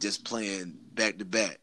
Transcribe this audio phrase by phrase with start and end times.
[0.00, 1.58] just playing back to back.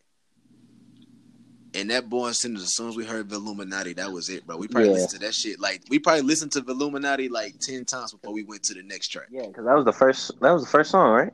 [1.74, 4.58] And that boy sent us as soon as we heard Villuminati, that was it, bro.
[4.58, 4.94] We probably Yeah.
[4.96, 8.44] listened to that shit like we probably listened to Villuminati like ten times before we
[8.44, 9.28] went to the next track.
[9.30, 10.32] Yeah, because that was the first.
[10.40, 11.34] That was the first song, right?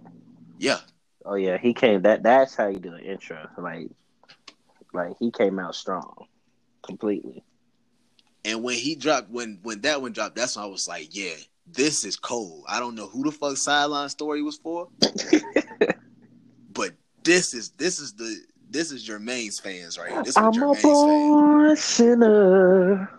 [0.57, 0.79] Yeah,
[1.25, 2.01] Oh yeah, he came.
[2.01, 3.47] That that's how you do an intro.
[3.57, 3.89] Like,
[4.93, 6.25] like he came out strong,
[6.81, 7.43] completely.
[8.43, 11.35] and when he dropped, when when that one dropped, that's when I was like, yeah,
[11.67, 12.65] this is cold.
[12.67, 14.89] I don't know who the fuck sideline story was for,
[17.23, 20.23] this is this is the this is Jermaine's fans right here.
[20.23, 20.83] This is I'm a Jermaine's fans.
[20.83, 23.09] born sinner.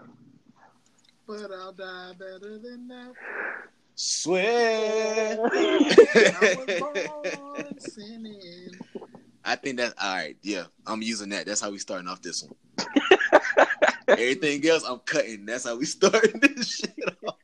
[1.26, 3.12] But I'll die better than that.
[3.94, 5.38] Swear.
[5.52, 8.70] I was born sinning.
[9.44, 10.36] I think that's all right.
[10.42, 11.46] Yeah, I'm using that.
[11.46, 12.54] That's how we starting off this one.
[14.08, 15.46] Everything else, I'm cutting.
[15.46, 17.36] That's how we starting this shit off.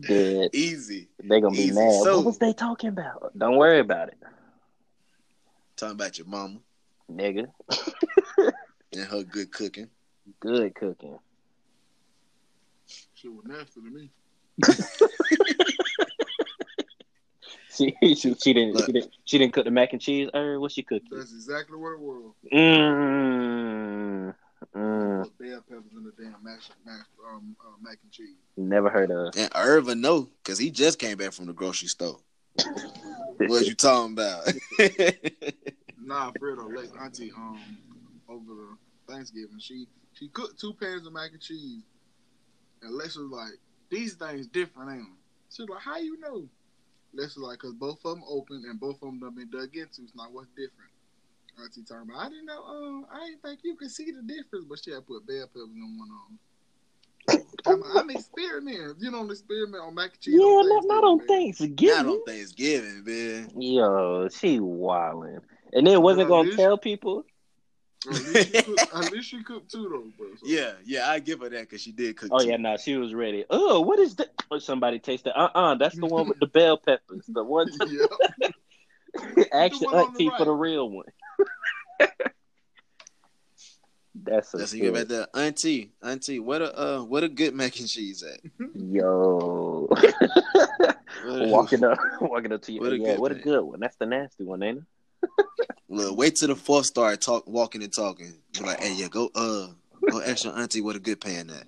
[0.00, 0.50] Dead.
[0.54, 1.08] Easy.
[1.22, 1.74] They gonna be Easy.
[1.74, 2.02] mad.
[2.02, 3.36] So- what was they talking about?
[3.36, 4.18] Don't worry about it,
[5.76, 6.58] Talking about your mama
[7.10, 7.46] nigga.
[8.92, 9.88] and her good cooking.
[10.40, 11.18] Good cooking.
[13.14, 14.10] She was nasty to me.
[17.74, 18.84] She she, she didn't Look.
[18.86, 20.28] she didn't she didn't cook the mac and cheese.
[20.34, 21.08] Er, what she cooked?
[21.10, 22.34] That's exactly what it was.
[22.52, 24.34] Mmm.
[24.74, 28.36] Mm, bell peppers in the damn mash, mash, um, uh, mac and cheese.
[28.56, 29.34] never heard of.
[29.36, 32.18] And Irvin know, cause he just came back from the grocery store.
[33.38, 34.52] what you talking about?
[36.04, 37.78] Nah, Fredo, Lex auntie, um,
[38.28, 41.82] over the Thanksgiving, she she cooked two pans of mac and cheese,
[42.82, 43.52] and Lex was like,
[43.88, 45.16] "These things different, ain't them?"
[45.50, 46.48] She was like, "How you know?"
[47.14, 49.76] Lex was like, "Cause both of them open and both of them done been dug
[49.76, 50.02] into.
[50.02, 50.91] It's now what's different?"
[51.60, 52.62] Auntie talking about, "I didn't know.
[52.64, 55.68] Um, I didn't think you could see the difference, but she had put bell peppers
[55.74, 56.38] in one of them."
[57.66, 58.94] I'm, I'm experimenting.
[58.98, 60.34] You don't experiment on mac and cheese.
[60.34, 62.06] Yeah, on not, not on Thanksgiving, man.
[62.06, 62.96] Not Thanksgiving.
[62.96, 63.62] on Thanksgiving, man.
[63.62, 65.40] Yo, she wildin'.
[65.72, 67.24] And then wasn't Well, gonna tell people.
[68.04, 70.34] At least, she cooked, at least she cooked two though, bro.
[70.34, 72.30] So- Yeah, yeah, I give her that because she did cook.
[72.32, 72.48] Oh too.
[72.48, 73.44] yeah, no, she was ready.
[73.48, 74.30] Oh, what is that?
[74.50, 75.32] Oh, somebody tasted.
[75.36, 77.24] That uh, uh that's the one with the bell peppers.
[77.28, 77.68] The one.
[77.86, 78.48] yeah.
[79.52, 81.04] Ask The one on the auntie for the real one.
[84.14, 84.90] that's a That's you hit.
[84.90, 86.38] about that auntie, auntie.
[86.40, 88.40] What a uh, what a good mac and cheese at.
[88.74, 89.88] Yo,
[91.24, 92.80] walking up, walking up to you.
[92.80, 93.80] What a yeah, good what a good one.
[93.80, 94.84] That's the nasty one, ain't it?
[95.88, 98.34] Look, wait till the fourth start talk, walking and talking.
[98.52, 99.68] Be like, hey, yeah, go uh,
[100.10, 101.64] go ask your auntie what a good pan at.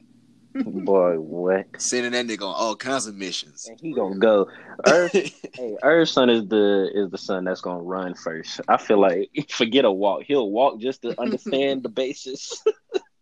[0.64, 1.66] Boy, what?
[1.78, 3.66] Sending that nigga on all kinds of missions.
[3.68, 4.46] And he gonna go.
[4.86, 5.12] Earth,
[5.54, 8.60] hey, Earth's son is the is the son that's gonna run first.
[8.68, 10.22] I feel like forget a walk.
[10.22, 12.62] He'll walk just to understand the basis.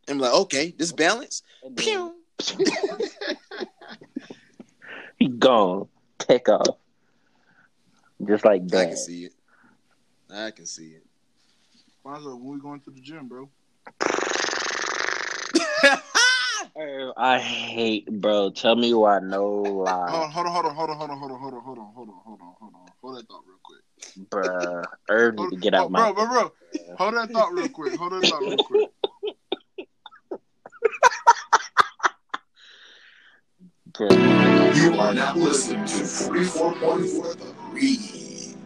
[0.08, 1.42] I'm like, okay, this balance.
[1.62, 2.14] Then Pew.
[5.18, 5.88] he gone.
[6.18, 6.76] Take off.
[8.26, 8.80] Just like that.
[8.80, 9.32] I can see it.
[10.30, 11.06] I can see it.
[12.04, 13.48] Fonzo, when we going to the gym, bro?
[16.78, 18.50] Er, I hate, bro.
[18.50, 21.40] Tell me why, no lie, Hold on, hold on, hold on, hold on, hold on,
[21.40, 22.92] hold on, hold on, hold on, hold on, hold on.
[23.02, 23.82] Hold that thought real quick.
[24.30, 24.84] bruh.
[25.10, 26.12] Irv need to get out oh, my.
[26.12, 26.52] bro, bro, bro.
[26.96, 27.94] Hold that thought real quick.
[27.94, 28.88] Hold that thought real quick.
[33.92, 34.74] bruh.
[34.74, 38.56] You are now listening to 44.4 The Breeze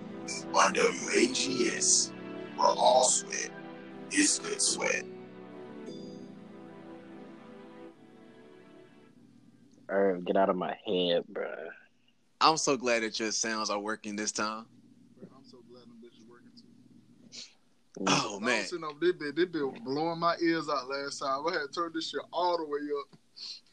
[0.55, 2.13] on WAGS,
[2.57, 3.51] where all sweat
[4.13, 5.05] is good sweat.
[9.89, 11.69] Irv, get out of my head, bruh.
[12.41, 14.67] I'm so glad that your sounds are working this time.
[15.19, 18.01] Bro, I'm so glad them bitches working too.
[18.01, 18.05] Mm.
[18.09, 21.19] Oh I man, was sitting up this bit, this bit blowing my ears out last
[21.21, 21.47] time.
[21.49, 23.19] I had to turn this shit all the way up.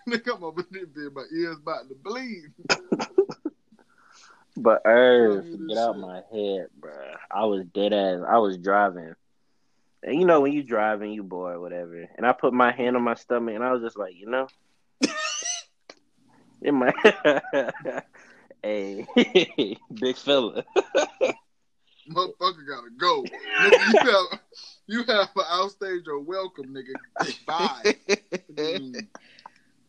[0.08, 2.52] they I'm up in this bit, my ears about to bleed.
[4.56, 6.02] But Irv, Tell me this get out shit.
[6.02, 7.16] my head, bruh.
[7.32, 8.22] I was dead ass.
[8.28, 9.16] I was driving.
[10.04, 12.08] And you know when you driving, you bored, whatever.
[12.18, 14.48] And I put my hand on my stomach, and I was just like, you know,
[16.64, 16.92] in my,
[18.64, 19.06] hey,
[19.94, 20.64] big fella.
[22.10, 23.24] Motherfucker gotta go.
[23.24, 24.40] Nigga, you have
[24.88, 26.94] you have to outstage your welcome, nigga.
[27.46, 27.96] Bye.
[28.54, 29.08] Mm.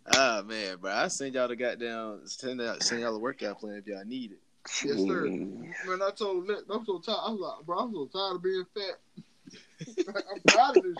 [0.06, 3.76] Ah man, bro, I send y'all the goddamn send out send y'all the workout plan
[3.76, 4.38] if y'all need it.
[4.84, 5.28] Yes, sir.
[5.28, 5.72] Jeez.
[5.86, 7.20] Man, I told Lit, I'm so tired.
[7.24, 8.98] I was like, bro, I'm so tired of being fat.
[10.06, 10.98] I'm tired of this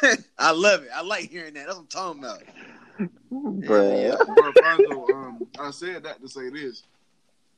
[0.00, 0.24] shit.
[0.38, 0.88] I love it.
[0.94, 1.66] I like hearing that.
[1.66, 2.42] That's what I'm talking about.
[3.32, 4.02] Bruh.
[4.18, 4.84] Yeah.
[4.86, 6.82] Bro, um, I said that to say this.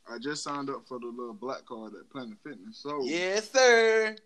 [0.08, 2.76] I just signed up for the little black card at Planet Fitness.
[2.78, 4.16] So Yes, sir.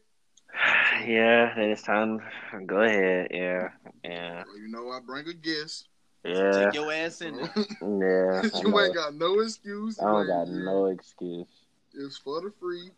[1.06, 2.20] Yeah, then it's time.
[2.67, 3.29] Go ahead.
[3.31, 3.69] Yeah,
[4.03, 4.43] yeah.
[4.47, 5.88] well, you know, I bring a guest.
[6.25, 7.50] Yeah, Take your ass in there.
[8.43, 8.61] yeah.
[8.61, 10.00] You ain't got no excuse.
[10.00, 11.47] I don't got ain't- no excuse.
[11.94, 12.91] It's for the free.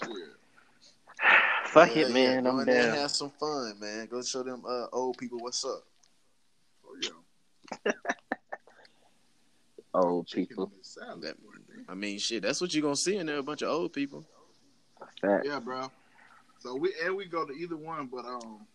[0.00, 0.12] Shit.
[1.66, 2.44] Fuck Yeah, it, man.
[2.44, 2.96] Go I'm in there down.
[2.98, 4.06] have some fun, man.
[4.06, 5.84] Go show them uh, old people what's up.
[7.84, 7.92] Yeah.
[9.94, 10.70] Old people.
[11.10, 11.22] and.
[11.22, 11.48] That- boy.
[11.88, 13.38] I mean, shit, that's what you're gonna see in there.
[13.38, 14.26] A bunch of old people.
[15.20, 15.46] Fact.
[15.46, 15.90] Yeah, bro.
[16.60, 18.66] So we and we go to either one, but um,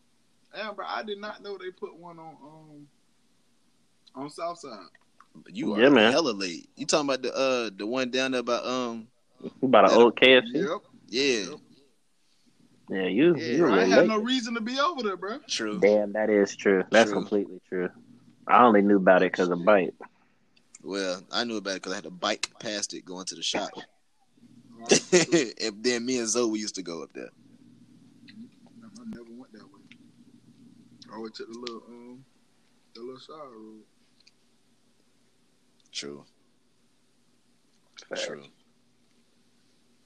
[0.55, 2.87] damn, bro, I did not know they put one on um
[4.15, 4.87] on Southside.
[5.35, 6.11] But you Yeah, are man.
[6.11, 6.69] hella late.
[6.75, 9.07] You talking about the uh the one down there about um
[9.61, 10.53] About an old KFC.
[10.53, 10.81] Yep.
[11.09, 11.45] yeah
[12.89, 13.35] Yeah, you.
[13.35, 14.07] Yeah, you Bro, I were ain't had late.
[14.07, 15.39] no reason to be over there, bro.
[15.47, 15.79] true.
[15.79, 16.83] Damn, that is true.
[16.91, 17.19] That's True.
[17.19, 17.89] completely true.
[18.47, 19.93] I only knew about it because of Bite.
[20.83, 23.43] Well, I knew about it because I had a bike past it going to the
[23.43, 23.71] shop,
[24.91, 27.29] and then me and Zoe used to go up there.
[28.29, 29.81] I never went that way.
[31.11, 32.25] I always took the little um
[32.93, 33.81] the little side road.
[35.91, 36.25] True.
[38.09, 38.25] Facts.
[38.25, 38.43] True.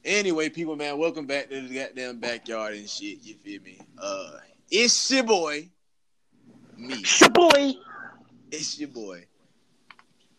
[0.06, 3.24] Anyway, people, man, welcome back to the goddamn backyard and shit.
[3.24, 3.80] You feel me?
[3.98, 4.32] Uh,
[4.70, 5.70] it's your boy,
[6.78, 7.04] me.
[7.20, 7.74] Your Boy.
[8.52, 9.16] It's your boy,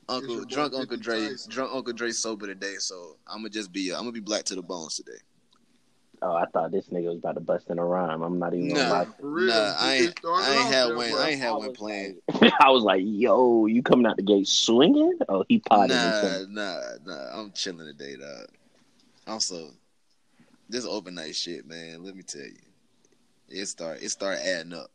[0.09, 1.29] your Uncle boy, drunk 50 Uncle Dre.
[1.29, 1.51] Tyson.
[1.53, 3.93] Drunk Uncle Dre sober today, so I'm gonna just be.
[3.93, 5.19] Uh, I'm gonna be black to the bones today.
[6.21, 8.23] Oh, I thought this nigga was about to bust in a rhyme.
[8.23, 8.75] I'm not even Nah.
[8.75, 9.05] gonna lie.
[9.21, 9.47] For real.
[9.55, 10.21] Nah, I ain't.
[10.27, 11.07] I ain't had there, one.
[11.13, 14.23] I ain't had I one was like- I was like, yo, you coming out the
[14.23, 15.19] gate swinging?
[15.29, 17.41] Oh, he potted or Nah, nah, nah.
[17.41, 18.49] I'm chilling today, dog.
[19.29, 19.71] Also,
[20.69, 22.03] this overnight shit, man.
[22.03, 22.57] Let me tell you,
[23.49, 24.03] it start.
[24.03, 24.91] It start adding up.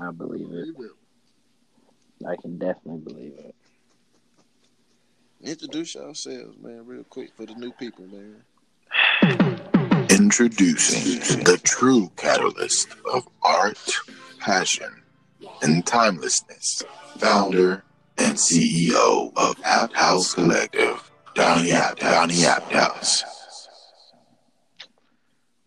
[0.00, 0.68] I believe it.
[2.18, 2.26] Believe it.
[2.38, 3.54] I can definitely believe it.
[5.42, 8.42] Introduce yourselves, man, real quick for the new people, man.
[10.10, 13.78] Introducing the true catalyst of art,
[14.40, 15.02] passion,
[15.62, 16.82] and timelessness.
[17.18, 17.84] Founder
[18.16, 23.22] and CEO of App House Collective, Donnie App, Donnie App House.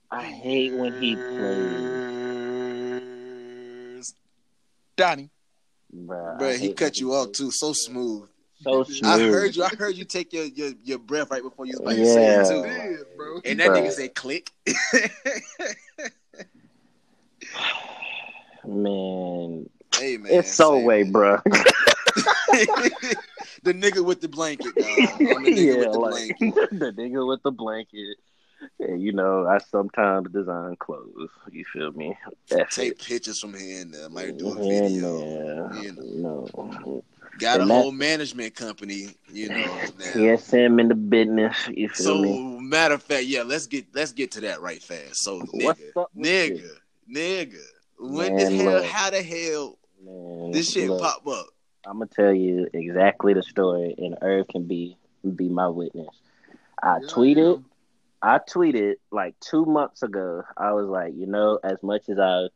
[0.09, 1.91] I hate when he plays.
[4.97, 5.29] Donnie,
[5.95, 8.29] Bruh, bro, he cut you off too, so smooth.
[8.63, 9.03] So smooth.
[9.05, 9.63] I heard you.
[9.63, 12.25] I heard you take your your, your breath right before you was about to say
[12.25, 12.61] it too.
[12.63, 13.41] did, bro.
[13.43, 13.83] And that Bruh.
[13.83, 14.51] nigga said click.
[18.63, 19.67] Man,
[19.97, 21.13] hey man, it's so way, man.
[21.13, 21.41] bruh.
[23.63, 24.99] the nigga with the blanket, dog.
[25.35, 26.69] I'm the nigga with the like blanket.
[26.71, 28.17] the nigga with the blanket.
[28.79, 31.29] And you know, I sometimes design clothes.
[31.51, 32.15] You feel me?
[32.51, 32.99] F Take it.
[32.99, 34.09] pictures from here and there.
[34.09, 35.67] Might do a mm-hmm, Yeah, video.
[35.69, 35.83] man.
[35.83, 37.03] you No.
[37.39, 39.63] Got a And that- whole management company, you know.
[39.99, 40.05] Now.
[40.13, 41.55] TSM in the business.
[41.69, 42.59] You feel So me?
[42.59, 45.23] matter of fact, yeah, let's get let's get to that right fast.
[45.23, 46.69] So nigga, nigga,
[47.11, 47.63] nigga,
[47.99, 48.85] when Man, the hell, look.
[48.85, 51.47] how the hell Man, this shit look, pop up?
[51.85, 54.97] I'm gonna tell you exactly the story, and Irv can be
[55.35, 56.09] be my witness.
[56.83, 57.63] I Yeah, tweeted.
[58.21, 60.43] I tweeted like two months ago.
[60.57, 62.47] I was like, you know, as much as I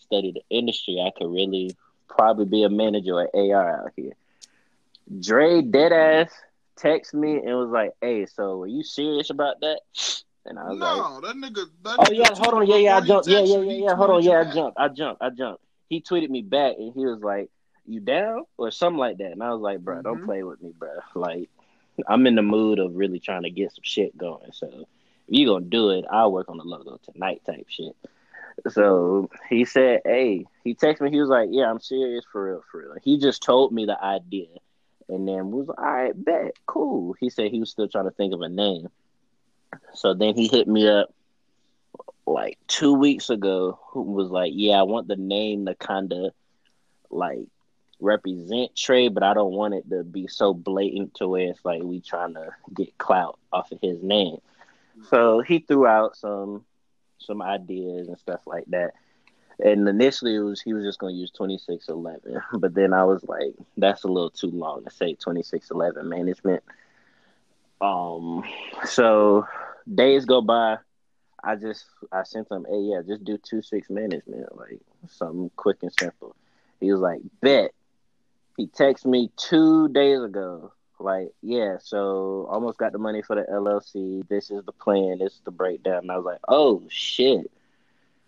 [0.00, 1.76] studied the industry, I could really
[2.08, 4.12] probably be a manager at A&R out here.
[5.20, 6.30] Dre deadass
[6.76, 9.80] text me and was like, "Hey, so are you serious about that?"
[10.44, 11.66] And I was like, No, that nigga.
[11.84, 14.10] That "Oh nigga yeah, hold on, yeah, yeah, I jumped, yeah, yeah, yeah, yeah, hold
[14.10, 17.20] on, yeah, I jumped, I jumped, I jumped." He tweeted me back and he was
[17.20, 17.50] like,
[17.86, 20.24] "You down?" or something like that, and I was like, "Bro, don't Mhm.
[20.24, 20.90] play with me, bro.
[21.14, 21.48] Like,
[22.08, 24.50] I'm in the mood of really trying to get some shit going.
[24.52, 24.86] So
[25.28, 27.96] if you gonna do it, I'll work on the logo tonight, type shit."
[28.68, 31.10] So he said, "Hey," he texted me.
[31.10, 34.02] He was like, "Yeah, I'm serious for real, for real." He just told me the
[34.02, 34.48] idea,
[35.08, 38.10] and then was like, "All right, bet, cool." He said he was still trying to
[38.10, 38.88] think of a name.
[39.94, 41.14] So then he hit me up
[42.26, 43.78] like two weeks ago.
[43.88, 46.32] Who was like, "Yeah, I want the name to kind of
[47.10, 47.46] like
[48.00, 51.82] represent Trey, but I don't want it to be so blatant to where it's like
[51.82, 54.38] we trying to get clout off of his name."
[55.10, 56.64] So he threw out some
[57.18, 58.92] some ideas and stuff like that.
[59.58, 62.92] And initially, it was he was just going to use twenty six eleven, but then
[62.92, 66.62] I was like, that's a little too long to say twenty six eleven management.
[67.80, 68.44] Um,
[68.84, 69.46] so
[69.92, 70.78] days go by,
[71.42, 75.78] I just I sent him, hey yeah, just do two six management, like something quick
[75.82, 76.34] and simple.
[76.80, 77.72] He was like, bet.
[78.56, 80.72] He texted me two days ago,
[81.02, 84.26] like, yeah, so almost got the money for the LLC.
[84.28, 85.18] This is the plan.
[85.18, 85.98] This is the breakdown.
[85.98, 87.50] And I was like, oh shit.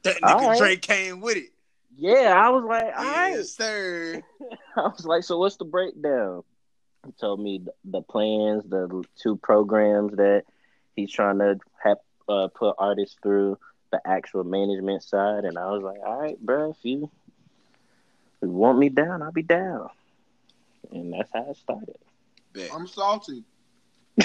[0.03, 0.59] That nigga right.
[0.59, 1.51] Drake came with it.
[1.97, 3.37] Yeah, I was like, all right.
[3.37, 4.23] Yes, sir.
[4.77, 6.43] I was like, so what's the breakdown?
[7.07, 10.45] He told me the, the plans, the two programs that
[10.97, 13.59] he's trying to have uh, put artists through,
[13.93, 18.49] the actual management side, and I was like, all right, bro, if you, if you
[18.49, 19.89] want me down, I'll be down.
[20.91, 21.97] and that's how it started.
[22.55, 22.71] Bet.
[22.73, 23.45] I'm salty.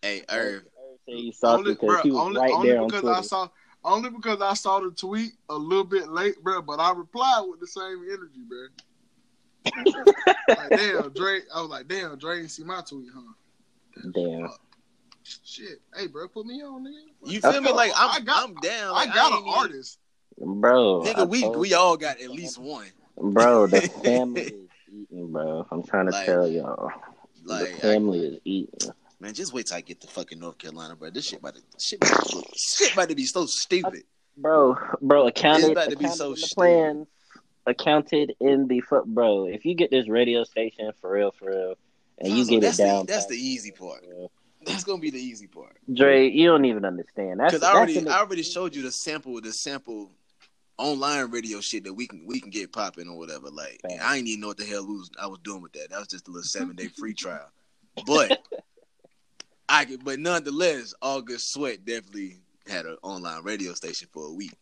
[0.00, 0.62] Hey, Irv.
[1.06, 3.16] Say you salty Only, because bro, he was only, right only there because Twitter.
[3.16, 3.48] I saw
[3.84, 6.62] only because I saw the tweet a little bit late, bro.
[6.62, 10.04] But I replied with the same energy, bro.
[10.56, 11.40] like, damn, Dre.
[11.54, 14.10] I was like, damn, Dre didn't see my tweet, huh?
[14.14, 14.48] Damn.
[15.44, 15.80] Shit.
[15.96, 17.30] Hey, bro, put me on, nigga.
[17.30, 17.72] You feel me?
[17.72, 18.94] Like I'm, I got- I'm down.
[18.94, 19.98] I Like, got ain't an artist.
[20.38, 21.02] Bro.
[21.04, 22.86] Nigga, we told we all got at least one.
[23.20, 24.52] Bro, the family is
[24.92, 25.66] eating, bro.
[25.70, 26.90] I'm trying to Like, tell y'all.
[27.44, 28.90] Like, the I- family is eating.
[29.20, 31.10] man, just wait till I get to fucking North Carolina, bro.
[31.10, 34.04] This shit about to shit about to, shit about to be so stupid.
[34.36, 37.08] Bro, bro, accounted, about to be so in the plans,
[37.66, 39.46] accounted in the foot, bro.
[39.46, 41.74] If you get this radio station for real, for real,
[42.18, 44.04] and you get it down, The, that's the easy part.
[44.64, 45.76] That's gonna be the easy part.
[45.92, 47.40] Dre, you don't even understand.
[47.40, 50.10] That's Because I already, I already showed you the sample, the sample
[50.78, 53.50] online radio shit that we can we can get popping or whatever.
[53.50, 54.02] Like Fact.
[54.02, 55.90] I ain't even know what the hell was, I was doing with that.
[55.90, 57.50] That was just a little seven day free trial.
[58.06, 58.38] But
[59.68, 64.52] I could, but nonetheless, August Sweat definitely had an online radio station for a week,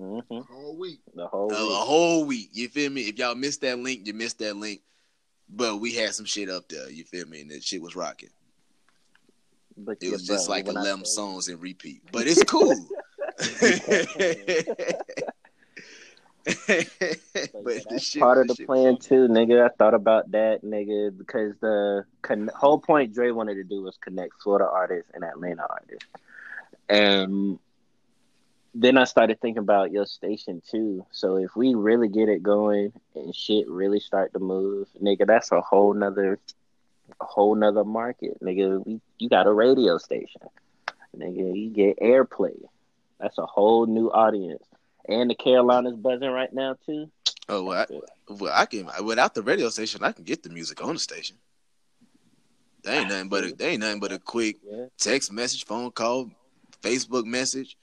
[0.00, 1.00] Mhm, The whole week.
[1.14, 2.50] the whole a, a whole week.
[2.52, 3.02] You feel me?
[3.02, 4.80] If y'all missed that link, you missed that link.
[5.48, 6.88] But we had some shit up there.
[6.90, 7.42] You feel me?
[7.42, 8.30] And that shit was rocking.
[9.76, 12.00] But It was just bro, like when I 11 songs in repeat.
[12.10, 12.88] But it's cool.
[16.66, 19.64] but yeah, that's shit, part of the plan too, nigga.
[19.64, 23.96] I thought about that, nigga, because the con- whole point Dre wanted to do was
[23.96, 26.06] connect Florida artists and Atlanta artists,
[26.88, 27.58] and
[28.74, 31.06] then I started thinking about your station too.
[31.12, 35.52] So if we really get it going and shit really start to move, nigga, that's
[35.52, 36.38] a whole nother,
[37.20, 38.84] a whole nother market, nigga.
[38.84, 40.42] We, you got a radio station,
[41.16, 41.56] nigga.
[41.56, 42.58] You get airplay.
[43.20, 44.64] That's a whole new audience.
[45.08, 47.10] And the Carolinas buzzing right now too.
[47.48, 50.82] Oh, well I, well, I can without the radio station, I can get the music
[50.82, 51.36] on the station.
[52.84, 54.56] They ain't nothing but a, they ain't nothing but a quick
[54.98, 56.30] text message, phone call,
[56.82, 57.76] Facebook message,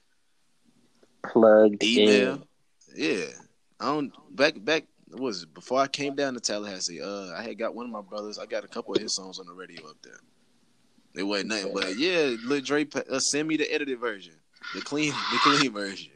[1.24, 2.34] Plugged email.
[2.34, 2.44] in.
[2.94, 3.24] Yeah,
[3.80, 4.84] I don't back back.
[5.08, 7.00] What was it before I came down to Tallahassee?
[7.02, 8.38] Uh, I had got one of my brothers.
[8.38, 10.20] I got a couple of his songs on the radio up there.
[11.14, 14.34] It wasn't nothing, but yeah, Lil Dre uh, send me the edited version,
[14.74, 16.10] the clean, the clean version,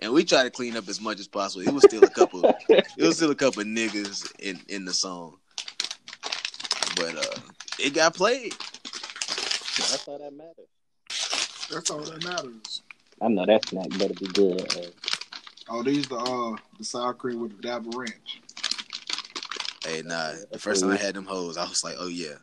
[0.00, 1.66] and we try to clean up as much as possible.
[1.66, 5.36] It was still a couple, it was still a couple niggas in in the song,
[6.96, 7.40] but uh,
[7.78, 8.52] it got played.
[9.78, 11.68] That's all that matters.
[11.70, 12.82] That's all that matters.
[13.22, 14.76] I know that snack better be good.
[14.76, 14.90] uh,
[15.72, 18.40] Oh, these the uh the sour cream with the dabble ranch.
[19.84, 22.34] Hey, nah, the first time I had them hoes, I was like, oh yeah.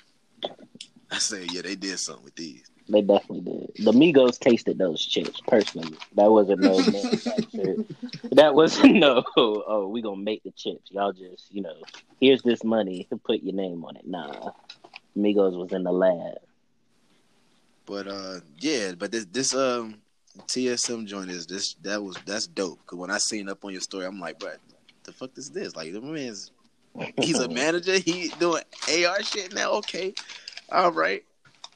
[1.11, 2.63] I said, yeah, they did something with these.
[2.89, 3.86] They definitely did.
[3.86, 5.98] The Migos tasted those chips personally.
[6.15, 7.86] That wasn't no manufactured.
[8.32, 9.24] That wasn't no.
[9.36, 10.91] Oh, we gonna make the chips.
[10.91, 11.75] Y'all just you know,
[12.22, 13.08] here's this money.
[13.25, 14.08] Put your name on it.
[14.08, 14.51] Nah,
[15.17, 16.38] Migos was in the lab.
[17.86, 19.96] But uh, yeah, but this this um
[20.46, 22.79] TSM joint is this that was that's dope.
[22.86, 24.51] Cause when I seen up on your story, I'm like, bro,
[25.03, 25.75] the fuck is this?
[25.75, 26.51] Like the man's
[27.22, 27.98] he's a manager.
[27.98, 29.72] He doing A&R shit now.
[29.74, 30.13] Okay,
[30.72, 31.24] all right.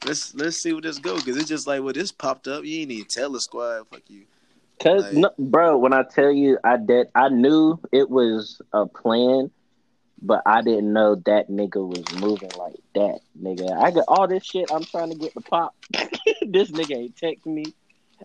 [0.06, 1.16] Let's let's see where this go.
[1.16, 2.66] Cause it's just like, well, this popped up.
[2.66, 3.88] You ain't even tell the squad.
[3.90, 4.26] Fuck you.
[4.82, 8.88] Cause Like- no, bro, when I tell you I did, I knew it was a
[8.88, 9.52] plan,
[10.22, 13.72] but I didn't know that nigga was moving like that, nigga.
[13.72, 15.76] I got all this shit I'm trying to get the pop.
[15.94, 17.66] this nigga ain't texting me.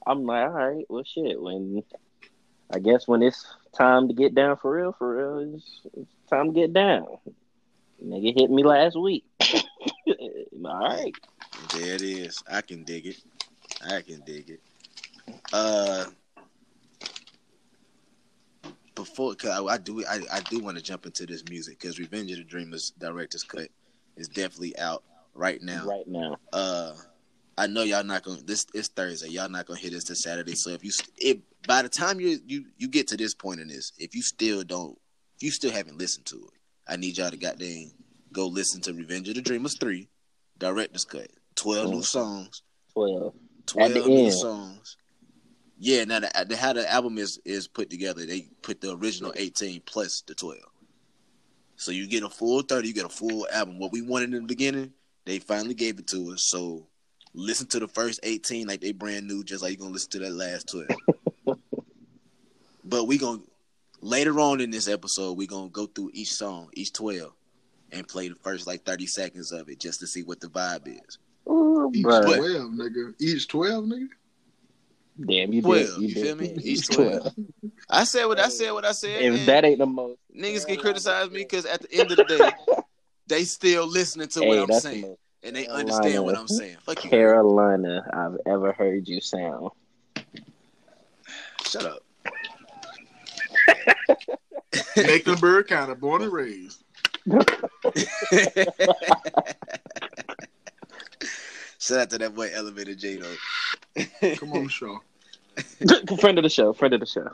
[0.06, 1.40] I'm like, all right, well, shit.
[1.40, 1.82] When
[2.72, 6.52] I guess when it's time to get down for real, for real, it's, it's time
[6.54, 7.06] to get down.
[8.04, 9.24] Nigga hit me last week.
[10.64, 11.14] all right,
[11.74, 12.42] There it is.
[12.50, 13.16] I can dig it.
[13.84, 14.60] I can dig it.
[15.52, 16.06] Uh,
[18.94, 21.98] before, cause I, I do, I, I do want to jump into this music because
[21.98, 23.68] Revenge of the Dreamers director's cut
[24.16, 25.02] is definitely out
[25.34, 25.84] right now.
[25.86, 26.36] right now.
[26.52, 26.94] Uh,
[27.58, 28.42] I know y'all not gonna.
[28.42, 29.28] This is Thursday.
[29.28, 30.54] Y'all not gonna hit this this Saturday.
[30.54, 33.68] So if you, if by the time you you you get to this point in
[33.68, 34.98] this, if you still don't,
[35.36, 37.92] if you still haven't listened to it, I need y'all to goddamn
[38.32, 40.08] go listen to Revenge of the Dreamers three,
[40.58, 42.04] director's cut, twelve new Mhm.
[42.04, 42.62] songs.
[42.92, 43.34] Twelve.
[43.66, 44.32] Twelve new end.
[44.32, 44.96] songs.
[45.78, 49.32] Yeah, now the, the, how the album is is put together, they put the original
[49.36, 50.60] eighteen plus the twelve.
[51.76, 53.78] So you get a full thirty, you get a full album.
[53.78, 54.92] What we wanted in the beginning,
[55.26, 56.42] they finally gave it to us.
[56.44, 56.86] So
[57.34, 60.18] listen to the first eighteen like they brand new, just like you're gonna listen to
[60.20, 60.88] that last twelve.
[62.84, 63.42] but we gonna
[64.00, 67.32] later on in this episode, we're gonna go through each song, each twelve,
[67.96, 70.88] and play the first like thirty seconds of it just to see what the vibe
[70.88, 71.18] is.
[71.48, 72.22] Ooh, Each bro.
[72.22, 73.14] twelve, nigga.
[73.20, 74.08] Each twelve, nigga.
[75.18, 76.00] Damn, you Twelve.
[76.00, 76.02] did.
[76.02, 76.22] You, did.
[76.22, 76.54] feel me?
[76.62, 77.34] Each twelve.
[77.88, 78.72] I said what I said.
[78.72, 79.22] What I said.
[79.22, 82.18] If and that ain't the most, niggas can criticize me because at the end of
[82.18, 82.52] the day,
[83.26, 86.76] they still listening to what I'm that's the saying and they understand what I'm saying.
[86.82, 87.10] Fuck you.
[87.10, 89.70] Carolina I've ever heard you sound.
[91.64, 92.02] Shut up.
[94.96, 96.82] Mecklenburg County, born and raised.
[101.78, 104.34] Shout out to that boy Elevator J though.
[104.36, 105.00] Come on, show.
[106.20, 106.72] friend of the show.
[106.72, 107.28] Friend of the show.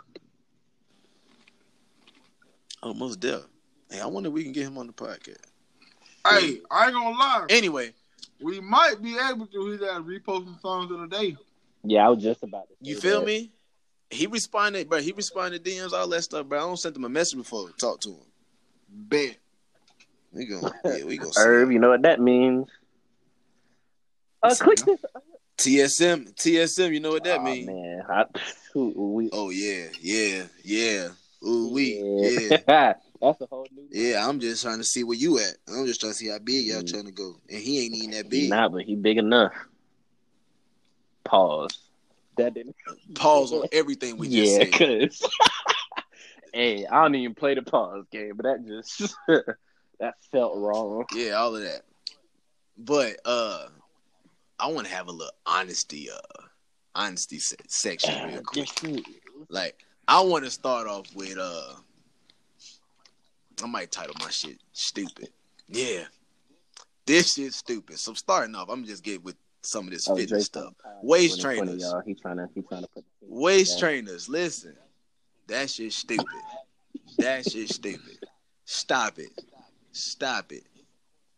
[2.83, 3.41] Almost there.
[3.91, 5.39] Hey, I wonder if we can get him on the podcast.
[6.29, 7.47] Hey, I ain't gonna lie.
[7.51, 7.93] Anyway,
[8.41, 9.71] We might be able to.
[9.73, 11.37] He got reposting songs of the day.
[11.85, 12.75] Yeah, I was just about to.
[12.81, 13.27] you feel that.
[13.27, 13.51] me?
[14.11, 15.01] He responded, bro.
[15.01, 16.59] He responded DMs, all that stuff, bro.
[16.59, 18.27] I don't send him a message before I talk to him.
[18.89, 19.37] Bet.
[20.33, 21.41] We gonna, yeah, we gonna see.
[21.41, 22.69] Herb, you know what that means.
[24.43, 25.05] Uh, Listen, click this.
[25.59, 26.93] TSM, TSM.
[26.93, 27.67] You know what that Aw, mean?
[27.67, 28.03] man.
[28.09, 28.25] I,
[28.75, 31.09] we, Oh yeah, yeah, yeah.
[31.47, 32.59] Ooh we, yeah.
[32.69, 32.93] yeah.
[33.21, 33.87] That's a whole new.
[33.91, 35.57] Yeah, I'm just trying to see where you at.
[35.69, 36.91] I'm just trying to see how big y'all Mm.
[36.91, 38.51] trying to go, and he ain't even that big.
[38.51, 39.53] not, but he big enough.
[41.25, 41.79] Pause.
[42.37, 42.75] That didn't.
[43.15, 44.73] Pause on everything we just yeah, said.
[44.73, 45.31] cause.
[46.53, 49.15] hey, I don't even play the pause game, but that just
[50.03, 51.05] that felt wrong.
[51.15, 51.83] Yeah, all of that.
[52.77, 53.69] But uh,
[54.59, 56.43] I want to have a little honesty, uh,
[56.95, 58.69] honesty se- section real quick.
[59.49, 59.77] Like,
[60.09, 61.75] I want to start off with uh,
[63.63, 65.29] I might title my shit "Stupid."
[65.69, 66.05] Yeah,
[67.07, 67.99] this shit's stupid.
[67.99, 70.75] So starting off, I'm just get with some of this Oh, fitness stuff.
[70.83, 71.83] Pop, Waist in front of trainers.
[71.83, 72.03] y'all.
[72.05, 74.77] He trying to he trying to put Waist trainers, listen,
[75.47, 76.27] that shit's stupid.
[77.19, 78.19] that shit's stupid.
[78.65, 79.31] Stop it.
[79.93, 80.65] Stop it.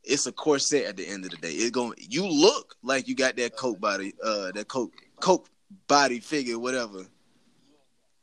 [0.05, 1.51] It's a corset at the end of the day.
[1.51, 5.49] It's going you look like you got that coke body, uh that coke coke
[5.89, 7.07] body figure, whatever.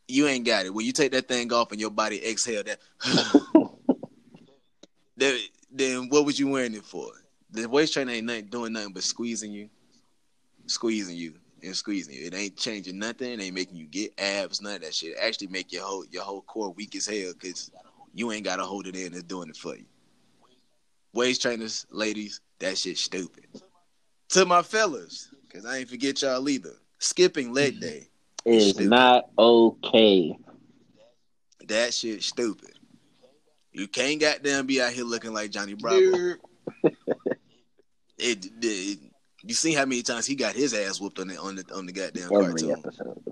[0.07, 0.73] You ain't got it.
[0.73, 2.79] When you take that thing off and your body exhale that
[5.17, 5.37] then,
[5.71, 7.11] then what was you wearing it for?
[7.51, 9.69] The waist trainer ain't nothing, doing nothing but squeezing you,
[10.67, 11.33] squeezing you,
[11.63, 12.25] and squeezing you.
[12.25, 13.31] It ain't changing nothing.
[13.31, 15.11] It ain't making you get abs, none of that shit.
[15.11, 17.71] It actually make your whole your whole core weak as hell because
[18.13, 19.13] you ain't gotta hold it in.
[19.13, 19.85] It's doing it for you.
[21.13, 23.45] Waist trainers, ladies, that shit stupid.
[24.29, 26.73] To my fellas, because I ain't forget y'all either.
[26.99, 28.07] Skipping leg day,
[28.45, 28.89] is Stupid.
[28.89, 30.37] not okay.
[31.67, 32.77] that shit stupid.
[33.73, 35.97] You can't goddamn be out here looking like Johnny Bravo.
[35.99, 36.37] Dude,
[38.23, 38.99] It, it,
[39.43, 41.87] you see how many times he got his ass whooped on the on the on
[41.87, 42.71] the goddamn Every cartoon.
[42.71, 43.23] episode.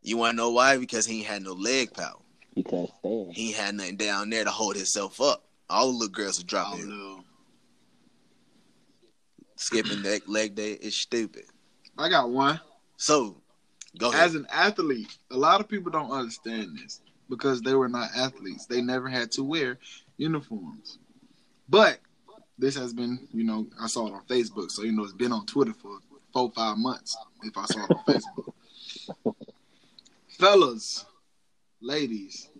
[0.00, 0.76] You want to know why?
[0.78, 2.20] Because he ain't had no leg power.
[2.54, 3.32] He can't stand.
[3.32, 5.42] He had nothing down there to hold himself up.
[5.72, 7.24] All the little girls are dropping don't
[9.56, 11.44] Skipping leg leg day is stupid.
[11.96, 12.60] I got one.
[12.96, 13.36] So,
[13.96, 14.22] go ahead.
[14.22, 18.66] As an athlete, a lot of people don't understand this because they were not athletes.
[18.66, 19.78] They never had to wear
[20.18, 20.98] uniforms.
[21.68, 22.00] But
[22.58, 25.32] this has been, you know, I saw it on Facebook, so you know it's been
[25.32, 25.98] on Twitter for
[26.34, 27.16] four, five months.
[27.42, 28.52] If I saw it on Facebook,
[30.28, 31.06] fellas,
[31.80, 32.50] ladies,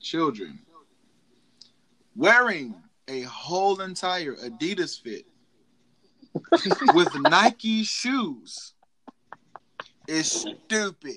[0.00, 0.60] children,
[2.16, 2.74] wearing
[3.08, 5.24] a whole entire Adidas fit
[6.94, 8.74] with Nike shoes
[10.08, 11.16] is stupid.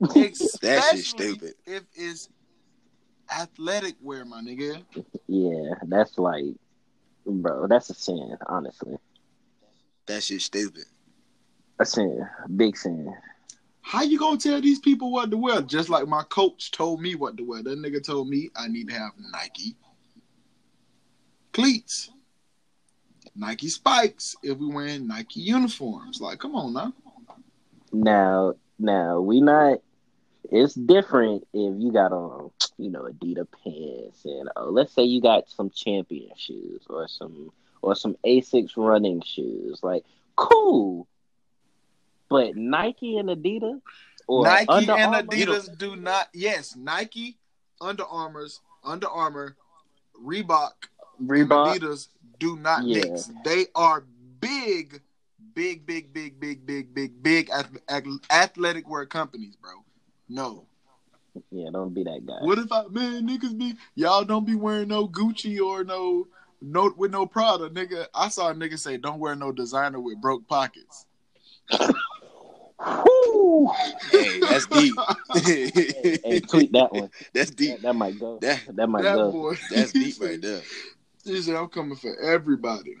[0.00, 1.54] that shit Especially stupid.
[1.66, 2.28] If it's
[3.30, 4.82] athletic wear, my nigga.
[5.26, 6.44] Yeah, that's like,
[7.26, 8.36] bro, that's a sin.
[8.46, 8.96] Honestly,
[10.06, 10.84] That shit stupid.
[11.78, 13.12] a sin, big sin.
[13.82, 15.62] How you gonna tell these people what to wear?
[15.62, 17.62] Just like my coach told me what to wear.
[17.62, 19.76] That nigga told me I need to have Nike
[21.58, 22.10] cleats,
[23.34, 26.20] Nike spikes if we wearing Nike uniforms.
[26.20, 26.92] Like, come on now.
[27.92, 29.78] Now, now we not.
[30.50, 35.20] It's different if you got on, you know, Adidas pants and uh, let's say you
[35.20, 37.50] got some champion shoes or some
[37.82, 39.80] or some Asics running shoes.
[39.82, 40.04] Like,
[40.36, 41.06] cool.
[42.30, 43.80] But Nike and Adidas
[44.26, 45.22] or Nike Under and Armour?
[45.24, 46.28] Adidas do not.
[46.32, 47.36] Yes, Nike,
[47.80, 49.56] Under Armour's, Under Armour,
[50.24, 51.78] Reebok, and Reebok.
[51.78, 53.04] Adidas do not Yeah.
[53.04, 53.30] mix.
[53.44, 54.04] They are
[54.40, 55.00] big,
[55.54, 59.72] big, big, big, big, big, big, big ath- ath- athletic wear companies, bro.
[60.28, 60.66] No.
[61.50, 62.38] Yeah, don't be that guy.
[62.44, 66.26] What if I man niggas be y'all don't be wearing no Gucci or no
[66.60, 68.06] no with no Prada, nigga.
[68.12, 71.06] I saw a nigga say don't wear no designer with broke pockets.
[72.80, 73.70] Whew.
[74.10, 74.94] Hey, that's deep.
[75.34, 75.70] hey,
[76.24, 77.10] hey, tweet that one.
[77.34, 77.72] That's deep.
[77.76, 78.38] That, that might go.
[78.40, 79.32] That That might that go.
[79.32, 79.54] boy.
[79.70, 80.62] that's deep right there.
[81.34, 82.94] He said I'm coming for everybody.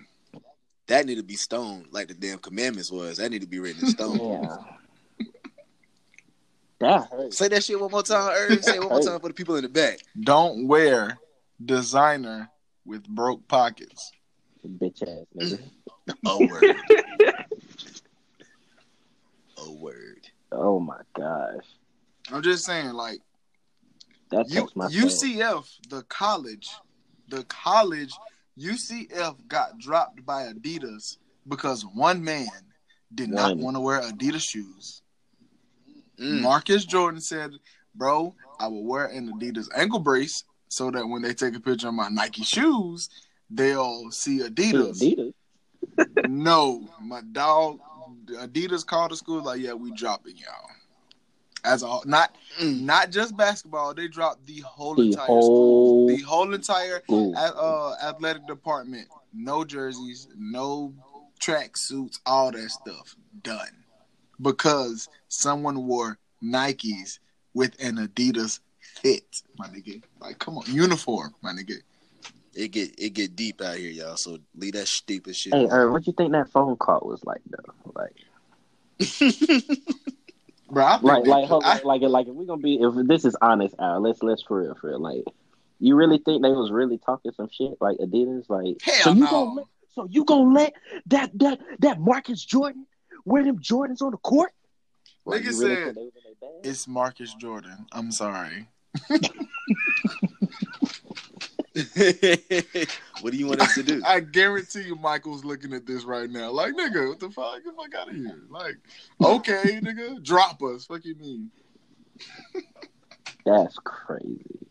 [0.86, 3.18] That need to be stoned like the damn commandments was.
[3.18, 4.18] That need to be written in stone.
[4.18, 4.56] Yeah.
[6.80, 7.36] That hurts.
[7.36, 8.64] Say that shit one more time, Irv.
[8.64, 9.98] Say it one more time for the people in the back.
[10.20, 11.18] Don't wear
[11.64, 12.48] designer
[12.84, 14.12] with broke pockets.
[14.66, 15.60] Bitch ass nigga.
[16.24, 16.74] Oh word.
[19.58, 20.26] oh word.
[20.50, 21.64] Oh my gosh.
[22.32, 23.18] I'm just saying, like
[24.30, 24.86] That U- my.
[24.86, 26.70] UCF, the college,
[27.28, 28.12] the college,
[28.58, 32.48] UCF got dropped by Adidas because one man
[33.14, 35.02] did not want to wear Adidas shoes.
[36.20, 36.40] Mm.
[36.42, 37.52] Marcus Jordan said,
[37.94, 41.88] "Bro, I will wear an Adidas ankle brace so that when they take a picture
[41.88, 43.08] of my Nike shoes,
[43.50, 45.32] they'll see Adidas." Adidas.
[46.28, 47.78] no, my dog,
[48.26, 50.70] Adidas called the school like, "Yeah, we dropping y'all."
[51.64, 52.80] As a not Mm.
[52.82, 57.34] not just basketball, they dropped the whole The entire whole- school, the whole entire Ooh.
[57.34, 59.08] uh, athletic department.
[59.32, 60.94] No jerseys, no
[61.38, 63.84] track suits, all that stuff done
[64.40, 67.18] because someone wore Nikes
[67.54, 70.02] with an Adidas fit, my nigga.
[70.20, 71.80] Like, come on, uniform, my nigga.
[72.54, 74.16] It get it get deep out here, y'all.
[74.16, 75.52] So leave that stupid shit.
[75.54, 75.72] Hey, alone.
[75.72, 77.92] Irv, what you think that phone call was like though?
[77.94, 78.16] Like,
[80.70, 83.36] Bro, I like, they- like, I- like, like, if we're gonna be, if this is
[83.40, 85.00] honest, Al, let's, let's for real, for real.
[85.00, 85.24] Like,
[85.80, 88.48] you really think they was really talking some shit like Adidas?
[88.50, 89.30] Like, Hell so you no.
[89.30, 90.72] gonna let, so you gonna let
[91.06, 92.86] that that that Marcus Jordan
[93.24, 94.52] wear them Jordans on the court?
[95.24, 96.66] Like, Nigga really said- think they was in their bag?
[96.66, 97.86] It's Marcus Jordan.
[97.92, 98.68] I'm sorry.
[103.20, 104.02] what do you want us to do?
[104.04, 106.50] I guarantee you, Michael's looking at this right now.
[106.50, 107.54] Like, nigga, what the fuck?
[107.56, 108.40] Get the fuck out of here.
[108.50, 108.76] Like,
[109.22, 110.86] okay, nigga, drop us.
[110.86, 111.50] Fuck you mean?
[113.44, 114.66] That's crazy.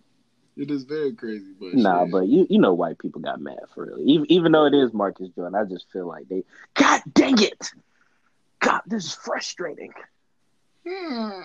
[0.56, 2.12] It is very crazy, but Nah, shit.
[2.12, 4.00] but you you know white people got mad for real.
[4.04, 6.44] Even even though it is Marcus Jordan, I just feel like they
[6.74, 7.72] God dang it.
[8.60, 9.94] God, this is frustrating.
[10.88, 11.42] Hmm.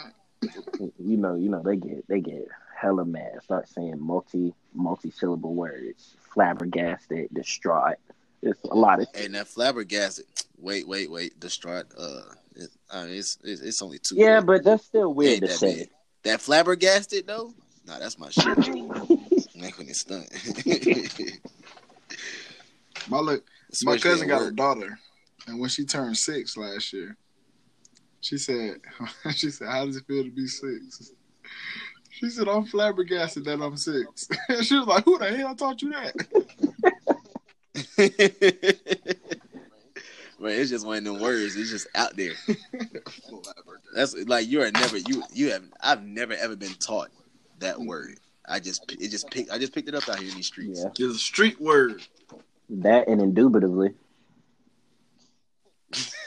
[0.99, 2.49] You know, you know, they get they get
[2.83, 7.97] hella mad, start saying multi multi syllable words, flabbergasted, distraught.
[8.43, 10.27] It's a lot of Hey, now flabbergasted.
[10.59, 11.39] Wait, wait, wait.
[11.39, 11.87] Distraught.
[11.97, 12.23] Uh,
[12.57, 14.17] it, uh it's, it's it's only two.
[14.17, 14.47] Yeah, words.
[14.47, 15.79] but that's still weird to that say.
[15.79, 15.89] bad.
[16.25, 17.55] That flabbergasted though.
[17.87, 18.59] Nah, that's my shit.
[19.57, 20.29] Make me stunt.
[23.09, 23.45] My look,
[23.83, 24.99] my cousin at got a daughter,
[25.47, 27.17] and when she turned six last year,
[28.21, 28.77] she said,
[29.35, 31.11] "She said, how does it feel to be six?
[32.23, 34.29] She said, "I'm flabbergasted that I'm six.
[34.63, 36.15] she was like, "Who the hell taught you that?"
[40.39, 41.55] Right, it's just one of them words.
[41.55, 42.33] It's just out there.
[43.95, 47.11] That's like you are never you you have I've never ever been taught
[47.61, 48.19] that word.
[48.49, 50.81] I just it just pick I just picked it up out here in these streets.
[50.83, 50.91] Yeah.
[50.91, 52.03] It's a street word.
[52.69, 53.95] That and indubitably.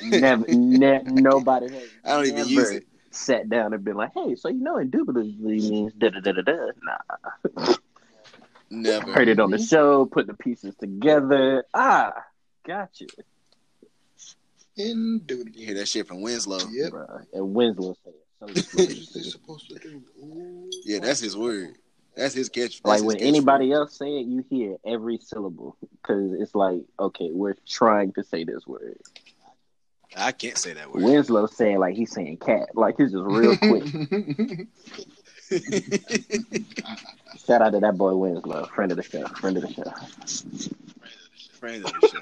[0.02, 2.88] never ne- nobody has I don't even never use it.
[3.16, 6.42] Sat down and been like, hey, so you know indubitably means da da da da
[6.42, 6.56] da.
[6.84, 7.74] Nah.
[8.70, 9.12] Never.
[9.14, 11.64] Heard it on the show, put the pieces together.
[11.74, 12.14] Ah,
[12.68, 13.06] gotcha.
[14.78, 15.62] Indubitably.
[15.62, 16.60] You hear that shit from Winslow.
[16.70, 16.92] Yep.
[16.92, 17.26] Bruh.
[17.34, 19.22] And Winslow said it so What is smoothly.
[19.22, 20.02] this supposed to do?
[20.22, 20.70] Ooh.
[20.84, 21.76] Yeah, that's his word.
[22.16, 22.82] That's his catch.
[22.84, 23.28] Like that's his when catchphrase.
[23.28, 28.24] anybody else say it, you hear every syllable because it's like, okay, we're trying to
[28.24, 28.98] say this word.
[30.16, 31.04] I can't say that word.
[31.04, 33.84] Winslow saying like he's saying cat, like he's just real quick.
[37.46, 39.84] Shout out to that boy Winslow, friend of the show, friend of the show.
[41.60, 42.20] Friend of the show.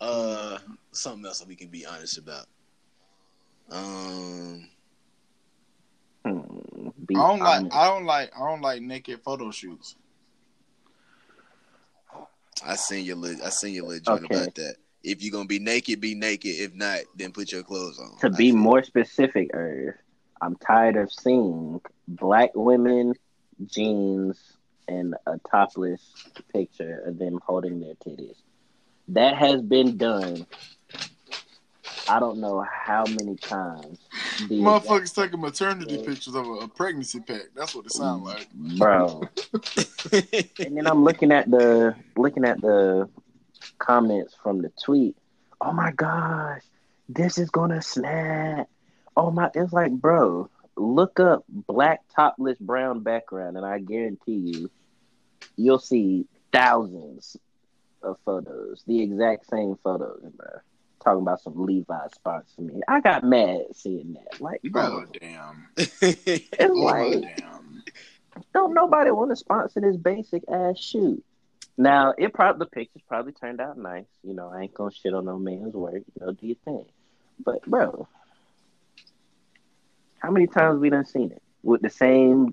[0.00, 0.58] uh,
[0.92, 2.46] something else that we can be honest about.
[3.70, 4.68] Um,
[6.24, 7.74] Hmm, be I don't like.
[7.74, 8.32] I don't like.
[8.36, 9.94] I don't like naked photo shoots.
[12.64, 13.38] I seen your lit.
[13.44, 14.34] I seen your lit joint Okay.
[14.34, 14.76] about that.
[15.08, 16.54] If you're gonna be naked, be naked.
[16.56, 18.18] If not, then put your clothes on.
[18.18, 19.94] to I be feel- more specific, Irv,
[20.40, 23.14] I'm tired of seeing black women
[23.66, 24.38] jeans
[24.86, 26.00] and a topless
[26.52, 28.36] picture of them holding their titties.
[29.08, 30.46] That has been done.
[32.08, 33.98] I don't know how many times.
[34.48, 37.48] The Motherfuckers taking maternity pictures of a, a pregnancy pack.
[37.54, 38.50] That's what it sounds mm, like.
[38.78, 39.22] bro.
[40.66, 43.08] and then I'm looking at the looking at the
[43.78, 45.16] comments from the tweet.
[45.60, 46.62] Oh my gosh,
[47.08, 48.68] this is gonna snap.
[49.16, 54.70] Oh my, it's like, bro, look up black topless brown background, and I guarantee you,
[55.56, 57.36] you'll see thousands
[58.02, 60.46] of photos, the exact same photos, bro.
[61.02, 62.80] Talking about some Levi's spots sponsor me.
[62.88, 64.40] I got mad seeing that.
[64.40, 65.68] Like, bro, Oh damn.
[65.76, 67.82] it's Oh like damn.
[68.54, 71.22] don't nobody want to sponsor this basic ass shoot.
[71.78, 74.06] Now it probably the pictures probably turned out nice.
[74.24, 75.94] You know, I ain't gonna shit on no man's work.
[75.94, 76.86] You know, do your thing.
[77.44, 78.08] But bro,
[80.20, 82.52] How many times we done seen it with the same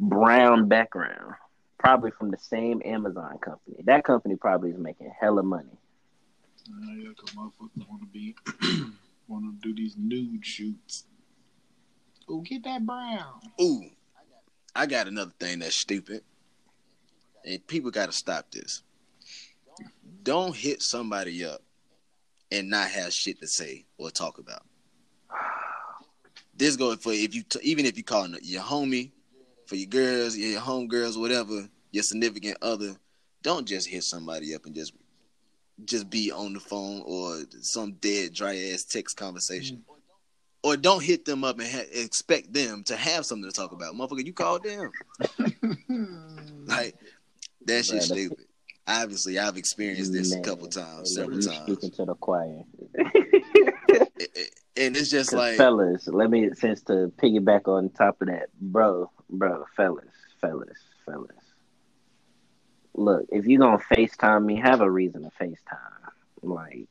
[0.00, 1.34] brown background?
[1.78, 3.76] Probably from the same Amazon company.
[3.84, 5.78] That company probably is making hella money.
[6.68, 8.34] Uh, yeah, cause motherfuckers want to be
[9.28, 11.04] want to do these nude shoots.
[12.28, 13.40] Oh, get that brown.
[13.60, 13.84] Ooh,
[14.74, 16.22] I got another thing that's stupid,
[17.46, 18.82] and people got to stop this.
[20.22, 21.62] Don't hit somebody up
[22.50, 24.62] and not have shit to say or talk about.
[26.54, 29.12] This goes for if you t- even if you call your homie,
[29.66, 32.96] for your girls, your home girls, whatever, your significant other.
[33.42, 34.92] Don't just hit somebody up and just
[35.84, 39.76] just be on the phone or some dead dry ass text conversation.
[39.76, 39.92] Mm.
[40.62, 43.94] Or don't hit them up and ha- expect them to have something to talk about.
[43.94, 44.90] Motherfucker, you called them.
[46.66, 46.96] like
[47.66, 48.46] that shit stupid.
[48.88, 51.62] Obviously, I've experienced this Man, a couple times, several times.
[51.62, 52.62] Speaking to the choir.
[54.76, 56.06] and it's just like fellas.
[56.06, 60.06] Let me since to piggyback on top of that, bro, bro, fellas,
[60.40, 61.32] fellas, fellas
[62.96, 65.56] look, if you're gonna FaceTime me, have a reason to FaceTime.
[66.42, 66.88] Like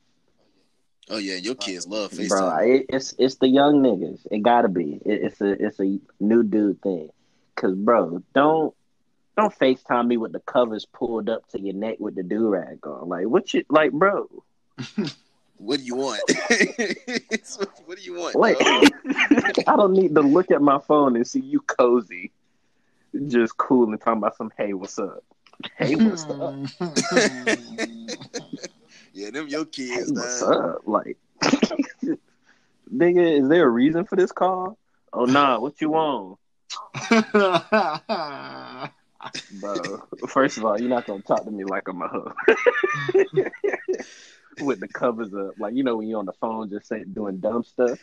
[1.08, 2.28] Oh yeah, your kids love FaceTime.
[2.28, 4.26] Bro, it, it's it's the young niggas.
[4.30, 5.00] It gotta be.
[5.04, 7.10] It, it's a it's a new dude thing.
[7.54, 8.74] Cause bro, don't
[9.36, 12.86] don't FaceTime me with the covers pulled up to your neck with the do rag
[12.86, 13.08] on.
[13.08, 14.28] Like what you like, bro?
[15.58, 16.22] what do you want?
[17.86, 18.34] what do you want?
[18.34, 22.32] Like I don't need to look at my phone and see you cozy,
[23.28, 25.22] just cool and talking about some hey, what's up?
[25.76, 26.54] Hey, what's up?
[26.78, 27.54] Hmm.
[29.14, 30.08] yeah, them your kids.
[30.08, 30.82] Hey, what's up?
[30.86, 31.16] Like,
[32.94, 34.78] nigga, is there a reason for this call?
[35.12, 36.38] Oh nah, what you want?
[39.50, 42.32] Bro, first of all, you're not gonna talk to me like I'm a hoe.
[44.60, 47.38] With the covers up, like you know when you're on the phone, just saying doing
[47.38, 47.98] dumb stuff,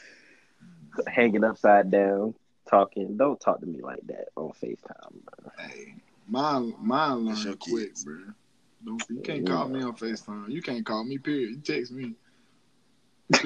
[1.07, 2.35] hanging upside down,
[2.69, 3.17] talking.
[3.17, 5.51] Don't talk to me like that on Facetime, bro.
[5.57, 5.95] Hey,
[6.27, 8.17] Mine, mine learn quick, bro.
[8.85, 10.49] Don't you can't call me on Facetime.
[10.49, 11.17] You can't call me.
[11.17, 11.51] Period.
[11.51, 12.13] You text me.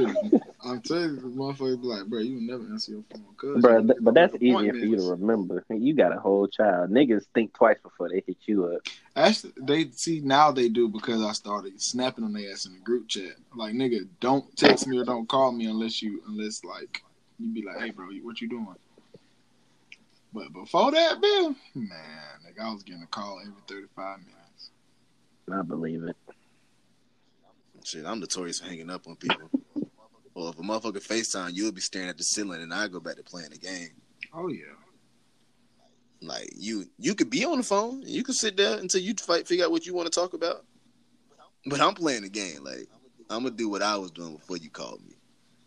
[0.64, 3.82] I'm telling you, motherfuckers be like, bro, you never answer your phone, cause bro.
[3.82, 5.64] Th- but that's easier for you to remember.
[5.70, 6.90] You got a whole child.
[6.90, 8.82] Niggas think twice before they hit you up.
[9.16, 12.80] Actually, they see now they do because I started snapping on their ass in the
[12.80, 13.36] group chat.
[13.56, 17.02] Like, nigga, don't text me or don't call me unless you unless like
[17.40, 18.76] you be like, hey, bro, what you doing?
[20.34, 21.90] But before that, man, man,
[22.44, 24.72] like I was getting a call every thirty five minutes.
[25.52, 26.16] I believe it.
[27.84, 29.50] Shit, I'm notorious for hanging up on people.
[30.38, 33.16] Well, if a motherfucker FaceTime, you'll be staring at the ceiling, and I go back
[33.16, 33.90] to playing the game.
[34.32, 34.66] Oh yeah.
[36.22, 38.04] Like you, you could be on the phone.
[38.06, 40.64] You can sit there until you fight, figure out what you want to talk about.
[41.66, 42.64] But I'm playing the game.
[42.64, 42.88] Like
[43.32, 45.16] I'm gonna do what I was doing before you called me.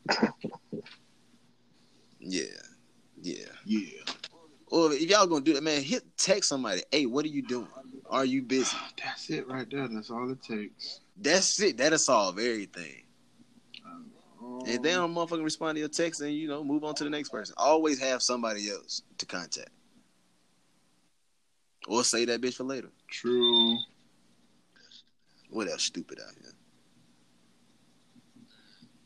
[2.21, 2.45] yeah,
[3.21, 4.05] yeah, yeah.
[4.69, 6.83] Or if y'all gonna do that, man, hit text somebody.
[6.93, 7.67] Hey, what are you doing?
[8.09, 8.77] Are you busy?
[9.05, 9.89] That's it right there.
[9.89, 11.01] That's all it takes.
[11.17, 11.77] That's it.
[11.77, 13.03] That'll solve everything.
[14.66, 17.11] If they don't motherfucking respond to your text, then you know, move on to the
[17.11, 17.55] next person.
[17.57, 19.70] Always have somebody else to contact.
[21.88, 22.90] Or say that bitch for later.
[23.11, 23.77] True.
[25.49, 26.53] What else stupid out here?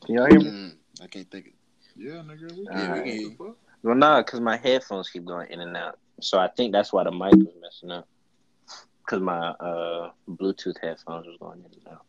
[0.05, 0.51] Can y'all hear me?
[0.51, 1.53] Mm, I can't think of
[1.97, 2.53] Yeah, nigga.
[2.53, 3.55] We yeah, we can.
[3.83, 5.99] Well, no, because my headphones keep going in and out.
[6.21, 8.09] So I think that's why the mic was messing up.
[9.05, 12.07] Because my uh, Bluetooth headphones was going in and out.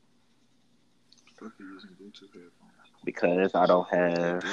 [3.06, 4.44] Because I don't have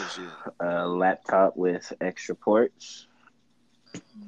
[0.61, 3.07] a laptop with extra ports.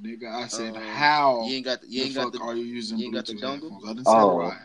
[0.02, 1.44] Nigga, I said uh, how.
[1.46, 3.84] You ain't got the, you ain't got the, are you using you Bluetooth headphones?
[3.84, 4.56] I didn't say oh, right.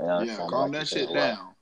[0.00, 1.54] Yeah, yeah calm like that shit down.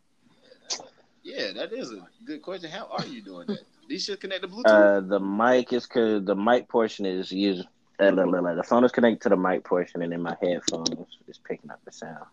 [1.22, 2.70] Yeah, that is a good question.
[2.70, 3.60] How are you doing that?
[3.88, 4.66] These should connect to Bluetooth.
[4.66, 7.66] Uh, the mic is cause the mic portion is used.
[7.98, 11.70] Uh, the phone is connected to the mic portion, and then my headphones is picking
[11.70, 12.24] up the sound.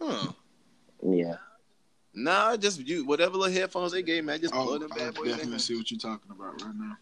[0.00, 0.32] Huh.
[1.02, 1.36] Yeah.
[2.14, 5.08] Nah, just you whatever little headphones they gave me, I just oh, plug them bad
[5.08, 6.96] I boys definitely see what you're talking about right now.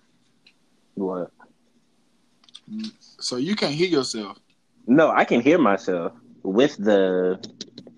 [0.94, 1.30] What?
[3.20, 4.38] So you can't hear yourself?
[4.86, 7.38] No, I can hear myself with the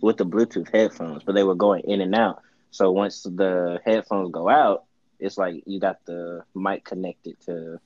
[0.00, 2.42] with the Bluetooth headphones, but they were going in and out.
[2.70, 4.84] So once the headphones go out,
[5.20, 7.78] it's like you got the mic connected to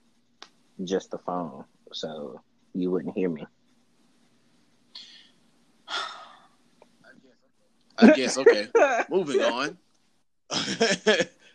[0.85, 2.41] just the phone, so
[2.75, 3.47] you wouldn't hear me.
[7.99, 8.69] I guess okay.
[9.11, 9.79] Moving on.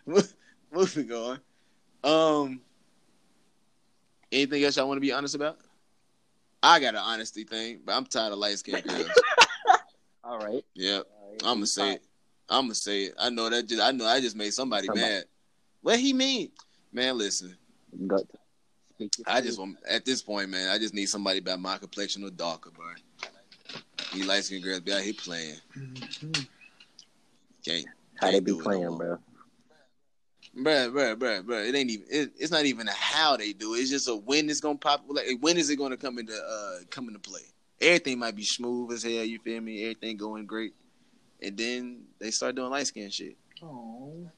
[0.72, 1.40] Moving on.
[2.04, 2.62] Um.
[4.32, 5.60] Anything else y'all want to be honest about?
[6.64, 9.10] I got an honesty thing, but I'm tired of light skinned girls.
[10.24, 10.64] All right.
[10.74, 11.06] Yep.
[11.22, 11.42] All right.
[11.44, 12.04] I'm gonna say it.
[12.50, 13.16] I'm gonna say it.
[13.20, 13.68] I know that.
[13.68, 15.26] Just, I know I just made somebody mad.
[15.82, 16.52] What he mean?
[16.92, 17.58] Man, listen.
[19.28, 20.70] I just want at this point, man.
[20.70, 22.86] I just need somebody about my complexion or darker, bro.
[24.14, 25.56] These light skinned girls be out here playing.
[27.66, 27.86] Can't.
[28.16, 28.98] how they can't be do it no playing, more.
[28.98, 29.18] bro.
[30.56, 31.68] Bruh, bruh, bruh, bruh.
[31.68, 32.06] It ain't even.
[32.12, 33.80] It, it's not even a how they do it.
[33.80, 35.04] It's just a when it's gonna pop.
[35.08, 37.42] Like when is it gonna come into uh come into play?
[37.82, 39.12] Everything might be smooth as hell.
[39.12, 39.82] You feel me?
[39.84, 40.74] Everything going great,
[41.42, 43.36] and then they start doing light skin shit.
[43.64, 44.30] Oh.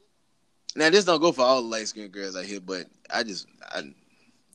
[0.77, 3.47] Now this don't go for all the light skinned girls out here, but I just
[3.69, 3.83] I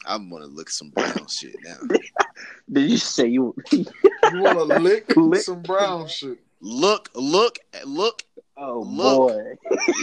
[0.06, 1.76] I want to look some brown shit now.
[2.72, 3.54] Did you say you?
[4.32, 5.42] You want to lick Lick.
[5.42, 6.38] some brown shit?
[6.60, 8.22] Look, look, look.
[8.56, 9.28] oh Look.
[9.28, 9.54] boy.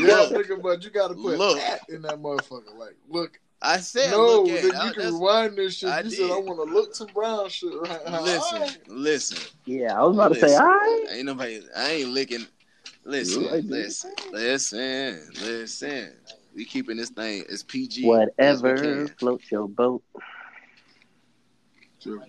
[0.02, 0.48] Yeah, Look.
[0.48, 1.58] nigga, but you got to put Look.
[1.60, 2.76] that in that motherfucker.
[2.78, 3.40] Like, look.
[3.62, 4.62] I said no, look at.
[4.62, 4.76] then it.
[4.76, 5.90] I- you can that's- rewind this shit.
[5.90, 6.32] I you said.
[6.32, 7.74] I want to look some brown shit.
[7.74, 8.00] Right?
[8.06, 8.22] now.
[8.22, 8.88] Listen, Alright.
[8.88, 9.38] listen.
[9.66, 10.62] Yeah, I was about to say, Listen.
[10.62, 11.06] all right.
[11.12, 11.62] Ain't nobody.
[11.76, 12.46] I ain't licking.
[13.04, 16.14] Listen, You like listen, listen, listen.
[16.56, 18.02] We keeping this thing as PG.
[18.38, 19.08] as we Whatever can.
[19.18, 20.04] floats your boat.
[22.00, 22.26] Sure.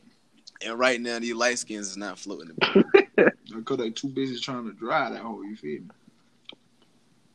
[0.65, 2.57] And right now, these light skins is not floating.
[3.51, 5.43] Because they too busy trying to dry that hole.
[5.43, 5.89] You feel me?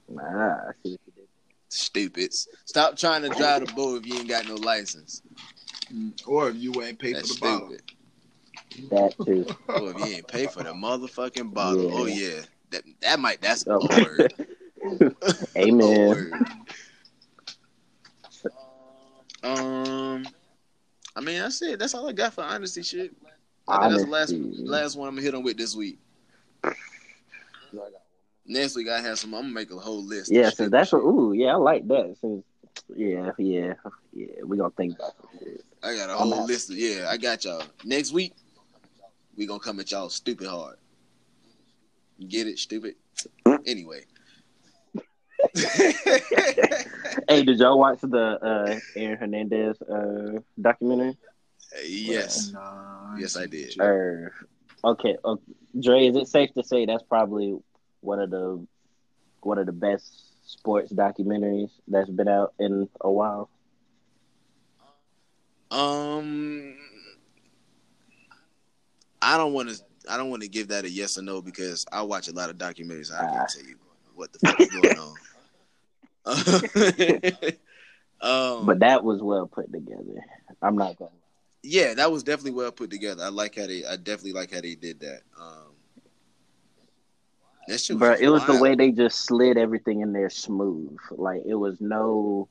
[0.09, 1.27] Nah, I see what did.
[1.69, 2.47] Stupids.
[2.65, 5.23] Stop trying to drive the boat if you ain't got no license.
[5.91, 6.13] Mm.
[6.27, 7.67] Or if you ain't paid for That's the bottle.
[7.69, 8.89] stupid.
[8.91, 9.45] That too.
[9.69, 11.83] Oh, if you ain't pay for the motherfucking bottle.
[11.83, 11.91] Yeah.
[11.95, 12.41] Oh yeah.
[12.69, 13.79] That that might that's Oh.
[13.91, 14.33] a word.
[15.55, 16.07] A Amen.
[16.07, 16.33] word.
[19.43, 20.27] Um
[21.15, 21.79] I mean that's it.
[21.79, 23.13] That's all I got for honesty shit.
[23.67, 25.99] I think that's the last last one I'm gonna hit on with this week.
[28.45, 29.33] Next week I have some.
[29.33, 30.31] I'm gonna make a whole list.
[30.31, 30.99] Yeah, since that's what.
[30.99, 32.15] Ooh, yeah, I like that.
[32.19, 32.43] Since
[32.95, 33.73] yeah, yeah,
[34.11, 35.63] yeah, we gonna think about it.
[35.81, 36.47] I got a I'm whole out.
[36.47, 37.07] list of yeah.
[37.09, 37.63] I got y'all.
[37.85, 38.33] Next week
[39.37, 40.77] we gonna come at y'all stupid hard.
[42.27, 42.95] Get it, stupid.
[43.65, 44.05] Anyway.
[47.27, 51.17] Hey, did y'all watch the uh, Aaron Hernandez uh, documentary?
[51.85, 52.51] yes.
[52.51, 53.73] Nah, Yes, I did.
[53.73, 54.29] seen
[54.83, 55.35] okay, uh,
[55.79, 57.57] Dre, is it safe to say that's probably
[58.01, 58.65] one of the
[59.41, 63.49] one of the best sports documentaries that's been out in a while?
[65.71, 66.75] Um,
[69.21, 69.81] I don't want to.
[70.09, 72.49] I don't want to give that a yes or no because I watch a lot
[72.49, 73.11] of documentaries.
[73.11, 73.29] I Ah.
[73.37, 73.75] can't tell you
[74.15, 75.15] what the fuck is going on.
[78.21, 80.23] um, But that was well put together.
[80.61, 81.11] I'm not gonna.
[81.63, 83.23] yeah, that was definitely well put together.
[83.23, 83.83] I like how they.
[83.85, 85.21] I definitely like how they did that.
[85.39, 85.73] Um,
[87.67, 90.97] that shit Bro, just it was the way they just slid everything in there smooth.
[91.11, 92.47] Like it was no,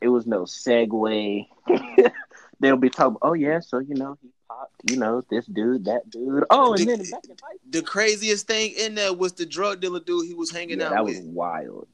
[0.00, 1.46] it was no segue.
[2.60, 3.18] They'll be talking.
[3.22, 4.74] Oh yeah, so you know he popped.
[4.90, 6.44] You know this dude, that dude.
[6.50, 7.04] Oh, and The- then
[7.42, 10.86] high The craziest thing in there was the drug dealer dude he was hanging yeah,
[10.86, 11.16] out that with.
[11.18, 11.88] was wild.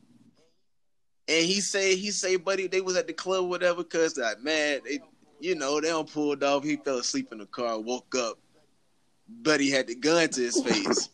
[1.29, 4.43] And he say he say, buddy, they was at the club, or whatever, cause like
[4.43, 5.01] man, they,
[5.41, 6.65] you know, they don't pulled off.
[6.65, 8.39] He fell asleep in the car, woke up,
[9.29, 11.11] buddy had the gun to his face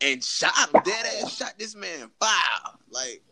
[0.00, 0.80] and shot him.
[0.82, 2.10] Dead ass shot this man.
[2.18, 2.76] five.
[2.90, 3.22] like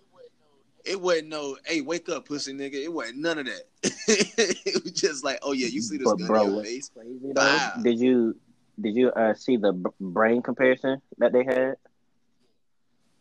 [0.84, 2.74] it wasn't no, hey, wake up, pussy nigga.
[2.74, 3.62] It wasn't none of that.
[3.82, 6.90] it was just like, oh yeah, you see this But gun bro, in your face?
[6.90, 7.18] crazy?
[7.22, 7.80] Wow.
[7.82, 8.36] Did you
[8.80, 11.76] did you uh, see the b- brain comparison that they had?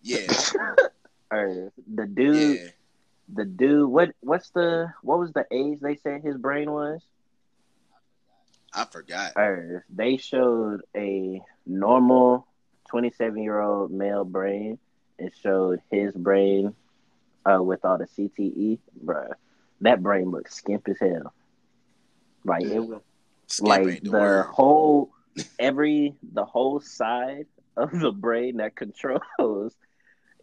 [0.01, 0.27] Yeah,
[1.33, 2.67] Or the dude, yeah.
[3.33, 3.89] the dude.
[3.89, 7.01] What what's the what was the age they said his brain was?
[8.73, 9.33] I forgot.
[9.35, 12.47] Or they showed a normal
[12.89, 14.77] 27 year old male brain
[15.17, 16.75] and showed his brain
[17.45, 19.31] uh, with all the CTE, bruh.
[19.81, 21.33] That brain looked skimp as hell.
[22.45, 23.01] Like it was
[23.47, 25.11] Skip like the, the whole
[25.59, 29.75] every the whole side of the brain that controls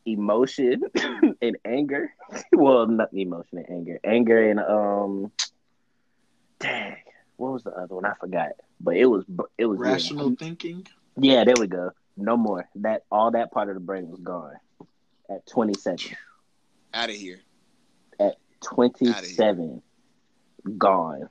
[0.07, 0.83] emotion
[1.43, 2.13] and anger.
[2.53, 4.01] well, not emotion and anger.
[4.05, 5.33] Anger and um
[6.59, 6.97] dang.
[7.37, 8.05] What was the other one?
[8.05, 8.51] I forgot.
[8.81, 9.25] But it was
[9.59, 10.87] it was Rational thinking.
[11.17, 11.91] Yeah, there we go.
[12.17, 12.69] No more.
[12.77, 14.55] That all that part of the brain was gone
[15.31, 16.17] at 27.
[16.93, 17.41] Out of here.
[18.19, 19.83] At 27,
[20.77, 21.29] gone.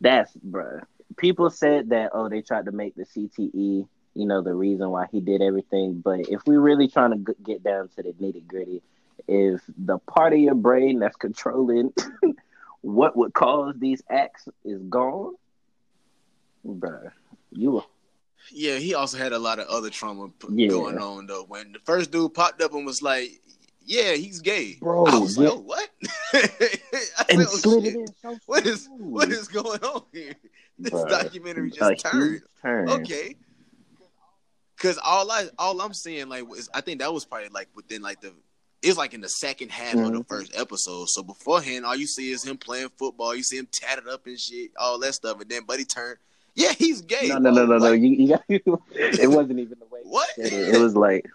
[0.00, 0.82] That's bruh.
[1.16, 5.06] People said that oh they tried to make the CTE you know the reason why
[5.12, 8.82] he did everything, but if we're really trying to get down to the nitty gritty,
[9.28, 11.92] if the part of your brain that's controlling
[12.80, 15.34] what would cause these acts is gone,
[16.66, 17.10] bruh,
[17.52, 17.82] you
[18.50, 20.68] Yeah, he also had a lot of other trauma p- Yeah.
[20.68, 21.44] going on though.
[21.44, 23.30] When the first dude popped up and was like,
[23.84, 25.48] "Yeah, he's gay," Bro, I was yeah.
[25.50, 25.88] like, oh, "What?"
[27.30, 27.94] And said, "Oh, slid shit.
[27.94, 30.34] it in so what is what is going on here?
[30.78, 31.10] This Bruh.
[31.10, 32.22] documentary just turned.
[32.30, 32.88] huge turn.
[32.88, 33.36] Okay.
[34.80, 38.00] Cause all I all I'm seeing like is I think that was probably like within
[38.00, 38.32] like the
[38.82, 40.20] it's like in the second half of the mm-hmm.
[40.22, 41.08] first episode.
[41.10, 43.34] So beforehand, all you see is him playing football.
[43.34, 45.38] You see him tatted up and shit, all that stuff.
[45.38, 46.16] And then Buddy turned,
[46.54, 47.28] yeah, he's gay.
[47.28, 47.92] No, no, no, no, no.
[47.92, 48.62] You, you got, it
[49.30, 50.00] wasn't even the way.
[50.04, 50.28] What?
[50.38, 50.74] It.
[50.74, 51.26] it was like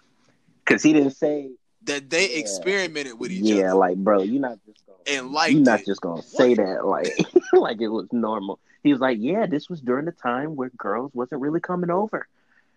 [0.64, 1.50] because he didn't say
[1.84, 2.38] that they yeah.
[2.38, 3.62] experimented with each yeah, other.
[3.62, 6.84] Yeah, like bro, you're not just gonna and like you're not just gonna say that
[6.84, 7.16] like
[7.52, 8.58] like it was normal.
[8.82, 12.28] He was like, yeah, this was during the time where girls wasn't really coming over,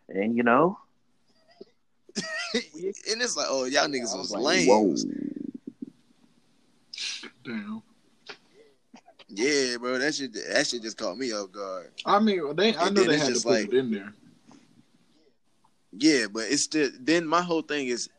[0.10, 0.78] and you know.
[2.54, 4.68] and it's like, oh, y'all niggas was, was like, lame.
[4.68, 4.96] Whoa.
[7.44, 7.84] Damn.
[9.30, 11.92] Yeah, bro, that shit that shit just caught me off guard.
[12.06, 14.14] I mean, they I know they had to put like, it in there.
[15.92, 18.10] Yeah, but it's still then my whole thing is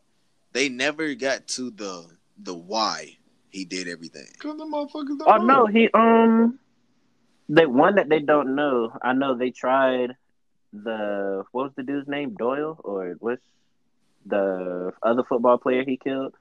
[0.53, 2.07] they never got to the
[2.41, 3.17] the why
[3.49, 4.27] he did everything.
[4.39, 5.65] Cause the motherfuckers don't Oh know.
[5.65, 6.59] no, he um
[7.49, 8.93] they one that they don't know.
[9.01, 10.15] I know they tried
[10.73, 12.35] the what was the dude's name?
[12.35, 13.41] Doyle or what's
[14.25, 16.35] the other football player he killed?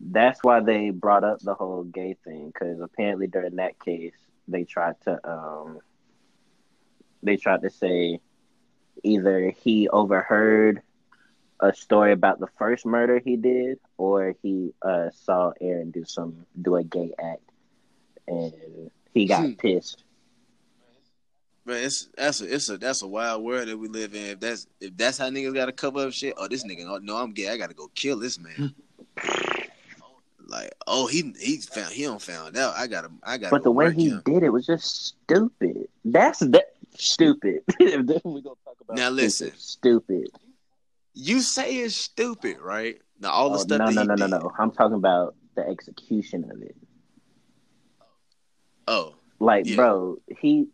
[0.00, 4.16] That's why they brought up the whole gay thing because apparently during that case
[4.48, 5.80] they tried to um
[7.22, 8.20] they tried to say
[9.02, 10.82] either he overheard
[11.60, 16.44] a story about the first murder he did or he uh, saw Aaron do some
[16.60, 17.50] do a gay act
[18.28, 20.04] and he got pissed.
[21.66, 24.24] But it's that's a it's a that's a wild world that we live in.
[24.26, 27.32] If that's if that's how niggas gotta cover up shit, oh this nigga no I'm
[27.32, 28.72] gay, I gotta go kill this man.
[29.18, 29.62] Hmm.
[30.46, 32.76] like, oh he he found he don't found out.
[32.76, 34.22] I gotta I gotta But the way he him.
[34.24, 35.88] did it was just stupid.
[36.04, 37.62] That's that stupid.
[37.80, 40.28] we gonna talk about now listen stupid.
[41.14, 43.00] You say it's stupid, right?
[43.18, 44.30] Now all the oh, stuff no, that no, he no, did.
[44.30, 44.52] no, no.
[44.56, 46.76] I'm talking about the execution of it.
[48.86, 49.76] Oh, like, yeah.
[49.76, 50.68] bro, he,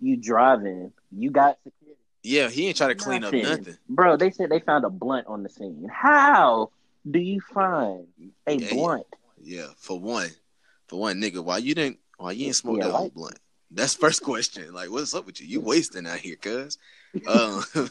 [0.00, 2.00] you driving, you got security.
[2.22, 3.44] Yeah, he ain't trying to clean nothing.
[3.44, 3.76] up nothing.
[3.88, 5.88] Bro, they said they found a blunt on the scene.
[5.90, 6.70] How
[7.08, 8.06] do you find
[8.46, 9.06] a Yeah, blunt?
[9.40, 10.30] Yeah, for one,
[10.88, 13.38] for one, nigga, why you didn't, why you didn't smoke Yeah, that whole blunt?
[13.70, 14.72] That's first question.
[14.72, 15.46] Like, what's up with you?
[15.46, 16.78] You wasting out here, cuz.
[17.26, 17.62] um,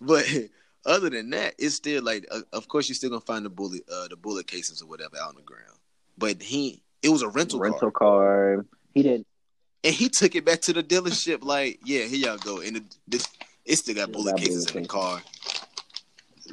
[0.00, 0.24] but
[0.86, 3.82] other than that, it's still like, uh, of course, you're still gonna find the bullet,
[3.92, 5.78] uh, the bullet cases or whatever out on the ground.
[6.16, 8.66] But he, it was a rental, Rental car, car.
[8.94, 9.26] He didn't.
[9.84, 11.44] And he took it back to the dealership.
[11.44, 12.82] Like, yeah, here y'all go, and it,
[13.12, 13.28] it,
[13.64, 15.22] it still got Still bullet got cases bullet in the car.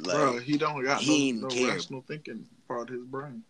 [0.00, 1.68] Like, Bro, he don't got he no, no care.
[1.74, 3.42] rational thinking part of his brain.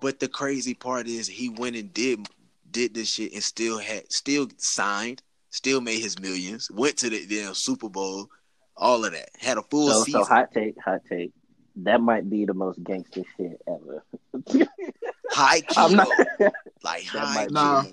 [0.00, 2.26] But the crazy part is he went and did
[2.70, 7.26] did this shit and still had still signed, still made his millions, went to the
[7.26, 8.28] damn Super Bowl,
[8.76, 9.28] all of that.
[9.38, 10.24] Had a full So, season.
[10.24, 11.32] so hot take, hot take.
[11.76, 14.04] That might be the most gangster shit ever.
[15.30, 16.08] high key, I'm not.
[16.82, 17.54] like that high might key.
[17.54, 17.84] be Nah.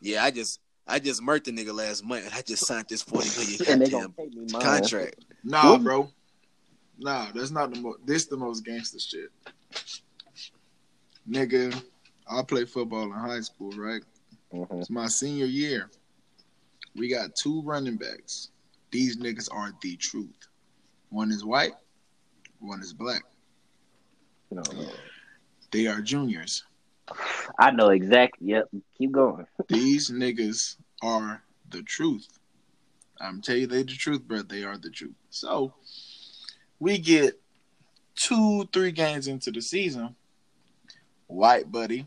[0.00, 2.66] The most Yeah, I just I just murked the nigga last month and I just
[2.66, 5.16] signed this forty million and they goddamn me contract.
[5.44, 5.84] Nah, What?
[5.84, 6.10] bro.
[6.98, 7.98] Nah, that's not the most.
[8.06, 9.30] This the most gangster shit.
[11.28, 11.82] Nigga,
[12.28, 14.02] I played football in high school, right?
[14.52, 14.80] Mhm.
[14.80, 15.90] It's my senior year.
[16.96, 18.50] We got two running backs.
[18.90, 20.48] These niggas are the truth.
[21.10, 21.74] One is white,
[22.58, 23.22] one is black.
[24.50, 24.90] No, no.
[25.70, 26.64] They are juniors.
[27.58, 28.48] I know exactly.
[28.48, 28.68] Yep.
[28.98, 29.46] Keep going.
[29.68, 32.28] These niggas are the truth.
[33.20, 34.42] I'm telling you, they the truth, bro.
[34.42, 35.14] They are the truth.
[35.30, 35.74] So
[36.78, 37.40] we get
[38.14, 40.16] two, three games into the season.
[41.26, 42.06] White buddy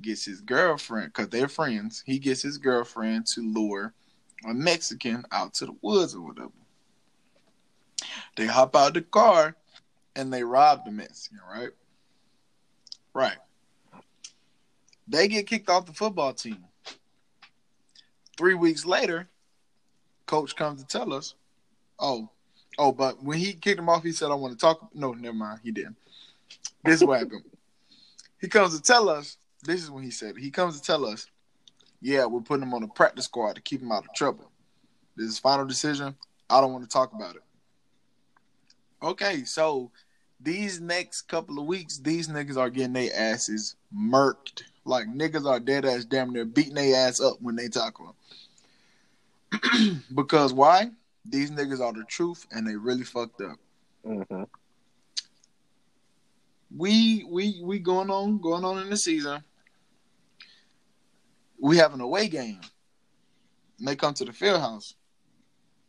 [0.00, 2.02] gets his girlfriend because they're friends.
[2.04, 3.94] He gets his girlfriend to lure
[4.44, 6.50] a Mexican out to the woods or whatever.
[8.36, 9.56] They hop out the car
[10.16, 11.70] and they rob the Mexican, right?
[13.14, 13.36] Right.
[15.12, 16.64] They get kicked off the football team.
[18.38, 19.28] Three weeks later,
[20.24, 21.34] coach comes to tell us,
[21.98, 22.30] oh,
[22.78, 24.88] oh, but when he kicked him off, he said, I want to talk.
[24.94, 25.60] No, never mind.
[25.62, 25.96] He didn't.
[26.82, 27.44] This is what happened.
[28.40, 30.40] He comes to tell us, this is when he said, it.
[30.40, 31.30] he comes to tell us,
[32.00, 34.50] yeah, we're putting him on the practice squad to keep him out of trouble.
[35.16, 36.16] This is final decision.
[36.50, 37.42] I don't want to talk about it.
[39.00, 39.92] Okay, so
[40.40, 44.64] these next couple of weeks, these niggas are getting their asses murked.
[44.84, 48.14] Like niggas are dead ass damn near beating their ass up when they tackle
[49.50, 50.02] them.
[50.14, 50.90] because why?
[51.24, 53.58] These niggas are the truth and they really fucked up.
[54.04, 54.42] hmm
[56.76, 59.44] We we we going on going on in the season.
[61.60, 62.60] We have an away game.
[63.78, 64.94] And they come to the field house.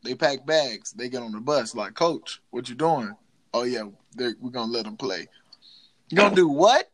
[0.03, 0.91] They pack bags.
[0.91, 1.73] They get on the bus.
[1.73, 3.15] Like, coach, what you doing?
[3.53, 3.83] Oh yeah,
[4.17, 5.27] we're gonna let them play.
[6.09, 6.91] You gonna do what?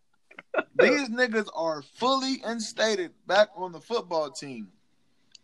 [0.76, 4.70] These niggas are fully instated back on the football team,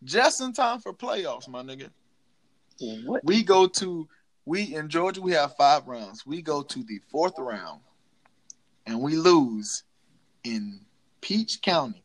[0.04, 1.90] just in time for playoffs, my nigga.
[2.80, 3.24] What?
[3.24, 4.08] We go to
[4.46, 6.26] we in Georgia we have five rounds.
[6.26, 7.82] We go to the fourth round,
[8.86, 9.84] and we lose
[10.44, 10.80] in
[11.22, 12.04] Peach County.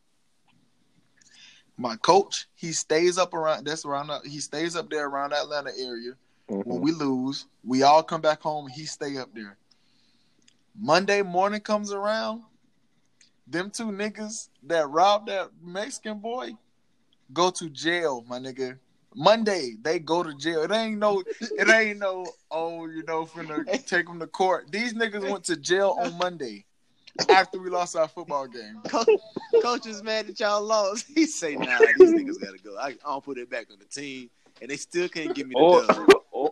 [1.77, 3.67] My coach, he stays up around.
[3.67, 4.11] That's around.
[4.27, 6.13] He stays up there around Atlanta area.
[6.51, 6.69] Mm-hmm.
[6.69, 8.69] When we lose, we all come back home.
[8.69, 9.57] He stay up there.
[10.79, 12.43] Monday morning comes around.
[13.51, 16.53] Them two niggas that robbed that Mexican boy
[17.33, 18.79] go to jail, my nigga.
[19.15, 20.63] Monday they go to jail.
[20.63, 22.27] It ain't no, it ain't no.
[22.49, 24.71] Oh, you know, finna take them to court.
[24.71, 26.65] These niggas went to jail on Monday
[27.29, 28.81] after we lost our football game.
[28.89, 29.09] Coach,
[29.61, 31.07] coach is mad that y'all lost.
[31.13, 32.79] He say, "Nah, these niggas gotta go.
[32.79, 34.31] I, I'll put it back on the team."
[34.63, 36.09] And they still can't give me the or, dub.
[36.31, 36.51] Or,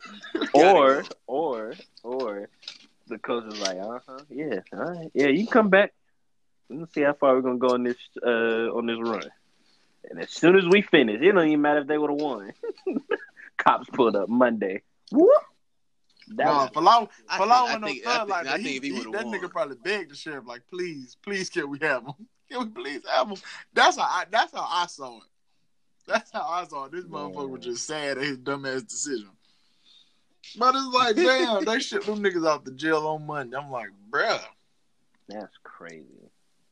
[0.54, 2.48] or, or, or,
[3.06, 5.92] the coach is like, "Uh huh, yeah, all right, yeah, you come back.
[6.70, 9.30] Let's see how far we're gonna go on this uh on this run."
[10.10, 12.52] And as soon as we finish, it don't even matter if they would have won.
[13.58, 14.82] Cops pulled up Monday.
[15.10, 15.30] Whoop.
[16.28, 18.60] That no, was, Falau, Falau went on third like that.
[18.60, 19.32] He, he, that won.
[19.32, 22.12] nigga probably begged the sheriff, like, please, please, can we have him?
[22.50, 23.36] Can we please have him?
[23.74, 24.24] That's how I.
[24.30, 25.28] That's how I saw it.
[26.06, 26.92] That's how I saw it.
[26.92, 29.28] This motherfucker was just sad at his dumbass decision.
[30.56, 33.54] But it's like, damn, they shipped them niggas out the jail on Monday.
[33.54, 34.40] I'm like, bruh.
[35.28, 36.27] That's crazy.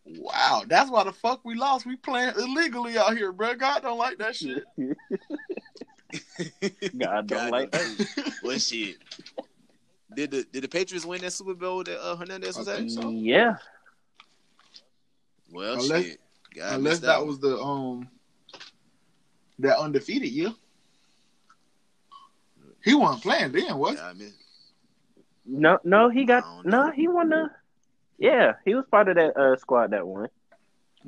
[0.06, 1.84] Wow, that's why the fuck we lost.
[1.84, 3.54] We playing illegally out here, bro.
[3.54, 4.62] God don't like that shit.
[6.96, 8.34] God don't God like that.
[8.42, 8.98] what shit?
[10.14, 12.88] Did the did the Patriots win that Super Bowl that uh, Hernandez was at?
[12.88, 13.10] So?
[13.10, 13.56] Yeah.
[15.50, 16.20] Well, unless, shit.
[16.54, 18.08] God unless that, that was the um
[19.58, 20.54] that undefeated year.
[22.84, 23.96] He wasn't playing then, was?
[23.96, 24.32] Yeah, I mean,
[25.44, 26.92] no, no, he got no.
[26.92, 27.50] He won the
[28.18, 30.28] yeah, he was part of that uh, squad that won.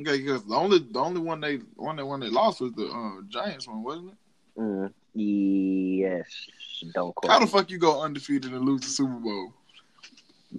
[0.00, 2.86] Okay, because the only the only one they one that one they lost was the
[2.86, 4.60] uh, Giants one, wasn't it?
[4.60, 6.26] Mm, yes.
[6.94, 7.32] Don't quote.
[7.32, 9.54] How the fuck you go undefeated and lose the Super Bowl?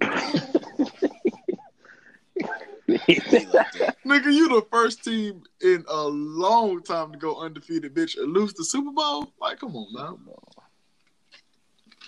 [4.06, 8.52] Nigga, you the first team in a long time to go undefeated, bitch, and lose
[8.54, 9.32] the Super Bowl.
[9.40, 10.34] Like, come on, man.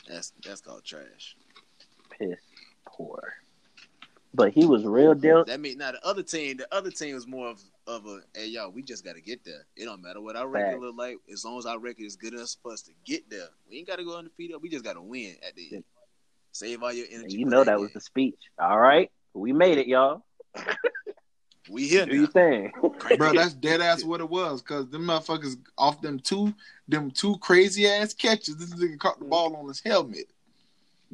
[0.08, 1.36] That's that's called trash.
[2.10, 2.38] Piss
[2.86, 3.34] poor.
[4.34, 5.44] But he was real deal.
[5.44, 8.46] That mean now the other team, the other team was more of, of a hey
[8.46, 9.66] y'all, we just gotta get there.
[9.76, 12.32] It don't matter what our record look like, as long as our record is good
[12.32, 13.48] enough for us to get there.
[13.68, 14.56] We ain't gotta go undefeated.
[14.62, 15.84] We just gotta win at the end.
[16.52, 17.24] Save all your energy.
[17.24, 18.38] And you know that, that was the speech.
[18.58, 20.24] All right, we made it, y'all.
[21.70, 22.06] we here.
[22.06, 22.72] Do you think,
[23.18, 23.32] bro?
[23.34, 24.62] That's dead ass what it was.
[24.62, 26.54] Cause them motherfuckers off them two,
[26.88, 28.56] them two crazy ass catches.
[28.56, 29.30] This nigga caught the mm-hmm.
[29.30, 30.32] ball on his helmet.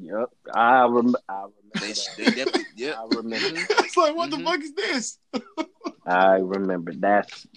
[0.00, 1.94] Yep, I, rem- I remember.
[2.16, 2.96] They, they yep.
[2.98, 3.36] I remember.
[3.70, 4.44] it's like, what mm-hmm.
[4.44, 5.18] the fuck is this?
[6.06, 6.92] I remember.
[6.94, 7.48] That's.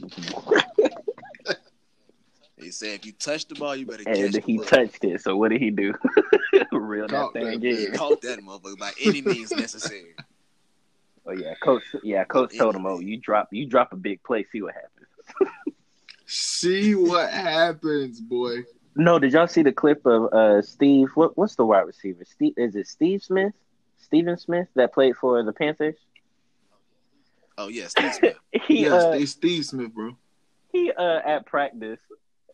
[2.57, 4.03] he said, if you touch the ball, you better.
[4.07, 5.21] And catch he touched it.
[5.21, 5.93] So what did he do?
[6.71, 7.93] Reel that thing again.
[7.93, 10.15] Caught that motherfucker by any means necessary.
[11.27, 11.83] Oh yeah, coach.
[12.03, 14.45] Yeah, coach told him, "Oh, you drop, you drop a big play.
[14.51, 15.07] See what happens."
[16.25, 18.63] see what happens, boy.
[18.95, 21.09] No, did y'all see the clip of uh Steve?
[21.15, 22.25] What what's the wide receiver?
[22.25, 23.53] Steve is it Steve Smith?
[23.99, 25.95] Steven Smith that played for the Panthers?
[27.57, 28.35] Oh yeah, Steve Smith.
[28.67, 30.17] he yeah, uh, Steve Smith, bro.
[30.71, 31.99] He uh at practice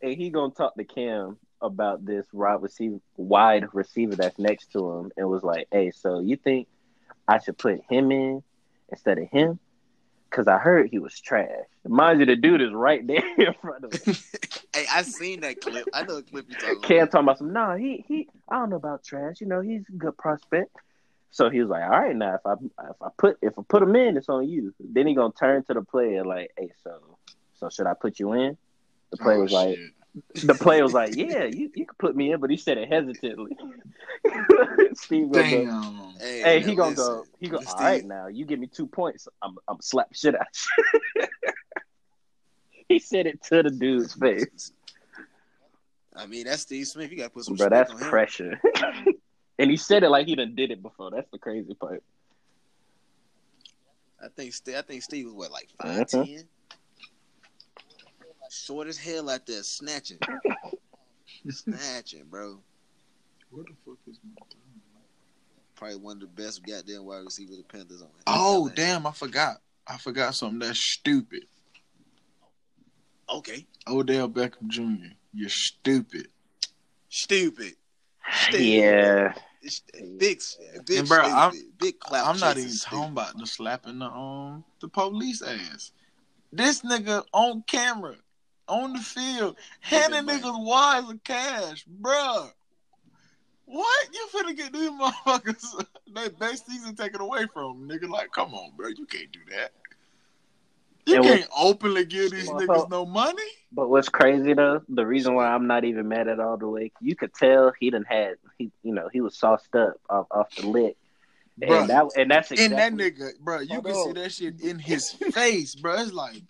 [0.01, 4.91] and he gonna talk to Cam about this wide receiver wide receiver that's next to
[4.91, 6.67] him and was like, Hey, so you think
[7.27, 8.43] I should put him in
[8.89, 9.59] instead of him?
[10.29, 11.49] Cause I heard he was trash.
[11.87, 14.15] Mind you, the dude is right there in front of him.
[14.73, 15.87] hey, I seen that clip.
[15.93, 17.11] I know the clip you talking Cam about.
[17.11, 17.53] talking about some.
[17.53, 18.27] Nah, he he.
[18.49, 19.39] I don't know about trash.
[19.39, 20.75] You know, he's a good prospect.
[21.31, 23.83] So he was like, "All right, now if I if I put if I put
[23.83, 27.17] him in, it's on you." Then he gonna turn to the player like, "Hey, so
[27.55, 28.57] so should I put you in?"
[29.11, 29.77] The player oh, was like,
[30.43, 32.91] "The player was like, yeah, you you can put me in," but he said it
[32.91, 33.57] hesitantly.
[34.93, 35.65] Steve Damn.
[35.65, 37.25] Go, hey, hey he gonna listen, go.
[37.39, 37.57] He go.
[37.57, 39.27] All right, now you give me two points.
[39.41, 40.47] I'm I'm slap shit out.
[42.89, 44.71] he said it to the dude's face.
[46.15, 47.11] I mean, that's Steve Smith.
[47.11, 47.55] You got to put some.
[47.55, 48.59] Bro, that's pressure.
[49.59, 51.11] and he said it like he done did it before.
[51.11, 52.03] That's the crazy part.
[54.23, 56.25] I think I think Steve was what like five uh-huh.
[56.25, 56.43] ten,
[58.51, 60.19] short as hell out there snatching,
[61.49, 62.59] snatching, bro.
[63.51, 64.41] What the fuck is my
[65.75, 68.09] Probably one of the best goddamn wide receivers the Panthers on.
[68.25, 69.05] Oh damn!
[69.05, 69.57] I forgot.
[69.85, 71.43] I forgot something that's stupid.
[73.29, 73.65] Okay.
[73.87, 75.13] Odell Beckham Jr.
[75.33, 76.29] You're stupid.
[77.09, 77.75] Stupid.
[78.31, 78.61] stupid.
[78.61, 79.33] Yeah.
[80.17, 80.41] Big,
[80.85, 84.87] big, and bro, I'm, big I'm not even talking about the slapping the um the
[84.87, 85.91] police ass.
[86.53, 88.15] This nigga on camera,
[88.67, 92.51] on the field, handing niggas wires of cash, bruh.
[93.65, 94.09] What?
[94.13, 98.09] You finna get these motherfuckers their best season taken away from them, nigga?
[98.09, 98.87] Like, come on, bro.
[98.87, 99.71] You can't do that.
[101.05, 103.41] You And can't openly give these Well, niggas no money.
[103.71, 106.91] But what's crazy though, the reason why I'm not even mad at all the way,
[107.01, 110.55] you could tell he done had he you know, he was sauced up off, off
[110.55, 110.97] the lick.
[111.61, 111.81] Bruh.
[111.81, 114.79] And that and that's In that nigga, bro, you Hold can see that shit in
[114.79, 115.95] his face, bro.
[115.95, 116.43] It's like,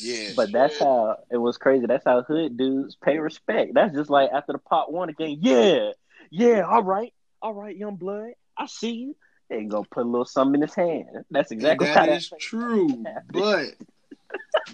[0.00, 0.30] Yeah.
[0.36, 1.86] But that's how it was crazy.
[1.86, 3.74] That's how hood dudes pay respect.
[3.74, 5.38] That's just like after the pot one again.
[5.40, 5.90] Yeah,
[6.30, 8.32] yeah, all right, all right, young blood.
[8.56, 9.16] I see you.
[9.48, 11.06] They gonna put a little something in his hand.
[11.30, 13.74] That's exactly how that that is true, but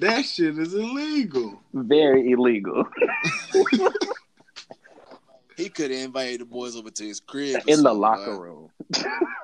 [0.00, 1.58] that shit is illegal.
[1.72, 2.84] very illegal
[5.56, 8.70] he could have invited the boys over to his crib in the locker room.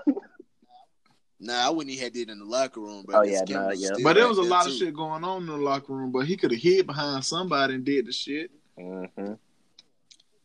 [1.44, 3.18] Nah, I wouldn't even had it in the locker room, bro.
[3.18, 3.90] Oh, yeah, nah, yeah.
[4.00, 6.36] But there was a lot of shit going on in the locker room, but he
[6.36, 8.52] could have hid behind somebody and did the shit.
[8.78, 9.32] hmm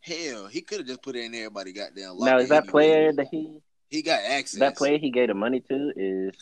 [0.02, 2.32] Hell, he could have just put it in everybody goddamn locker.
[2.32, 2.72] Now is that anyway.
[2.72, 4.60] player that he He got access.
[4.60, 6.34] that player he gave the money to is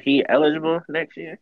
[0.00, 1.38] he eligible next year?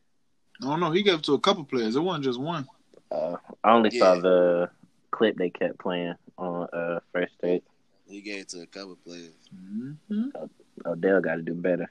[0.62, 0.92] I don't know.
[0.92, 1.94] He gave it to a couple players.
[1.94, 2.66] It wasn't just one.
[3.10, 4.70] Uh, I only saw the
[5.10, 7.64] clip they kept playing on uh, first take.
[8.08, 9.34] He gave it to a couple players.
[9.54, 10.28] Mm-hmm.
[10.86, 11.90] Odell got to do better.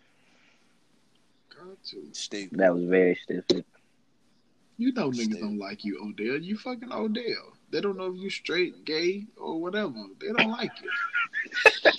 [1.63, 1.97] Got to.
[2.13, 2.57] Stupid.
[2.59, 3.45] That was very stiff.
[4.77, 5.39] You know niggas Stupid.
[5.41, 6.37] don't like you, Odell.
[6.41, 7.53] You fucking Odell.
[7.71, 9.93] They don't know if you straight, gay, or whatever.
[10.19, 11.81] They don't like you.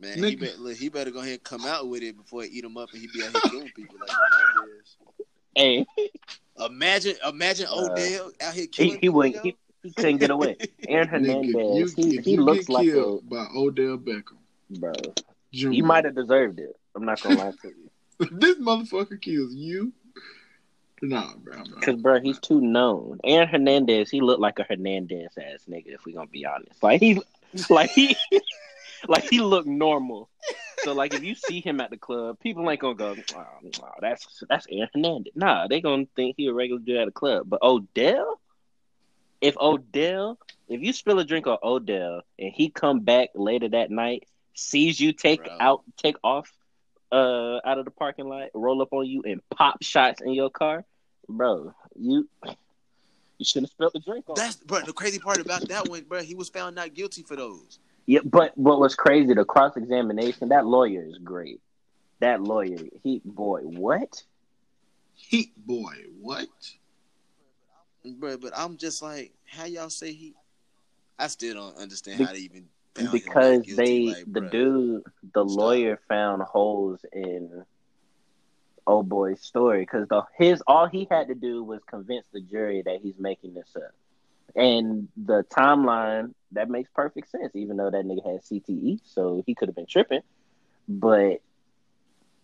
[0.00, 0.40] Man, he, Nigga.
[0.40, 2.76] bet, look, he better go ahead and come out with it before he eat him
[2.78, 4.96] up and he be out here killing people like Hernandez.
[5.54, 5.86] Hey,
[6.64, 9.16] Imagine, imagine Uh, Odell out here killing he people.
[9.16, 10.56] wouldn't he, he couldn't get away.
[10.88, 14.38] Aaron Nigga, you, Hernandez, he, he you looks get like a killed by Odell Beckham,
[14.78, 14.92] bro.
[15.52, 16.76] Jr., You might have deserved it.
[16.94, 17.90] I'm not gonna lie to you,
[18.32, 19.92] this motherfucker kills you.
[21.02, 21.62] Nah, bro.
[21.64, 23.20] Because bro, he's too known.
[23.24, 25.94] Aaron Hernandez, he looked like a Hernandez ass nigga.
[25.94, 27.22] If we gonna be honest, like he,
[27.70, 28.16] like he,
[29.08, 30.28] like he looked normal.
[30.84, 33.44] So like if you see him at the club, people ain't gonna go, oh,
[33.82, 35.32] oh, that's that's Aaron Hernandez.
[35.34, 37.48] Nah, they gonna think he a regular dude at a club.
[37.48, 38.40] But Odell,
[39.40, 40.38] if Odell,
[40.68, 44.26] if you spill a drink on Odell and he come back later that night,
[44.60, 45.56] sees you take Bro.
[45.60, 46.50] out, take off,
[47.12, 50.50] uh, out of the parking lot, roll up on you and pop shots in your
[50.50, 50.84] car,
[51.28, 52.28] bro, you
[53.38, 54.34] you shouldn't have spilled the drink on.
[54.36, 54.80] That's bro.
[54.82, 57.78] The crazy part about that one, bro, he was found not guilty for those.
[58.06, 61.60] Yeah, but what was crazy, the cross examination, that lawyer is great.
[62.20, 64.22] That lawyer, he boy, what?
[65.14, 66.48] Heat boy, what?
[68.04, 70.34] Bro, but I'm just like, how y'all say he?
[71.18, 72.66] I still don't understand Be- how they even
[73.10, 73.76] Because guilty.
[73.76, 75.02] they Like, the dude
[75.34, 75.44] the Stop.
[75.44, 77.64] lawyer found holes in
[78.86, 82.82] old boy's story because the his all he had to do was convince the jury
[82.84, 83.92] that he's making this up.
[84.54, 89.54] And the timeline that makes perfect sense, even though that nigga had CTE, so he
[89.54, 90.22] could have been tripping.
[90.88, 91.40] But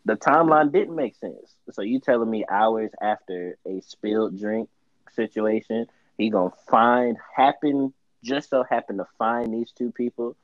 [0.05, 1.55] the timeline didn't make sense.
[1.73, 4.69] So you telling me hours after a spilled drink
[5.11, 5.87] situation,
[6.17, 7.93] he gonna find happen
[8.27, 10.37] just so happen to find these two people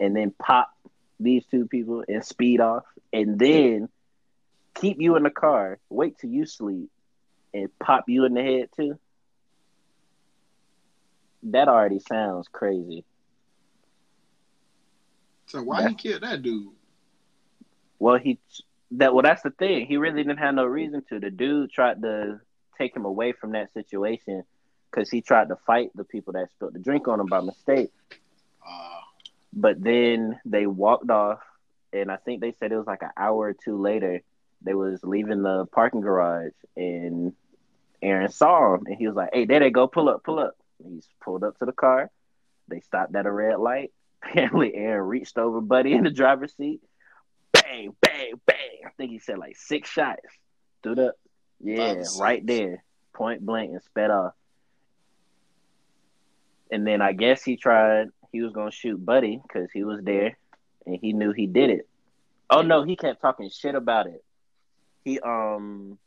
[0.00, 0.70] and then pop
[1.20, 3.88] these two people and speed off and then
[4.74, 6.90] keep you in the car, wait till you sleep
[7.54, 8.98] and pop you in the head too.
[11.44, 13.04] That already sounds crazy.
[15.46, 15.88] So why Yeah.
[15.88, 16.72] you kill that dude?
[17.98, 18.38] Well, he
[18.92, 19.86] that well that's the thing.
[19.86, 21.20] He really didn't have no reason to.
[21.20, 22.40] The dude tried to
[22.78, 24.44] take him away from that situation
[24.90, 27.90] because he tried to fight the people that spilled the drink on him by mistake.
[28.66, 29.00] Uh,
[29.52, 31.40] But then they walked off,
[31.92, 34.22] and I think they said it was like an hour or two later.
[34.62, 37.32] They was leaving the parking garage, and
[38.02, 40.56] Aaron saw him, and he was like, "Hey, there they go, pull up, pull up."
[40.82, 42.10] And he's pulled up to the car.
[42.68, 43.92] They stopped at a red light.
[44.22, 46.80] Apparently, Aaron reached over Buddy in the driver's seat.
[47.52, 48.80] Bang, bang, bang.
[48.86, 50.20] I think he said like six shots.
[50.86, 50.96] Up.
[50.96, 51.16] Five
[51.60, 52.82] Yeah, right there,
[53.12, 54.32] point blank, and sped off.
[56.72, 58.08] And then I guess he tried.
[58.32, 60.36] He was gonna shoot Buddy because he was there,
[60.86, 61.88] and he knew he did it.
[62.48, 64.22] Oh no, he kept talking shit about it.
[65.04, 65.98] He um,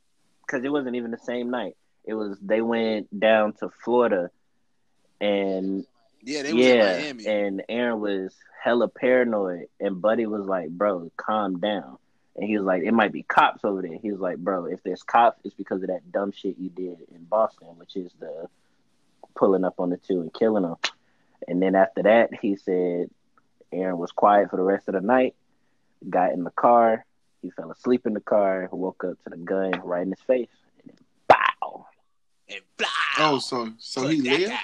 [0.45, 1.76] because it wasn't even the same night.
[2.05, 4.30] It was they went down to Florida,
[5.20, 5.86] and
[6.22, 7.28] Yeah, they was yeah, in Miami.
[7.28, 8.34] and Aaron was
[8.64, 11.97] hella paranoid, and Buddy was like, "Bro, calm down."
[12.36, 14.82] And he was like, "It might be cops over there." He was like, "Bro, if
[14.84, 18.47] there's cops, it's because of that dumb shit you did in Boston, which is the
[19.36, 20.76] pulling up on the two and killing them."
[21.48, 23.10] And then after that, he said
[23.72, 25.36] Aaron was quiet for the rest of the night.
[26.10, 27.06] Got in the car.
[27.42, 28.70] He fell asleep in the car.
[28.72, 30.48] Woke up to the gun right in his face.
[30.80, 31.86] And then, bow.
[32.50, 32.88] and blah.
[33.20, 34.42] oh, so so he lived.
[34.42, 34.60] Yeah,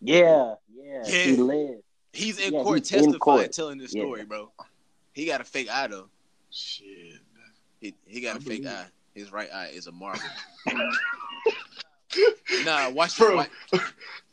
[0.00, 0.54] yeah.
[0.72, 1.24] Yeah, Yeah.
[1.24, 1.82] he lived.
[2.12, 3.52] He's in Yeah, court he's in testifying, court.
[3.52, 4.02] telling this Yeah.
[4.02, 4.50] story, bro.
[5.12, 6.08] He got a fake eye though.
[6.50, 7.20] Shit.
[7.80, 8.86] He he got I a fake believe eye.
[9.14, 10.20] His right eye is a marble.
[12.64, 13.40] nah, watch Bro.
[13.40, 13.50] it.
[13.72, 13.82] Watch.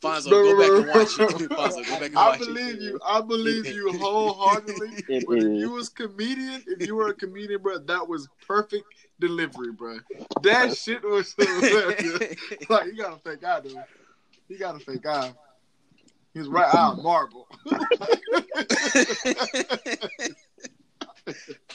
[0.02, 1.50] Fonzo, Bro, go bro, back and watch it.
[1.50, 2.82] Fonzo, go back and I watch believe it.
[2.82, 3.00] you.
[3.04, 5.04] I believe you wholeheartedly.
[5.26, 8.84] But if you was comedian, if you were a comedian, bro, that was perfect
[9.18, 9.98] delivery, bro.
[10.42, 12.36] That shit was hilarious.
[12.68, 13.76] like you gotta fake eye, dude.
[14.48, 15.32] You gotta fake eye.
[16.34, 17.48] His right eye marble.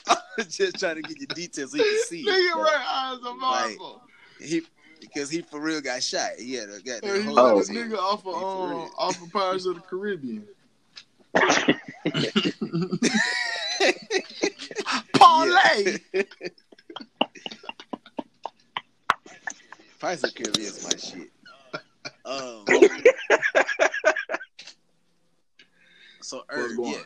[0.08, 2.26] I was just trying to get you details so you can see.
[2.26, 4.01] Nigga right eye is a marble.
[4.39, 4.62] He
[5.04, 6.32] because he for real got shot.
[6.38, 7.47] He had a And goddamn he hole Oh.
[7.49, 7.91] in like his a head.
[7.91, 10.47] nigga off of um, off of Pirates of the Caribbean.
[15.14, 15.97] Parlay.
[19.99, 21.30] Pirates of the Caribbean is my shit.
[22.26, 22.66] Um,
[26.22, 26.43] so
[26.76, 26.99] going yeah.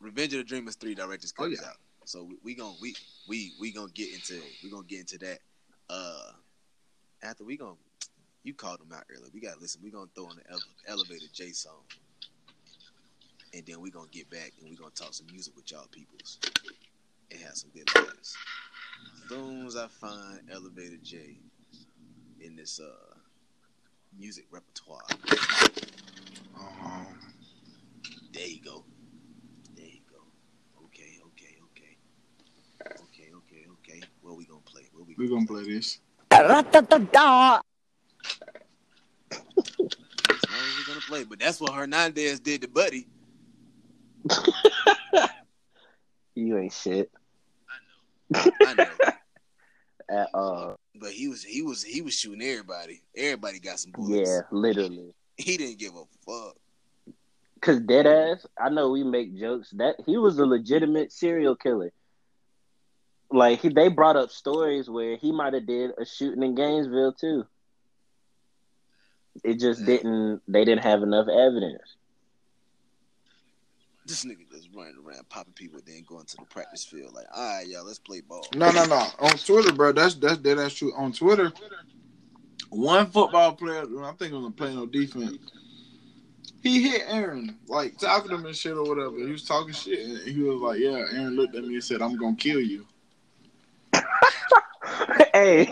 [0.00, 1.68] Revenge of the Dreamers three director's Oh, comes yeah.
[1.68, 1.76] out.
[2.04, 2.94] So we, we gonna we
[3.28, 5.38] we we gonna get into we gonna get into that.
[5.88, 6.30] Uh,
[7.24, 7.76] after we gonna
[8.42, 9.30] you called them out earlier.
[9.32, 9.80] We gotta listen.
[9.82, 11.82] We gonna throw on the ele- elevator J song,
[13.54, 16.38] and then we gonna get back and we gonna talk some music with y'all peoples
[17.30, 18.36] and have some good laughs.
[19.28, 21.38] Soon as I find elevator J
[22.40, 23.14] in this uh
[24.18, 25.00] music repertoire,
[26.56, 27.18] Um,
[28.32, 28.84] there you go.
[29.74, 30.18] There you go.
[30.84, 31.96] Okay, okay, okay.
[33.02, 34.02] Okay, okay, okay.
[34.22, 34.88] What we gonna play?
[34.92, 35.98] What we we gonna play this.
[39.30, 43.06] That's not what we gonna play, but that's what Hernandez did to Buddy.
[46.34, 47.10] you ain't shit
[48.34, 48.50] I know.
[48.66, 48.84] I know.
[50.10, 50.76] at all.
[51.00, 53.02] but he was he was he was shooting everybody.
[53.16, 54.30] Everybody got some bullets.
[54.30, 55.14] Yeah, literally.
[55.36, 56.56] He didn't give a fuck.
[57.60, 61.92] Cause dead ass, I know we make jokes that he was a legitimate serial killer.
[63.34, 67.14] Like he, they brought up stories where he might have did a shooting in Gainesville
[67.14, 67.44] too.
[69.42, 69.86] It just Yeah.
[69.86, 70.42] didn't.
[70.46, 71.96] They didn't have enough evidence.
[74.06, 77.12] This nigga just running around popping people, then going to the practice field.
[77.12, 78.46] Like, all right, y'all, let's play ball.
[78.54, 79.04] No, no, no.
[79.18, 80.94] On Twitter, bro, that's that's dead that's true.
[80.94, 81.52] On Twitter,
[82.70, 85.38] one football player, I think it was playing no defense.
[86.62, 89.16] He hit Aaron, like talking to him and shit or whatever.
[89.16, 92.00] He was talking shit, and he was like, "Yeah." Aaron looked at me and said,
[92.00, 92.86] "I'm gonna kill you."
[95.34, 95.66] hey,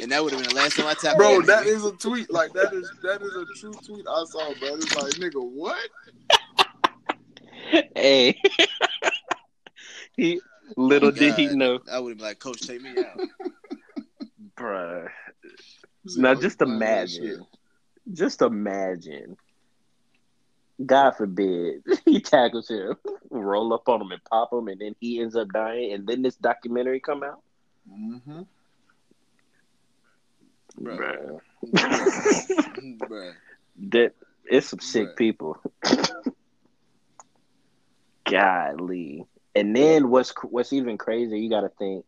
[0.00, 1.18] and that would have been the last time I tapped.
[1.18, 2.30] Bro, in, that a tweet.
[2.30, 4.74] Like that is that is a true tweet I saw, bro.
[4.74, 5.88] It's like, nigga, what?
[7.96, 8.40] hey.
[10.16, 10.40] he
[10.76, 13.20] little did he know, I would have been like, Coach, take me out.
[14.56, 15.08] bruh.
[16.04, 17.46] He said, Now "Oh, just you lying that shit." imagine,
[18.12, 19.36] just imagine.
[20.84, 22.94] God forbid he tackles him,
[23.30, 26.22] roll up on him and pop him, and then he ends up dying, and then
[26.22, 27.42] this documentary come out.
[27.90, 28.46] Mhm.
[30.80, 31.40] Bruh.
[31.60, 32.98] Bruh.
[32.98, 33.34] Bruh.
[33.90, 34.12] that
[34.44, 35.16] it's some sick Bruh.
[35.16, 35.60] people.
[38.24, 39.26] Golly.
[39.54, 41.36] And then what's what's even crazier?
[41.36, 42.04] You got to think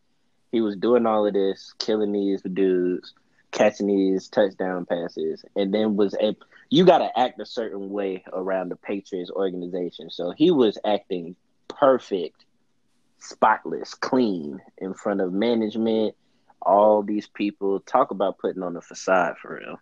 [0.53, 3.13] he was doing all of this, killing these dudes,
[3.51, 6.37] catching these touchdown passes, and then was a.
[6.69, 10.11] You got to act a certain way around the Patriots organization.
[10.11, 11.35] So he was acting
[11.67, 12.45] perfect,
[13.21, 16.15] spotless, clean in front of management.
[16.63, 19.79] All these people talk about putting on a facade for real.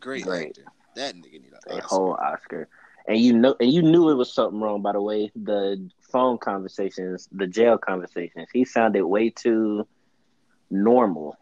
[0.00, 0.48] Great, Great.
[0.48, 0.64] actor.
[0.96, 2.68] That nigga need an a whole Oscar.
[3.06, 4.82] And you know, and you knew it was something wrong.
[4.82, 9.86] By the way, the phone conversations, the jail conversations, he sounded way too
[10.70, 11.36] normal.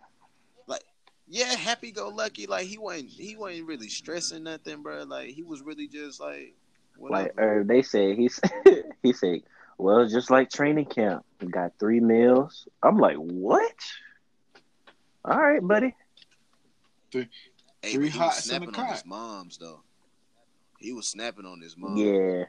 [0.66, 0.84] Like,
[1.28, 2.46] yeah, happy go lucky.
[2.46, 5.04] Like he wasn't he wasn't really stressing nothing, bro.
[5.04, 6.54] Like he was really just like
[7.02, 7.22] whatever.
[7.22, 8.50] Like er, they said, he said,
[9.02, 9.42] he said,
[9.78, 11.24] "Well, it's just like training camp.
[11.40, 13.76] We got three meals." I'm like, "What?"
[15.24, 15.94] All right, buddy.
[17.82, 19.80] hey, three but he was hots and a snapping on his moms though.
[20.78, 21.96] He was snapping on his mom.
[21.96, 22.44] Yeah,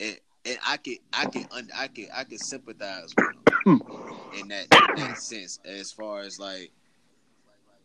[0.00, 3.26] and and I could I could un, I could I could sympathize with
[3.66, 3.82] him
[4.38, 6.70] in that in that sense as far as like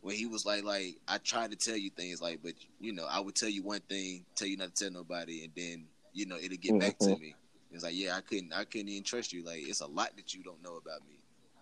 [0.02, 3.06] when he was like like I tried to tell you things like but you know
[3.10, 6.26] I would tell you one thing tell you not to tell nobody and then you
[6.26, 7.20] know it'll get back to Mhm.
[7.20, 7.36] me.
[7.72, 9.44] It's like yeah I couldn't I couldn't even trust you.
[9.44, 11.16] Like it's a lot that you don't know about me.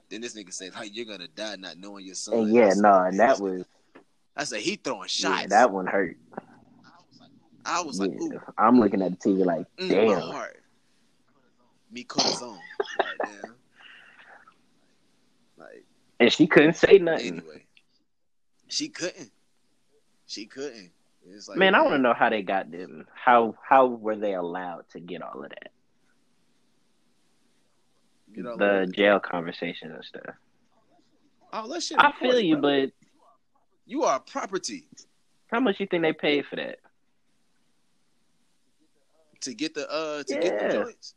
[0.10, 2.36] Then this nigga said like you're gonna die not knowing your son.
[2.36, 3.66] And yeah, no, "Man, and that was nigga-"
[4.36, 5.42] I said he throwing shots.
[5.42, 6.16] yeah, that one hurt.
[7.66, 8.42] I was like I Yeah, ooh.
[8.58, 10.22] I'm looking at the TV like, mm, my damn.
[10.22, 10.64] heart.
[11.92, 12.58] Me corazon
[13.00, 13.56] like damn.
[15.58, 15.86] Like
[16.20, 17.28] And she couldn't say nothing.
[17.40, 17.67] Anyway,
[18.68, 19.32] She couldn't.
[20.26, 20.92] She couldn't.
[21.30, 23.06] It's like, Man, I want to know how they got them.
[23.14, 25.72] How how were they allowed to get all of that?
[28.46, 30.36] All The of jail conversation and stuff.
[31.54, 31.98] Oh, that shit.
[32.00, 32.62] I feel you, bro.
[32.86, 32.92] but
[33.86, 34.88] you are property
[35.48, 36.80] how much you think they paid for that?
[39.40, 40.84] to get the uh to get the Yeah.
[40.84, 41.14] joints.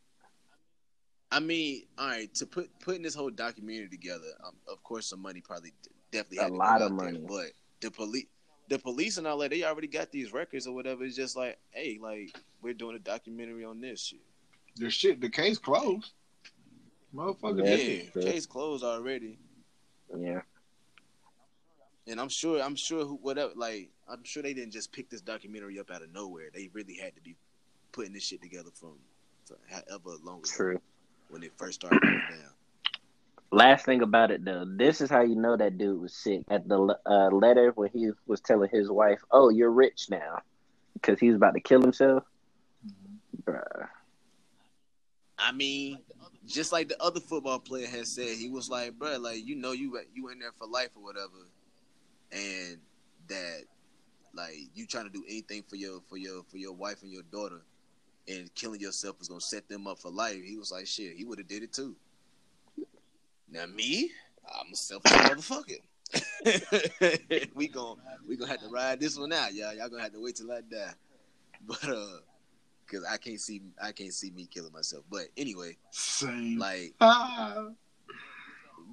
[1.33, 5.21] I mean, all right, to put putting this whole documentary together, um, of course, some
[5.23, 5.73] money probably
[6.11, 7.25] definitely A had to lot out of there, money.
[7.27, 7.47] but
[7.81, 8.27] the police,
[8.69, 11.05] the police and all that, they already got these records or whatever.
[11.05, 14.21] It's just like, hey, like we're doing a documentary on this shit.
[14.77, 16.13] The shit, the case closed.
[17.15, 19.39] Motherfucker, Yeah, Yeah, case closed already.
[20.17, 20.43] Yeah.
[22.07, 25.21] And I'm sure, I'm sure, who, whatever, like, I'm sure they didn't just pick this
[25.21, 26.51] documentary up out of nowhere.
[26.53, 27.37] They really had to be
[27.93, 28.95] putting this shit together from,
[29.45, 30.81] from however long ago True.
[31.29, 32.51] when it first started going down.
[33.53, 36.43] Last thing about it though, this is how you know that dude was sick.
[36.49, 40.39] At the uh, letter when he was telling his wife, "Oh, you're rich now,"
[40.95, 42.23] because he was about to kill himself.
[43.43, 43.89] Bruh.
[45.37, 45.99] I mean,
[46.47, 49.73] just like the other football player has said, he was like, "Bro, like you know,
[49.73, 51.49] you you in there for life or whatever,
[52.31, 52.79] and
[53.27, 53.65] that
[54.33, 57.25] like you trying to do anything for your for your for your wife and your
[57.33, 57.63] daughter,
[58.29, 61.25] and killing yourself is gonna set them up for life." He was like, "Shit, he
[61.25, 61.97] would have did it too."
[63.51, 64.11] Now me,
[64.47, 65.81] I'm a selfish motherfucker.
[67.55, 67.97] we gon'
[68.29, 69.75] we gonna have to ride this one out, y'all.
[69.75, 70.93] Y'all gonna have to wait till I die,
[71.67, 72.19] but uh,
[72.87, 75.05] cause I can't see I can't see me killing myself.
[75.11, 76.59] But anyway, Same.
[76.59, 77.69] like, Ah.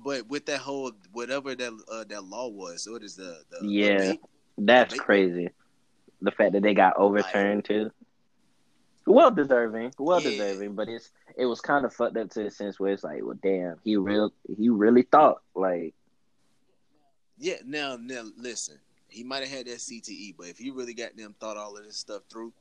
[0.04, 3.68] but with that whole whatever that uh, that law was, so it is the, the
[3.68, 3.98] Yeah.
[4.00, 4.20] the
[4.60, 5.50] That's crazy.
[6.22, 7.92] The fact that they got overturned too.
[9.08, 10.32] Well deserving, well Yeah.
[10.32, 13.24] deserving, but it's it was kind of fucked up to the sense where it's like,
[13.24, 15.94] well, damn, he real he really thought like,
[17.40, 17.56] yeah.
[17.66, 21.34] Now now listen, he might have had that CTE, but if he really got them
[21.40, 22.52] thought all of this stuff through,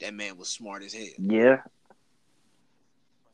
[0.00, 1.06] that man was smart as hell.
[1.18, 1.62] yeah,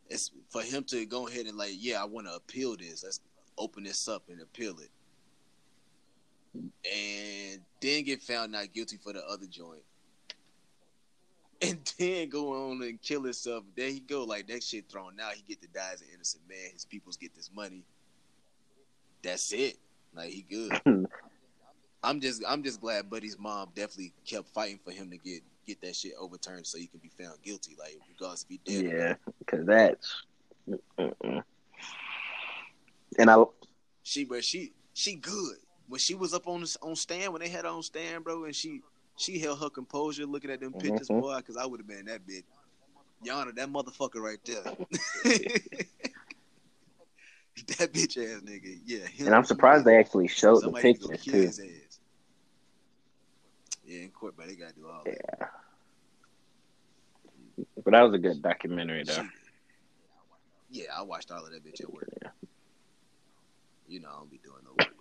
[0.09, 3.05] It's for him to go ahead and like, yeah, I want to appeal this.
[3.05, 3.20] Let's
[3.59, 4.91] open this up and appeal it.
[6.91, 9.82] And then get found not guilty for the other joint.
[11.68, 13.64] And then go on and kill himself.
[13.76, 15.34] There he go, like that shit thrown out.
[15.34, 16.70] He get to die as an innocent man.
[16.72, 17.82] His peoples get this money.
[19.22, 19.76] That's it.
[20.14, 20.72] Like he good.
[20.86, 21.04] Hmm.
[22.02, 25.80] I'm just I'm just glad Buddy's mom definitely kept fighting for him to get get
[25.82, 27.76] that shit overturned so he can be found guilty.
[27.78, 28.92] Like regardless if he did.
[28.92, 30.22] yeah, because that's.
[30.98, 31.42] Mm-mm.
[33.18, 33.44] And I
[34.02, 35.56] She, but she, she good.
[35.88, 38.54] When she was up on on stand, when they had her on stand, bro, and
[38.54, 38.82] she,
[39.20, 41.20] she held her composure, looking at them pictures, Mhm.
[41.20, 42.44] boy, because I would have been that bitch.
[43.24, 44.62] Yana, that motherfucker right there.
[47.78, 49.06] that bitch ass nigga, yeah.
[49.06, 49.26] him.
[49.26, 51.38] and I'm surprised they actually showed the Somebody need to go pictures too.
[51.38, 52.00] his ass.
[53.84, 55.18] Yeah, in court, but they gotta do all that.
[55.40, 55.48] Yeah,
[57.84, 59.28] but that was a good documentary though.
[60.70, 62.08] Yeah, I watched all of that bitch at work.
[62.22, 62.30] Yeah.
[63.88, 64.94] You know, I don't be doing no work.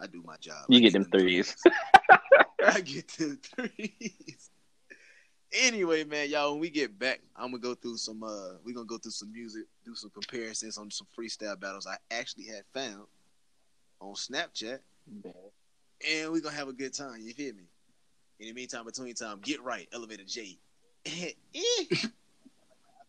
[0.00, 0.64] I do my job.
[0.68, 1.56] You I get them threes.
[2.66, 4.50] I get them threes.
[5.52, 8.22] Anyway, man, y'all, when we get back, I'm gonna go through some.
[8.22, 11.96] uh We're gonna go through some music, do some comparisons on some freestyle battles I
[12.10, 13.04] actually had found
[14.00, 14.78] on Snapchat,
[15.24, 17.20] and we're gonna have a good time.
[17.20, 17.64] You feel me?
[18.38, 20.58] In the meantime, between time, get right, Elevator J.
[21.06, 21.32] Eh.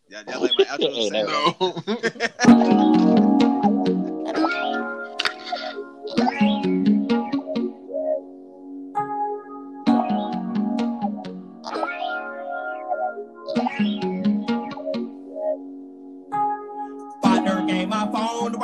[0.08, 1.12] y'all, y'all like my outro?
[1.12, 1.22] Hey.
[2.48, 3.01] No.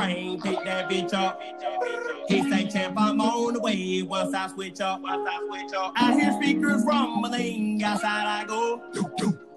[0.06, 1.40] The pick that bitch up.
[2.28, 5.00] He say, champ, I'm on the way once I switch up.
[5.00, 5.92] Once I switch up.
[5.96, 8.82] I hear speakers rumbling, outside I go.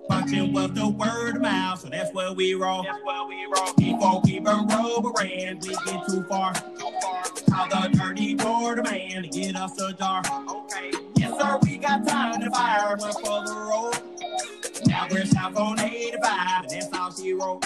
[0.08, 2.84] Function was the word of mouth, so that's where we roll.
[2.84, 3.74] That's where we roll.
[3.74, 6.54] Keep on keeping rubbering, we get too far.
[6.54, 7.24] Too far.
[7.50, 10.22] Call the dirty border man to get us a jar.
[10.50, 10.92] Okay.
[11.16, 14.02] Yes, sir, we got time to fire one for the road.
[14.88, 17.66] Now we're south on 85, and that's all she wrote.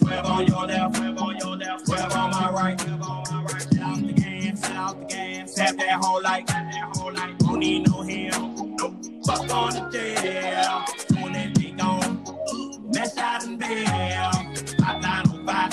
[0.00, 3.42] Swerve on your left, swerve on your left, swerve on my right, swerve on my
[3.42, 3.62] right.
[3.62, 7.12] Set out the gas, set out the gas, tap that whole light, tap that whole
[7.12, 7.38] light.
[7.38, 8.94] Don't need no help, nope.
[9.26, 12.92] Fuck on the jail, doing that big on.
[12.92, 14.30] Mess out and bail,
[14.78, 15.70] pipeline on fire.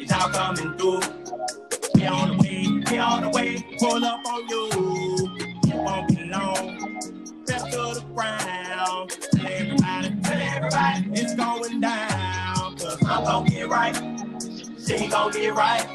[0.00, 1.00] It's all coming through.
[1.94, 4.68] Be on the way, be on the way, pull up on you.
[5.66, 7.00] It won't be long.
[7.44, 9.10] Step to the ground.
[9.10, 12.13] Tell everybody, tell everybody it's going down.
[13.06, 13.94] I'm gonna get right.
[14.86, 15.86] She gon' get right.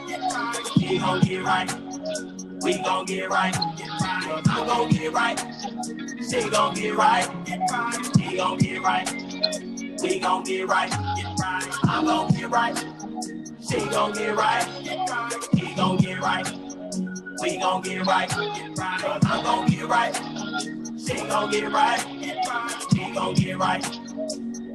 [0.77, 1.71] He gon' get right.
[2.61, 3.55] We gon' get right.
[4.49, 5.39] I'm gon' get right.
[6.29, 7.45] She gon' get right.
[7.45, 8.15] Get right.
[8.17, 9.11] He gon' get right.
[10.01, 10.93] We gon' get right.
[11.83, 12.85] I'm gon' get right.
[13.61, 14.65] She gon' get right.
[15.53, 16.47] He gon' get right.
[17.41, 18.33] We gon' get right.
[18.37, 20.15] I'm gon' get right.
[20.99, 21.49] She gon'.
[21.51, 21.99] Get right.
[22.93, 23.99] He gon' get right.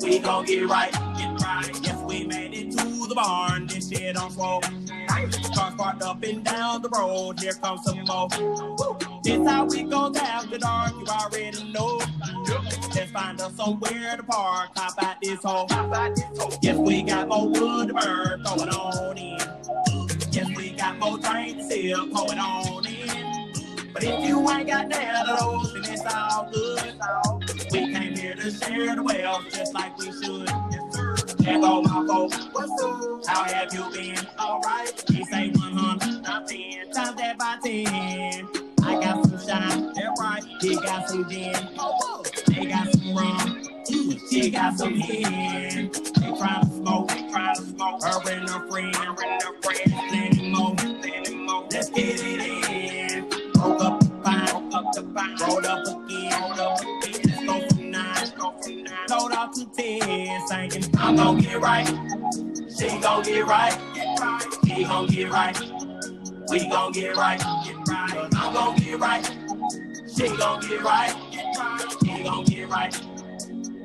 [0.02, 0.92] We gon' get right.
[0.92, 2.03] Get right.
[2.14, 3.66] We made it to the barn.
[3.66, 4.60] This shit on roll.
[4.60, 7.40] Cars parked up and down the road.
[7.40, 8.28] Here comes some more.
[9.24, 10.92] This how we gon' after dark.
[10.92, 12.00] You already know.
[12.94, 14.70] Let's find us somewhere to park.
[14.76, 15.66] Hop out this hole.
[16.62, 18.44] Yes, we got more wood to burn.
[18.44, 19.38] Throw it on in.
[20.30, 22.06] Yes, we got more train to sell.
[22.06, 23.92] Throw it on in.
[23.92, 26.94] But if you ain't got none of those, then it's all good.
[27.72, 30.73] We came here to share the wealth just like we should.
[31.44, 32.38] Go my folks.
[32.52, 33.26] What's up?
[33.26, 34.26] How have you been?
[34.38, 34.90] All right.
[35.10, 36.90] He say 100, not 10.
[36.90, 38.48] Times that by 10.
[38.82, 39.92] I got some shine.
[39.92, 40.42] That's right.
[40.62, 41.54] He got some gin.
[41.78, 43.62] Oh, they got some rum.
[43.86, 44.30] Mm.
[44.30, 45.90] She got some hen.
[45.90, 47.08] They try to smoke.
[47.08, 48.02] They try to smoke.
[48.02, 48.96] Her and her friend.
[48.96, 49.92] Her and her friend.
[50.08, 50.74] Plenty more.
[50.76, 51.66] Plenty more.
[51.70, 53.24] Let's get it in.
[53.60, 54.54] Woke up the fine.
[54.54, 55.36] Woke up the fine.
[55.46, 56.03] Rolled up again.
[59.76, 61.86] 10, singing, I'm gonna get right.
[62.78, 63.76] She gonna get right.
[63.94, 64.42] Get right.
[64.64, 65.58] He gonna get right.
[66.48, 67.38] We gonna get right.
[67.38, 68.28] Get right.
[68.36, 69.24] I'm gonna get right.
[70.14, 71.14] She gonna get right.
[71.58, 71.94] Right.
[72.04, 73.00] He gonna get right.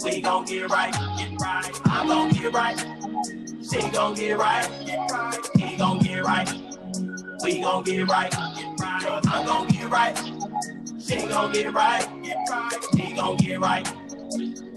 [0.03, 0.93] We gonna get right.
[0.93, 1.81] Get right.
[1.85, 2.77] I'm gonna get right.
[3.63, 4.69] She gonna get right.
[5.11, 5.37] Right.
[5.57, 6.53] He gonna get right.
[7.43, 8.31] We gonna get right.
[8.31, 9.27] Get right.
[9.27, 10.17] I'm gonna get right.
[10.99, 12.07] She gonna get right.
[12.23, 12.85] Get right.
[12.95, 14.08] He gonna get right.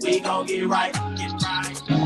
[0.03, 0.91] We gon' get right.
[1.15, 2.02] Get right.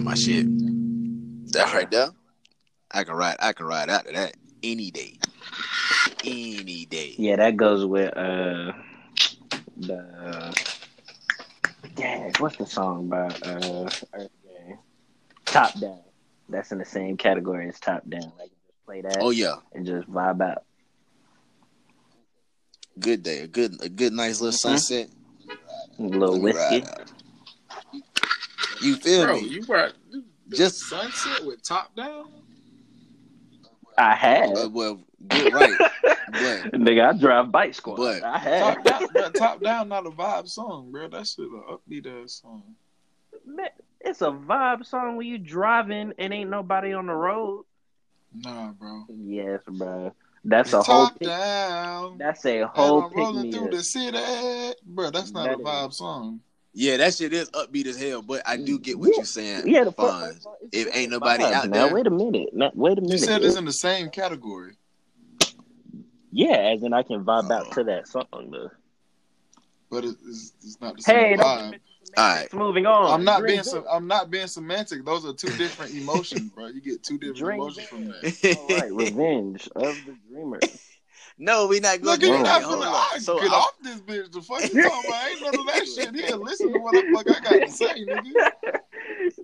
[0.00, 0.46] That my shit.
[1.52, 2.08] That right there.
[2.90, 3.36] I can ride.
[3.38, 5.18] I can ride out of that any day.
[6.24, 7.14] Any day.
[7.18, 8.72] Yeah, that goes with uh
[9.76, 10.54] the
[11.98, 14.78] yeah, what's the song by uh Earth Gang?
[15.44, 16.00] Top Down.
[16.48, 18.32] That's in the same category as Top Down.
[18.38, 20.64] Like just play that Oh yeah, and just vibe out.
[22.98, 23.40] good day.
[23.40, 24.78] A good, a good, nice little Mhm.
[24.78, 25.10] sunset.
[25.98, 26.84] A little whiskey.
[28.80, 28.86] Ride out.
[28.86, 29.48] You feel Bro, me?
[29.48, 29.92] you brought
[30.50, 32.26] Just sunset with top down.
[33.98, 34.56] I had.
[34.56, 35.74] uh, well, get right.
[35.78, 36.12] but
[36.72, 37.96] Nigga, I drive bike squad.
[37.96, 38.84] But- I Top had.
[38.84, 41.08] down, bro, top down, not a vibe song, bro.
[41.08, 42.62] That shit an upbeat ass song.
[43.46, 43.68] Man,
[44.00, 47.64] it's a vibe song when you driving and ain't nobody on the road.
[48.34, 49.04] Nah, bro.
[49.08, 50.14] Yes, bro.
[50.44, 51.06] That's It's a whole.
[51.08, 52.16] top Pick, down.
[52.16, 53.70] that's a and whole I'm rolling through up.
[53.72, 55.10] the city, bro.
[55.10, 56.40] That's not That a is- vibe song.
[56.72, 58.22] Yeah, that shit is upbeat as hell.
[58.22, 59.16] But I do get what Yeah.
[59.16, 59.68] you're saying.
[59.68, 60.42] Yeah, the Fonz.
[60.42, 60.56] fuck.
[60.72, 62.50] If ain't nobody out now, there- wait a minute.
[62.52, 63.12] Now, wait a minute.
[63.12, 64.74] You said it's in the same category.
[66.32, 67.72] yeah, as in I can vibe out Oh.
[67.74, 68.70] to that song though.
[69.90, 71.80] But it's, it's not the Hey, same don't vibe.
[72.16, 72.52] All right.
[72.54, 73.12] Moving on.
[73.12, 73.64] I'm not Dream being big.
[73.66, 75.04] sem- I'm not being semantic.
[75.04, 76.66] Those are two different emotions, bro.
[76.66, 78.56] You get two different Dream emotions from that.
[78.58, 80.58] All right, revenge of the dreamer.
[81.40, 82.42] No, we not going Look, to you do Bro.
[82.44, 82.68] not that.
[82.68, 83.20] finna Hold I on.
[83.20, 84.32] So get I- off this bitch.
[84.32, 85.28] The fuck you talking about?
[85.28, 86.36] Ain't none of that shit here.
[86.36, 88.52] Listen to what the fuck I got to say, nigga.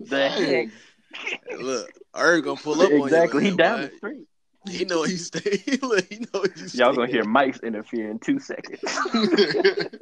[0.09, 1.59] the heck?
[1.59, 3.03] look, Erg gonna pull up on you.
[3.05, 3.43] exactly.
[3.43, 4.27] He in down there, the street.
[4.69, 5.63] He know he stay.
[5.81, 6.79] Look, he know he stay.
[6.83, 8.81] Y'all gonna hear Mike's interfere in two seconds.
[8.83, 9.99] that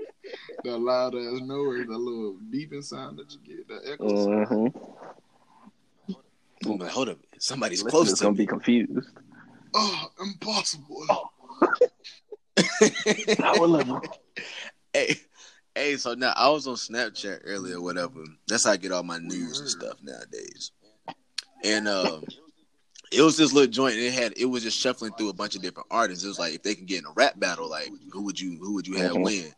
[0.64, 4.08] loud ass noise, that little beeping sound that you get, that echo.
[4.46, 6.16] Mm-hmm.
[6.72, 8.38] I'm like, hold up, somebody's close Listeners to gonna me.
[8.40, 9.08] be confused.
[9.76, 11.06] Oh, impossible.
[13.38, 14.02] Power level.
[14.94, 15.16] hey,
[15.76, 15.98] hey.
[15.98, 18.24] So now I was on Snapchat earlier, whatever.
[18.48, 20.72] That's how I get all my news and stuff nowadays.
[21.64, 22.26] And um,
[23.12, 23.96] it was this little joint.
[23.96, 26.24] And it had it was just shuffling through a bunch of different artists.
[26.24, 28.58] It was like if they can get in a rap battle, like who would you
[28.62, 29.24] who would you have Mhm.
[29.24, 29.54] win?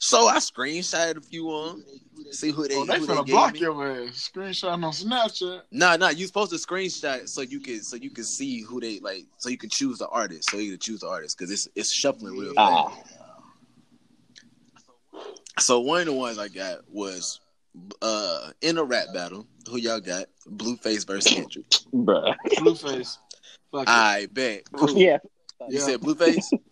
[0.00, 1.84] So I screenshotted a few of them.
[2.30, 3.60] see who they Oh, they who they finna gave block me.
[3.60, 4.30] your ass.
[4.32, 5.62] Screenshot on Snapchat.
[5.72, 6.10] Nah, nah.
[6.10, 9.48] you supposed to screenshot so you can so you can see who they like, so
[9.48, 12.38] you can choose the artist, so you can choose the artist because it's it's shuffling
[12.38, 12.58] real fast.
[12.58, 12.92] Ah,
[15.58, 17.40] So one of the ones I got was
[18.00, 19.46] uh in a rap battle.
[19.68, 20.26] Who y'all got?
[20.48, 21.66] Blueface versus Kendrick.
[21.92, 22.36] bruh.
[22.58, 23.18] Blueface.
[23.72, 23.88] Fuck it.
[23.88, 24.62] I bet.
[24.72, 24.90] Cool.
[24.96, 25.18] yeah.
[25.68, 25.80] You Yeah.
[25.80, 26.44] said Blueface?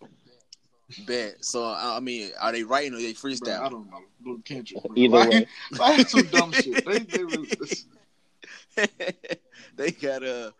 [1.05, 1.43] bet.
[1.43, 4.03] So I I mean, are they writing or they Bro, I don't know.
[4.19, 4.83] Blue Kendrick.
[4.83, 4.95] bro.
[4.95, 5.47] Either like, way.
[5.79, 6.85] like some dumb shit.
[6.85, 7.47] They, they really,
[9.75, 10.51] they got uh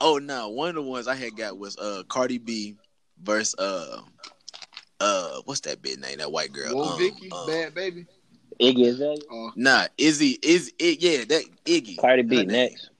[0.00, 2.76] oh no, one of the ones I had got was uh Cardi B
[3.22, 4.00] versus uh
[5.00, 6.18] uh what's that bitch name?
[6.18, 6.74] That white girl.
[6.74, 8.06] Whoa, Um, Vicky, um, bad baby.
[8.60, 9.18] Iggy Azalea.
[9.30, 11.98] Uh, Nah, Izzy is it yeah, that Iggy.
[11.98, 12.90] Cardi B next.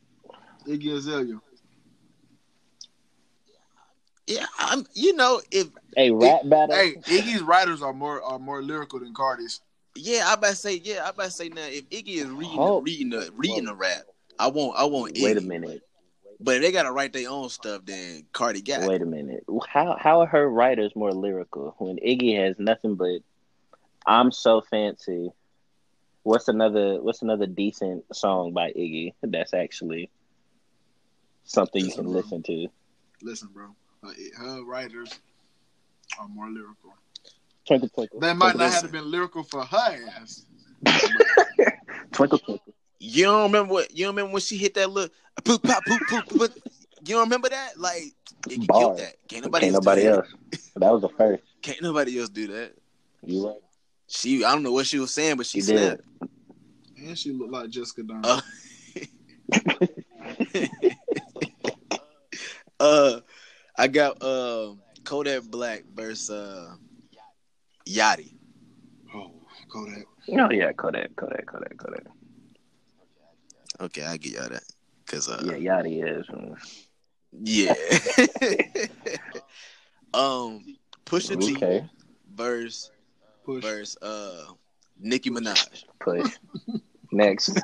[0.67, 1.41] Iggy Azalea.
[4.27, 6.75] Yeah, I'm you know, if Hey, rap battle.
[6.75, 9.61] Hey, Iggy's writers are more are more lyrical than Cardi's.
[9.95, 12.59] yeah, I about to say, yeah, I about to say now if Iggy is reading
[12.59, 12.81] Oh.
[12.81, 14.03] reading the reading the rap,
[14.39, 15.83] I won't I won't Wait a minute.
[16.41, 18.89] But if they gotta write their own stuff, then Cardi got it.
[18.89, 19.45] Wait a minute.
[19.69, 23.21] How how are her writers more lyrical when Iggy has nothing but
[24.07, 25.31] "I'm so fancy"?
[26.23, 30.11] What's another What's another decent song by Iggy that's actually
[31.45, 32.69] something you can listen to?
[33.23, 33.77] Listen, bro.
[34.05, 35.19] Uh, her writers
[36.19, 36.95] are more lyrical.
[37.67, 38.21] Twinkle twinkle.
[38.21, 40.45] They might not have been lyrical for her ass.
[42.13, 42.75] Twinkle twinkle.
[42.99, 45.13] You don't remember what you don't remember when she hit that look
[45.45, 46.53] poop pop poop poop poop.
[47.07, 47.79] You don't remember that?
[47.79, 48.03] Like
[48.49, 49.15] it can kill that.
[49.29, 50.17] Can't nobody, Can't else, nobody do that.
[50.17, 50.71] else.
[50.77, 51.43] That was the first.
[51.63, 52.73] Can't nobody else do that.
[53.25, 53.57] You right.
[54.09, 56.03] She I don't know what she was saying, but she She snapped.
[56.21, 56.31] did.
[57.09, 58.23] And she looked like Jessica Dunn.
[58.25, 58.41] Uh,
[62.81, 63.21] uh
[63.77, 66.75] I got uh Kodak Black versus uh
[67.89, 68.35] Yachty.
[69.15, 69.31] oh,
[69.71, 70.05] Kodak.
[70.29, 72.05] Oh yeah, Kodak, Kodak, Kodak, Kodak.
[73.81, 74.63] Okay, I get y'all that.
[75.07, 76.27] Cause uh Yeah, Yachty is.
[77.43, 77.75] yeah.
[80.15, 80.65] um
[81.05, 81.85] Pusha T Okay,
[82.35, 82.91] versus
[83.45, 83.63] Push.
[83.65, 84.53] versus uh
[84.99, 85.85] Nicki Minaj.
[86.01, 86.31] push.
[87.13, 87.61] Next.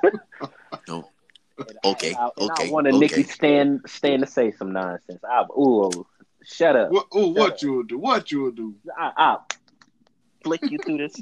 [1.85, 3.01] Okay, I, and okay, I wanted okay.
[3.01, 5.21] Nikki stand stand to say some nonsense.
[5.25, 6.07] I, ooh,
[6.45, 6.91] shut up.
[6.91, 7.99] What, oh, what you would do?
[7.99, 8.75] What you would do?
[8.97, 9.47] I, I'll
[10.43, 11.21] flick you through this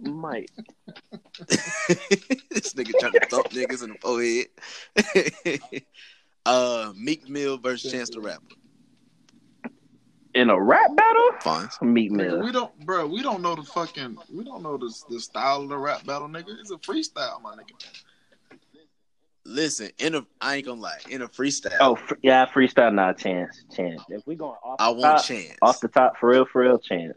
[0.00, 0.50] mic.
[1.48, 5.72] this nigga trying to thump niggas in the forehead.
[6.46, 8.42] uh, Meek Mill versus Chance the Rapper.
[10.34, 11.28] In a rap battle?
[11.40, 11.68] Fine.
[11.82, 12.42] Meek Nigga, Mill.
[12.42, 13.06] we don't, bro.
[13.06, 14.16] We don't know the fucking.
[14.32, 16.58] We don't know the the style of the rap battle, nigga.
[16.58, 17.74] It's a freestyle, my nigga.
[19.44, 23.64] Listen, in a I ain't gonna lie, in a freestyle, Oh, yeah, freestyle, not chance.
[23.74, 24.02] Chance.
[24.08, 25.58] If we going off I the want top, Chance.
[25.62, 27.16] off the top, for real, for real, chance.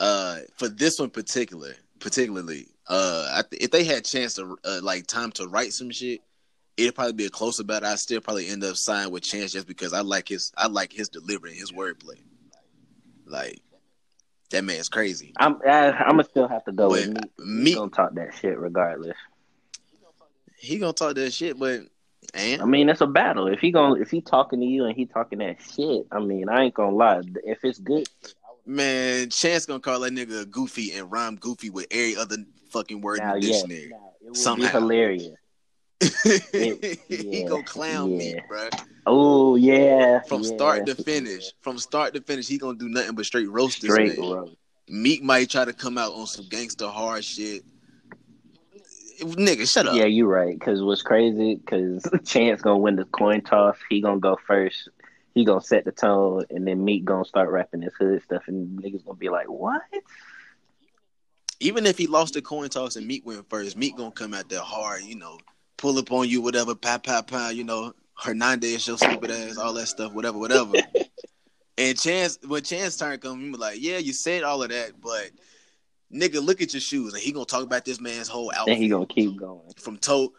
[0.00, 4.80] uh, for this one particular, particularly, uh, I th- if they had chance to uh,
[4.82, 6.20] like time to write some shit,
[6.78, 7.90] it'd probably be a closer battle.
[7.90, 10.92] I still probably end up signing with Chance just because I like his I like
[10.92, 12.18] his delivery, his wordplay.
[13.26, 13.60] Like
[14.50, 15.32] that man's crazy.
[15.38, 17.28] I'm I, I'm gonna still have to go with But.
[17.46, 19.16] Meek- He's gonna talk that shit regardless.
[20.62, 21.80] He gonna talk that shit, but
[22.34, 23.48] I mean, it's a battle.
[23.48, 26.48] If he gonna if he talking to you and he talking that shit, I mean,
[26.48, 27.20] I ain't gonna lie.
[27.44, 28.08] If it's good,
[28.64, 32.36] man, Chance gonna call that nigga goofy and rhyme goofy with every other
[32.70, 33.88] fucking word now in the yeah, dictionary.
[33.90, 34.66] now, it would Somehow.
[34.66, 35.36] be hilarious.
[36.22, 38.68] he yeah, gonna clown me, bro.
[39.04, 40.54] Oh yeah, From yeah.
[40.54, 43.90] start to finish, from start to finish, he gonna do nothing but straight roast this
[43.90, 44.30] straight man.
[44.30, 44.56] road.
[44.88, 47.64] Meek might try to come out on some gangster hard shit.
[49.22, 49.94] Nigga, shut up.
[49.94, 50.60] Yeah, you're right.
[50.60, 51.60] Cause what's crazy?
[51.66, 53.76] Cause Chance gonna win the coin toss.
[53.88, 54.88] He gonna go first.
[55.34, 58.78] He gonna set the tone, and then Meek gonna start rapping his hood stuff, and
[58.82, 59.82] niggas gonna be like, "What?"
[61.60, 64.48] Even if he lost the coin toss and Meek went first, Meek gonna come out
[64.48, 65.38] there hard, you know,
[65.76, 69.72] pull up on you, whatever, pow, pow, pow, you know, Hernandez, your stupid ass, all
[69.74, 70.74] that stuff, whatever, whatever.
[71.78, 75.00] and Chance, when Chance turn come, he was like, yeah, you said all of that,
[75.00, 75.30] but
[76.12, 78.82] nigga, look at your shoes, and he gonna talk about this man's whole Then And
[78.82, 80.32] he gonna keep going, from toe,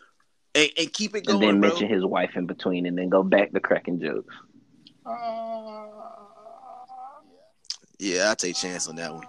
[0.56, 1.36] and, and keep it going.
[1.36, 1.70] and going, then bro.
[1.70, 4.34] mention his wife in between, and then go back to cracking jokes.
[8.00, 9.24] Yeah, I take chance on that one.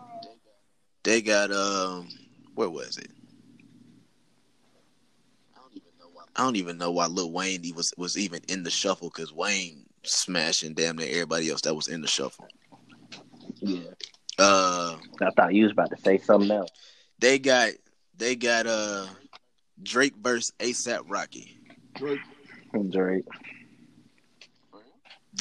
[1.02, 2.08] They got um,
[2.54, 3.10] where was it?
[6.36, 9.32] I don't even know why Lil Wayne he was was even in the shuffle because
[9.32, 12.48] Wayne smashing damn near everybody else that was in the shuffle.
[13.60, 13.90] Yeah,
[14.38, 16.70] Uh, I thought you was about to say something else.
[17.18, 17.70] they got
[18.16, 19.06] they got uh
[19.82, 21.58] Drake versus ASAP Rocky.
[21.94, 22.20] Drake.
[22.90, 23.24] Drake.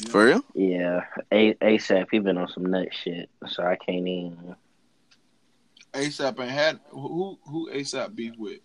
[0.08, 0.44] For real?
[0.54, 1.02] Yeah,
[1.32, 2.06] A- ASAP.
[2.10, 4.56] He been on some nut shit, so I can't even.
[5.92, 8.60] ASAP and had who who ASAP beef with.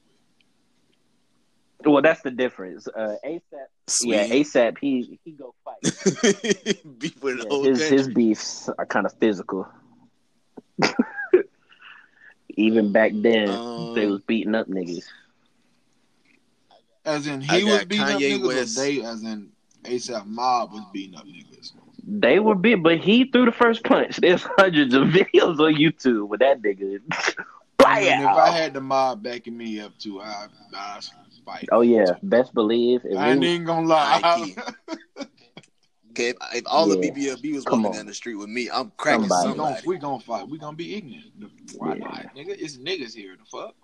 [1.86, 2.88] Well, that's the difference.
[2.88, 3.42] Uh, ASAP.
[4.04, 4.78] Yeah, ASAP.
[4.80, 5.82] He he go fight.
[7.00, 9.68] Beef with the Yeah, his his beefs are kind of physical.
[12.56, 15.06] Even back then, Um, they was beating up niggas.
[17.06, 18.78] As in he was got beating up niggas West.
[18.78, 19.52] or they as in
[19.84, 21.72] ASAP Mob was beating up niggas.
[22.06, 24.18] They were beat, but he threw the first punch.
[24.18, 27.00] There's hundreds of videos on YouTube with that nigga.
[27.86, 31.00] I mean, if I had the mob backing me up too, I I
[31.46, 31.70] fight.
[31.72, 33.02] oh yeah, best believe.
[33.06, 34.54] If I ain't we- even gonna lie.
[36.20, 36.30] Nike.
[36.30, 37.02] Okay, if, if all Yeah.
[37.02, 37.98] the BBLB was Come walking on.
[37.98, 39.50] down the street with me, I'm cracking Somebody.
[39.50, 39.88] we gonna somebody.
[39.88, 40.50] we gonna fight.
[40.50, 41.26] We gonna be ignorant.
[41.78, 42.00] Why Yeah.
[42.00, 42.56] not, nigga?
[42.60, 43.38] It's niggas here.
[43.38, 43.76] The fuck.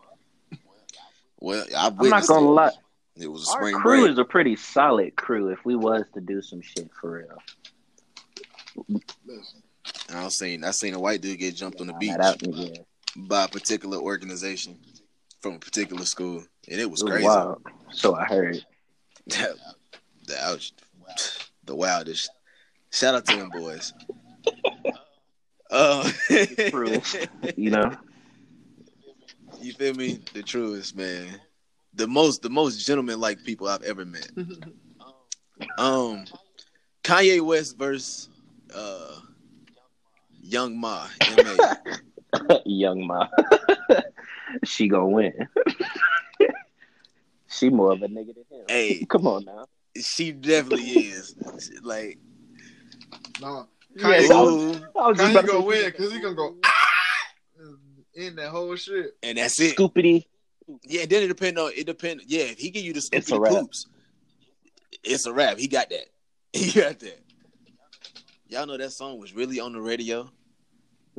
[1.39, 2.49] Well, I I'm not gonna it.
[2.49, 2.71] lie.
[3.17, 4.11] It was a Our spring crew break.
[4.11, 5.49] is a pretty solid crew.
[5.49, 9.63] If we was to do some shit for real, Listen,
[10.09, 12.75] I was saying, I seen a white dude get jumped on the beach out- yeah,
[13.15, 14.77] by a particular organization
[15.41, 17.25] from a particular school, and it was it was crazy.
[17.25, 17.61] wild.
[17.91, 18.65] So I heard.
[19.27, 19.57] the
[20.41, 20.73] ouch,
[21.65, 22.29] the wildest.
[22.91, 23.93] Shout out to them boys.
[25.71, 26.09] Uh,
[26.69, 27.27] Truest.
[27.57, 27.91] You know,
[29.59, 30.19] you feel me?
[30.33, 31.41] The truest man,
[31.95, 34.29] the most, the most gentleman like people I've ever met.
[35.77, 36.25] Um,
[37.03, 38.29] Kanye West versus
[38.73, 39.19] uh,
[40.41, 41.07] Young Ma.
[41.37, 42.61] M.A.
[42.65, 43.27] young M.A,
[44.65, 45.33] she gonna win.
[47.49, 48.65] she more of a nigga than him.
[48.67, 49.65] Hey, Come on now.
[50.01, 51.35] She definitely is.
[51.83, 52.17] Like,
[53.41, 56.19] no, Yeah, Kanye, I was- ooh, I was just Kanye gonna say- win because he
[56.19, 57.27] gonna go ah,
[58.13, 59.17] in that whole shit.
[59.23, 59.75] and that's it.
[59.77, 60.25] Scoopity.
[60.83, 62.21] Yeah, then it depend on it depend.
[62.27, 63.53] Yeah, if he give you the It's a wrap.
[63.53, 63.85] poops,
[65.03, 65.57] it's a rap.
[65.59, 66.05] He got that.
[66.53, 67.19] He got that.
[68.47, 70.31] Y'all know that song was really on the radio.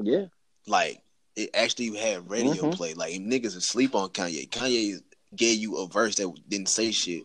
[0.02, 0.26] Yeah.
[0.66, 1.00] Like
[1.36, 2.74] it actually had radio Mhm.
[2.74, 2.94] play.
[2.94, 4.48] Like niggas would sleep on Kanye.
[4.48, 5.00] Kanye
[5.34, 7.24] gave you a verse that didn't say shit,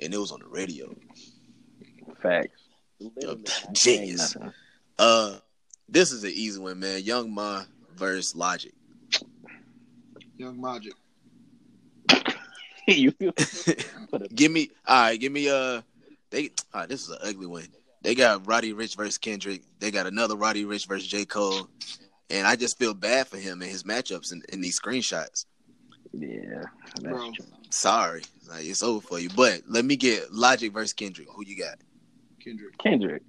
[0.00, 0.94] and it was on the radio.
[2.22, 2.58] Facts.
[3.72, 4.36] Genius.
[4.98, 5.36] Uh,
[5.88, 7.02] this is an easy one, man.
[7.02, 7.66] Young M.A
[7.98, 8.72] versus Logic.
[10.36, 10.92] Young Magic.
[12.86, 13.32] you feel
[14.34, 15.20] give me, all right.
[15.20, 15.82] Give me uh,
[16.30, 16.50] they.
[16.72, 17.66] All right, this is an ugly one.
[18.02, 19.62] They got Roddy Ricch versus Kendrick.
[19.80, 21.68] They got another Roddy Ricch versus J Cole,
[22.30, 25.44] and I just feel bad for him and his matchups in, in these screenshots.
[26.12, 26.62] Yeah,
[27.02, 27.32] that's Bro.
[27.32, 27.46] true.
[27.70, 29.28] Sorry, like it's over for you.
[29.36, 31.28] But let me get Logic versus Kendrick.
[31.30, 31.78] Who you got?
[32.42, 32.78] Kendrick.
[32.78, 33.22] Kendrick.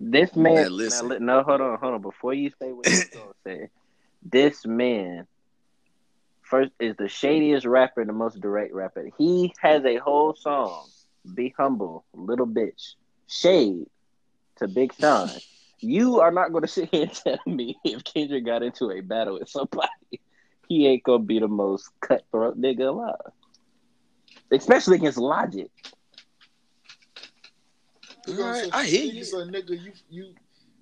[0.00, 0.54] This man.
[0.54, 1.08] Man, listen.
[1.08, 2.02] now, no, hold on, hold on.
[2.02, 3.68] Before you say what you're gonna say,
[4.22, 5.26] this man
[6.42, 9.08] first is the shadiest rapper and the most direct rapper.
[9.18, 10.86] He has a whole song,
[11.34, 12.94] "Be Humble, Little Bitch,"
[13.28, 13.86] shade
[14.56, 15.30] to Big Sean.
[15.80, 19.02] You are not going to sit here and tell me if Kendrick got into a
[19.02, 19.90] battle with somebody,
[20.68, 23.14] he ain't gonna be the most cutthroat nigga alive,
[24.50, 25.70] especially against Logic.
[28.26, 29.24] You gonna Alright, say- I hear you you.
[29.24, 30.34] say, nigga, you you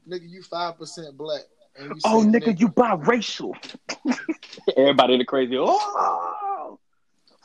[0.09, 1.42] nigga, you five percent black.
[1.76, 3.54] And you Oh, say, nigga, you biracial.
[4.76, 5.56] Everybody in the crazy.
[5.59, 6.78] Oh,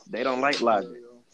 [0.09, 0.89] they don't like Logic.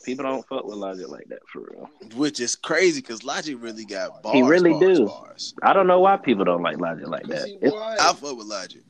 [0.06, 1.90] People don't fuck with Logic like that for real.
[2.16, 4.36] Which is crazy because Logic really got bars.
[4.36, 5.06] He really bars, do.
[5.08, 5.54] Bars.
[5.64, 7.48] I don't know why people don't like Logic like that.
[7.48, 8.82] he It's- I fuck with Logic.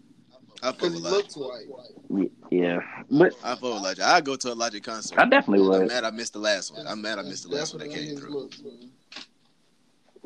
[0.63, 1.35] I fuck Cause with he Logic.
[1.35, 1.35] looks
[2.09, 2.31] white.
[2.49, 2.79] yeah,
[3.11, 4.03] but I fuck with Logic.
[4.03, 5.19] I go to a Logic concert.
[5.19, 5.81] I definitely will.
[5.81, 6.87] I'm mad I missed the last one.
[6.87, 8.29] I'm mad I missed the last one that came through.
[8.29, 8.61] looks.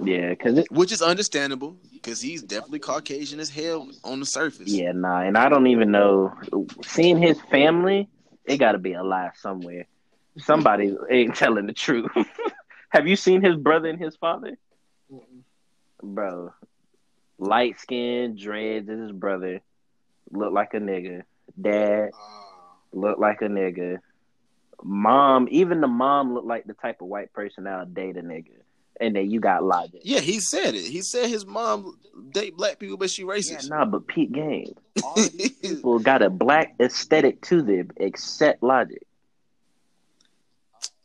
[0.03, 0.71] Yeah, cause it.
[0.71, 4.71] Which is understandable because he's definitely Caucasian as hell on the surface.
[4.71, 6.33] Yeah, nah, and I don't even know.
[6.85, 8.07] Seeing his family,
[8.45, 9.87] it got to be a lie somewhere.
[10.37, 12.11] Somebody ain't telling the truth.
[12.89, 14.55] Have you seen his brother and his father,
[15.11, 15.41] Mm-mm.
[16.03, 16.53] bro?
[17.39, 19.61] Light skin, dreads, is his brother.
[20.31, 21.23] Look like a nigga.
[21.59, 23.99] Dad Ah, look like a nigga.
[24.83, 28.51] Mom, even the mom looked like the type of white person that'll date a nigga.
[28.99, 30.01] And then you got logic.
[30.03, 30.85] Yeah, he said it.
[30.85, 31.97] He said his mom
[32.31, 33.69] date black people, but she Yeah, racist.
[33.69, 34.73] nah, but Pete Game.
[35.03, 39.03] All these people got a black aesthetic to them, except logic.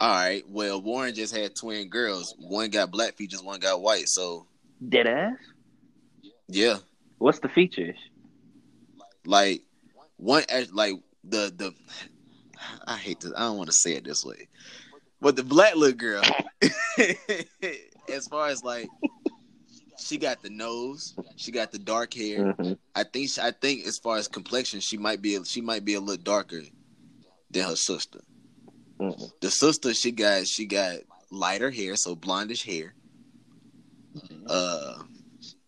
[0.01, 0.43] All right.
[0.49, 2.35] Well, Warren just had twin girls.
[2.39, 4.09] One got black features, one got white.
[4.09, 4.47] So
[4.87, 5.37] Dead ass.
[6.49, 6.79] yeah,
[7.19, 7.97] What's the features?
[9.27, 9.63] Like
[10.17, 10.95] one like
[11.25, 11.75] the the.
[12.87, 13.33] I hate to.
[13.37, 14.49] I don't want to say it this way,
[15.21, 16.23] but the black little girl,
[18.09, 18.93] as far as like,
[19.99, 22.45] she got the nose, she got the dark hair.
[22.59, 25.95] hmm I think I think as far as complexion, she might be she might be
[25.95, 26.63] a little darker
[27.51, 28.21] than her sister.
[29.01, 30.99] hmm The sister she got she got
[31.31, 32.95] lighter hair, so blondish hair.
[34.47, 35.03] Uh,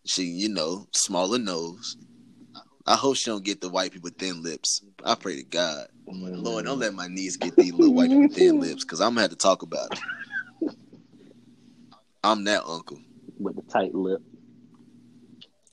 [0.05, 1.97] she you know smaller nose.
[2.87, 4.81] I hope she don't get the white people thin lips.
[5.03, 8.59] I pray to God, Lord, don't let my niece get these little white people thin
[8.59, 9.99] lips, cause I'm gonna have to talk about it.
[12.23, 12.99] I'm that uncle.
[13.39, 14.21] With the tight lip,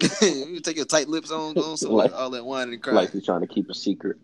[0.23, 2.95] you take your tight lips on, on some Like- all that wine and cry.
[2.95, 4.17] like he's trying to keep a secret.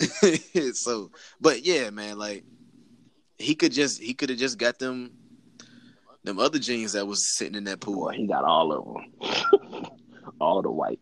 [0.74, 2.44] so, but yeah, man, like
[3.38, 5.12] he could just he could have just got them
[6.24, 8.06] them other genes that was sitting in that pool.
[8.06, 8.84] Boy, he got all of
[9.20, 9.86] them,
[10.40, 11.00] all the white.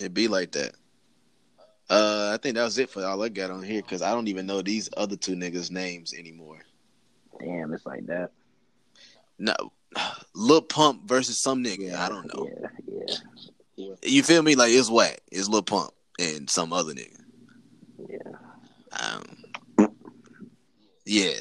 [0.00, 0.72] It'd be like that.
[1.90, 4.28] Uh, I think that was it for all I got on here because I don't
[4.28, 6.60] even know these other two niggas' names anymore.
[7.38, 8.30] Damn, it's like that.
[9.38, 9.54] No,
[10.34, 11.90] Lil Pump versus some nigga.
[11.90, 12.48] Yeah, I don't know.
[12.86, 13.14] Yeah,
[13.76, 14.54] yeah, You feel me?
[14.54, 15.20] Like it's whack.
[15.30, 17.20] It's Lil Pump and some other nigga.
[18.08, 18.18] yeah.
[18.98, 19.24] Um,
[21.04, 21.34] yeah.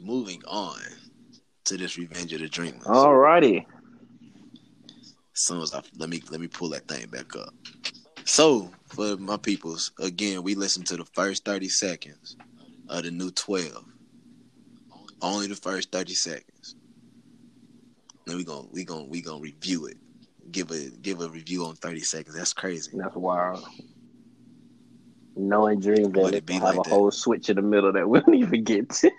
[0.00, 0.78] Moving on
[1.64, 2.84] to this Revenge of the Dreamers.
[2.84, 3.66] Alrighty.
[5.38, 7.54] As soon as I let me let me pull that thing back up.
[8.24, 12.36] So for my peoples, again, we listen to the first thirty seconds
[12.88, 13.84] of the new twelve.
[15.22, 16.74] Only the first thirty seconds.
[18.26, 19.96] Then we gonna we gonna we gonna review it.
[20.50, 22.34] Give a give a review on thirty seconds.
[22.34, 22.90] That's crazy.
[22.96, 23.64] That's wild.
[25.36, 26.88] Knowing Dream Village it be have like a that?
[26.88, 29.10] whole switch in the middle that we don't even get to.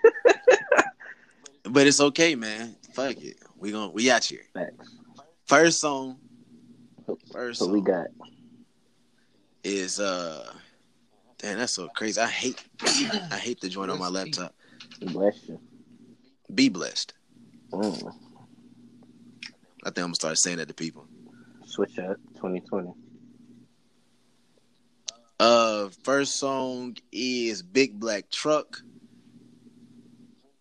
[1.64, 2.76] But it's okay, man.
[2.92, 3.38] Fuck it.
[3.56, 4.42] We gonna we out here.
[4.52, 4.99] Facts.
[5.50, 6.16] First song.
[7.32, 8.06] First So song we got
[9.64, 10.48] is uh
[11.38, 12.20] damn that's so crazy.
[12.20, 12.62] I hate
[13.32, 14.54] I hate the joint on my laptop.
[15.00, 15.58] bless you.
[16.54, 17.14] Be blessed.
[17.72, 18.14] Mm.
[19.82, 21.04] I think I'm gonna start saying that to people.
[21.64, 22.92] Switch up 2020.
[25.40, 28.80] Uh, first song is Big Black Truck,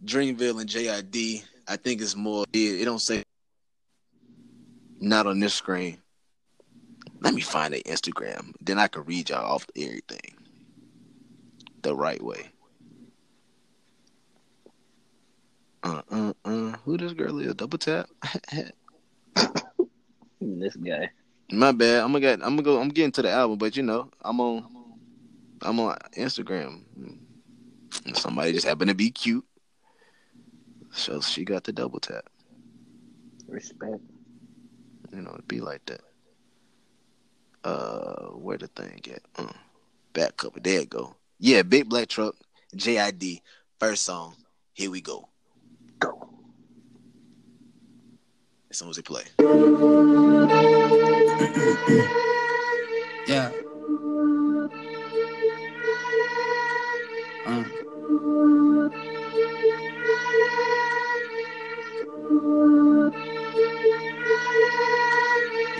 [0.03, 1.43] Dreamville and JID.
[1.67, 2.45] I think it's more.
[2.53, 3.23] It, it don't say.
[4.99, 5.99] Not on this screen.
[7.21, 8.53] Let me find their Instagram.
[8.61, 10.35] Then I can read y'all off everything.
[11.81, 12.51] The right way.
[15.83, 16.71] Uh uh uh.
[16.83, 17.55] Who this girl is?
[17.55, 18.09] Double tap.
[20.41, 21.09] This guy.
[21.51, 22.01] My bad.
[22.01, 22.39] I'm gonna get.
[22.41, 22.79] I'm gonna go.
[22.79, 24.65] I'm getting to the album, but you know, I'm on.
[25.61, 26.83] I'm on Instagram.
[28.05, 29.45] And somebody just happened to be cute,
[30.91, 32.29] so she got the double tap.
[33.47, 34.01] Respect.
[35.13, 36.01] You know, it'd be like that.
[37.63, 39.21] Uh, where the thing at?
[39.35, 39.51] Uh,
[40.13, 40.59] back cover.
[40.59, 41.15] There it go.
[41.39, 42.35] Yeah, big black truck.
[42.75, 43.41] JID.
[43.79, 44.35] First song.
[44.73, 45.27] Here we go.
[45.99, 46.29] Go.
[48.69, 49.23] As soon as it play.
[53.27, 53.51] Yeah.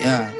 [0.10, 0.34] Yeah.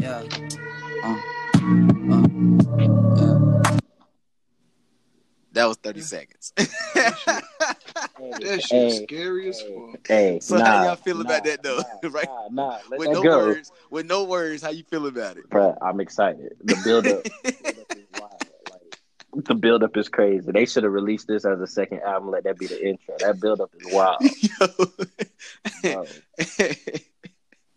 [0.00, 0.22] Yeah.
[3.16, 3.38] Yeah.
[5.52, 6.52] That was 30 seconds.
[8.40, 10.06] That shit Hey, scary as fuck.
[10.06, 11.78] hey, So nah, how y'all feel nah, about that though?
[12.02, 12.26] nah, right?
[12.26, 13.36] Nah, nah, let With that no go.
[13.38, 13.72] words.
[13.90, 15.48] With no words, how you feel about it?
[15.50, 16.54] Bruh, I'm excited.
[16.62, 17.76] The build up, is wild.
[17.78, 17.81] Like,
[19.34, 20.50] the build up is crazy.
[20.52, 22.30] They should have released this as a second album.
[22.30, 23.14] Let that be the intro.
[23.20, 24.20] That build up is wild.
[25.82, 26.04] Yo.
[26.04, 26.06] Bro.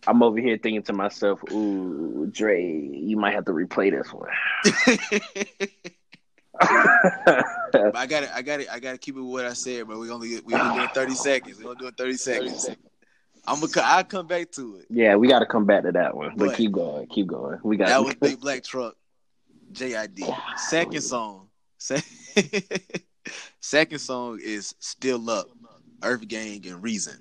[0.07, 4.29] I'm over here thinking to myself, "Ooh, Dre, you might have to replay this one."
[7.71, 9.87] But I got to I got to I got to keep it what I said,
[9.87, 11.57] but We only we only doing thirty seconds.
[11.59, 12.69] We only doing thirty seconds.
[13.45, 14.85] I'm gonna I'll come back to it.
[14.89, 16.31] yeah, we got to come back to that one.
[16.37, 17.59] But But- keep going, keep going.
[17.63, 18.95] We got That was Big Black Truck,
[19.73, 20.19] JID.
[20.57, 21.44] Second song,
[23.59, 25.47] second song is Still Up,
[26.03, 27.17] Earth Gang and Reason.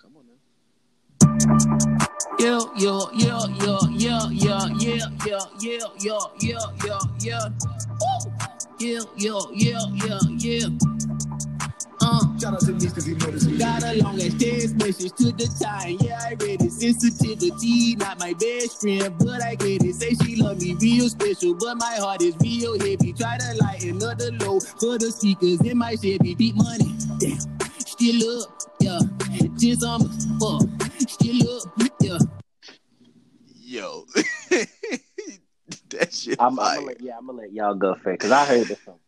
[0.00, 0.38] Come on now.
[2.38, 7.48] Yeah, yeah, yeah, yeah, yeah, yeah, yeah, yeah, yeah, yeah, yeah, yeah.
[8.00, 8.32] Woo!
[8.78, 10.97] Yeah, yeah, yeah, yeah, yeah.
[12.10, 13.58] Uh, Shout out to Niche because he noticed me.
[13.58, 15.98] got a long ass text message to the time.
[16.00, 16.72] Yeah, I read it.
[16.72, 19.94] Sensitivity, not my best friend, but I get it.
[19.94, 23.12] Say she love me real special, but my heart is real heavy.
[23.12, 26.34] Try to lighten up the load for the speakers in my Chevy.
[26.34, 27.38] Beat money, damn.
[27.76, 29.00] Still up, yeah.
[29.58, 30.08] Just um,
[30.40, 30.62] fuck.
[31.10, 32.18] Still up, yeah.
[33.60, 34.06] Yo,
[35.90, 38.46] that shit I'm, I'm, gonna let, yeah, I'm gonna let y'all go first because I
[38.46, 38.98] heard this song.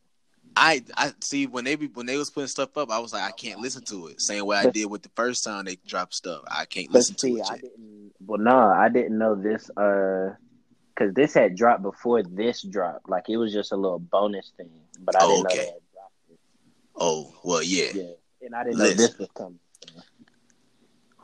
[0.60, 3.22] I I see when they be when they was putting stuff up, I was like,
[3.22, 4.20] I can't listen to it.
[4.20, 6.42] Same way I did with the first time they dropped stuff.
[6.46, 7.62] I can't listen see, to it I yet.
[7.62, 8.12] didn't.
[8.26, 9.70] Well, no, I didn't know this.
[9.70, 10.34] Uh,
[10.94, 13.08] because this had dropped before this dropped.
[13.08, 14.70] Like it was just a little bonus thing,
[15.00, 15.56] but I didn't okay.
[15.56, 16.40] know had dropped.
[16.94, 17.92] Oh well, yeah.
[17.94, 18.02] Yeah,
[18.42, 19.58] and I didn't know this was coming.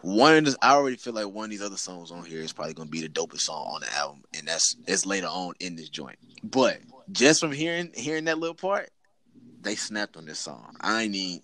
[0.00, 2.54] One of the, I already feel like one of these other songs on here is
[2.54, 5.76] probably gonna be the dopest song on the album, and that's it's later on in
[5.76, 6.18] this joint.
[6.42, 6.78] But
[7.12, 8.88] just from hearing hearing that little part,
[9.66, 10.76] they snapped on this song.
[10.80, 11.42] I ain't need.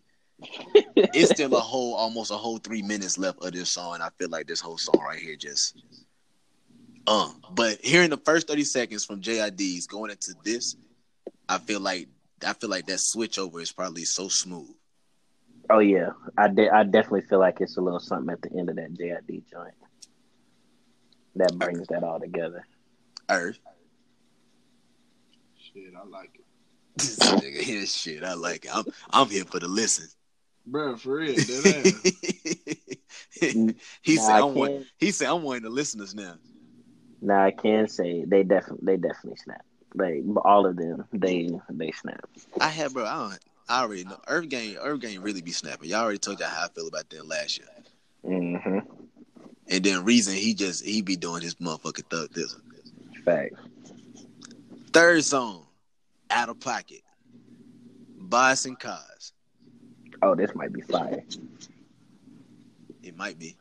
[0.96, 3.94] it's still a whole, almost a whole three minutes left of this song.
[3.94, 5.76] And I feel like this whole song right here just,
[7.06, 7.30] uh.
[7.52, 10.76] But hearing the first thirty seconds from JID's going into this,
[11.48, 12.08] I feel like
[12.46, 14.74] I feel like that switch over is probably so smooth.
[15.70, 18.68] Oh yeah, I de- I definitely feel like it's a little something at the end
[18.68, 19.74] of that JID joint
[21.36, 22.66] that brings that all together.
[23.30, 23.58] Earth.
[25.56, 26.41] Shit, I like it.
[26.96, 28.24] This nigga here shit.
[28.24, 28.74] I like it.
[28.74, 30.06] I'm I'm here for the listen.
[30.64, 31.34] Bro, for real,
[33.40, 33.74] he
[34.16, 36.34] Nah, said I I'm one, he said I'm one of the listeners now.
[37.20, 39.64] Now I can say they definitely they definitely snap.
[39.94, 42.28] Like all of them, they they snap.
[42.60, 43.38] I have bro, I don't
[43.68, 45.88] I already know Earth Gang Earth Gang really be snapping.
[45.88, 47.68] Y'all already told y'all how I feel about them last year.
[48.24, 48.78] Mm-hmm.
[49.68, 52.56] And then reason he just he be doing his motherfucking thug this.
[53.24, 53.54] Fact.
[54.92, 55.66] Third song,
[56.32, 57.02] out of pocket.
[58.18, 59.32] Bias and cars.
[60.22, 61.22] Oh, this might be fire.
[63.02, 63.56] It might be.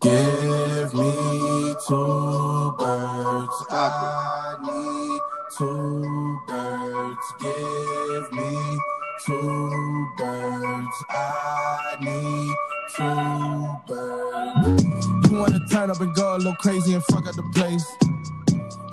[0.00, 3.64] Give me two birds.
[3.70, 5.20] I need
[5.56, 7.26] two birds.
[7.40, 8.78] Give me
[9.24, 11.04] two birds.
[11.10, 12.54] I need
[12.96, 15.06] two birds.
[15.30, 17.86] You wanna turn up and go a little crazy and fuck up the place.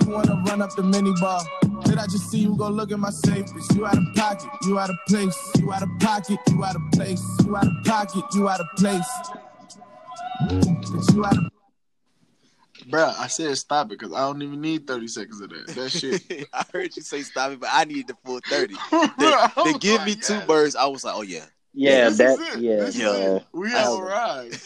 [0.05, 1.41] You wanna run up the mini bar.
[1.87, 3.45] Did I just see you go look at my safe?
[3.45, 5.37] Bitch, you out of pocket, you out of place.
[5.59, 7.23] You out of pocket, you out of place.
[7.45, 9.07] You out of pocket, you out of place.
[10.43, 11.43] Bitch, you out of
[12.89, 15.67] Bro, I said stop it because I don't even need 30 seconds of that.
[15.75, 15.89] That
[16.29, 16.47] shit.
[16.53, 18.75] I heard you say stop it, but I need the full 30.
[18.89, 20.45] Bro, They, they give like, me two yes.
[20.47, 20.75] birds.
[20.75, 21.45] I was like, oh yeah.
[21.73, 22.61] Yeah, this that is it.
[22.61, 22.75] yeah.
[22.77, 23.39] This yeah.
[23.51, 23.99] We have Oh.
[24.01, 24.61] arrived.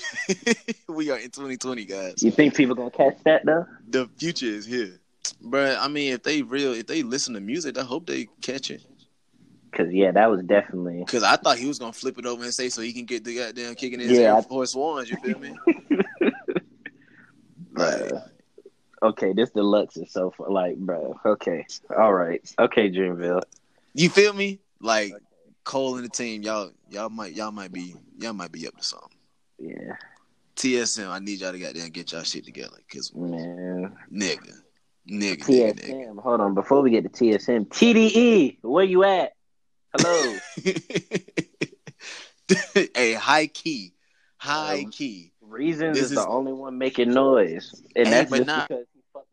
[0.88, 2.22] we are in 2020, guys.
[2.22, 3.66] You think people gonna catch that though?
[3.90, 5.01] The future is here.
[5.44, 8.72] But I mean, if they real, if they listen to music, I hope they catch
[8.72, 8.84] it.
[9.74, 12.54] Cause yeah, that was definitely Cause I thought he was gonna flip it over and
[12.54, 15.10] say so he can get the goddamn kicking his Yeah, I- Ones.
[15.10, 15.54] You feel me?
[17.78, 18.20] uh,
[19.02, 19.32] okay.
[19.32, 21.18] This deluxe is so fu- like, bro.
[21.26, 21.66] Okay,
[21.98, 22.42] all right.
[22.60, 23.44] Okay, Dreamville.
[23.94, 24.60] You feel me?
[24.82, 25.14] Like
[25.64, 28.84] Cole and the team, y'all, y'all might, y'all might be, y'all might be up to
[28.84, 29.10] something.
[29.58, 29.96] Yeah,
[30.58, 33.96] TSM, I need y'all to goddamn get y'all shit together, cause man.
[34.12, 34.54] nigga,
[35.10, 36.06] nigga, nigga, nigga.
[36.16, 36.18] TSM.
[36.22, 36.54] Hold on.
[36.54, 39.34] Before we get to TSM, TDE, where you at?
[39.94, 40.38] Hello.
[42.96, 43.94] hey, high key,
[44.38, 45.34] high Um, key.
[45.42, 48.86] Reasons This is, the only one making noise, and Hey, that's but just not- because
[48.94, 49.26] he fuck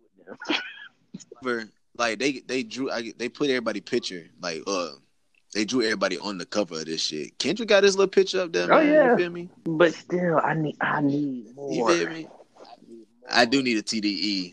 [1.43, 1.71] with them.
[1.97, 4.91] Like they they drew, I, they put everybody picture like uh.
[5.55, 7.39] They drew everybody on the cover of this shit.
[7.39, 8.87] Kendrick got his little picture up there, Oh, man.
[8.87, 9.11] yeah.
[9.13, 9.49] You feel me?
[9.65, 11.73] But still, I need, I need more.
[11.91, 12.29] You feel me?
[13.31, 14.53] I do need a TDE.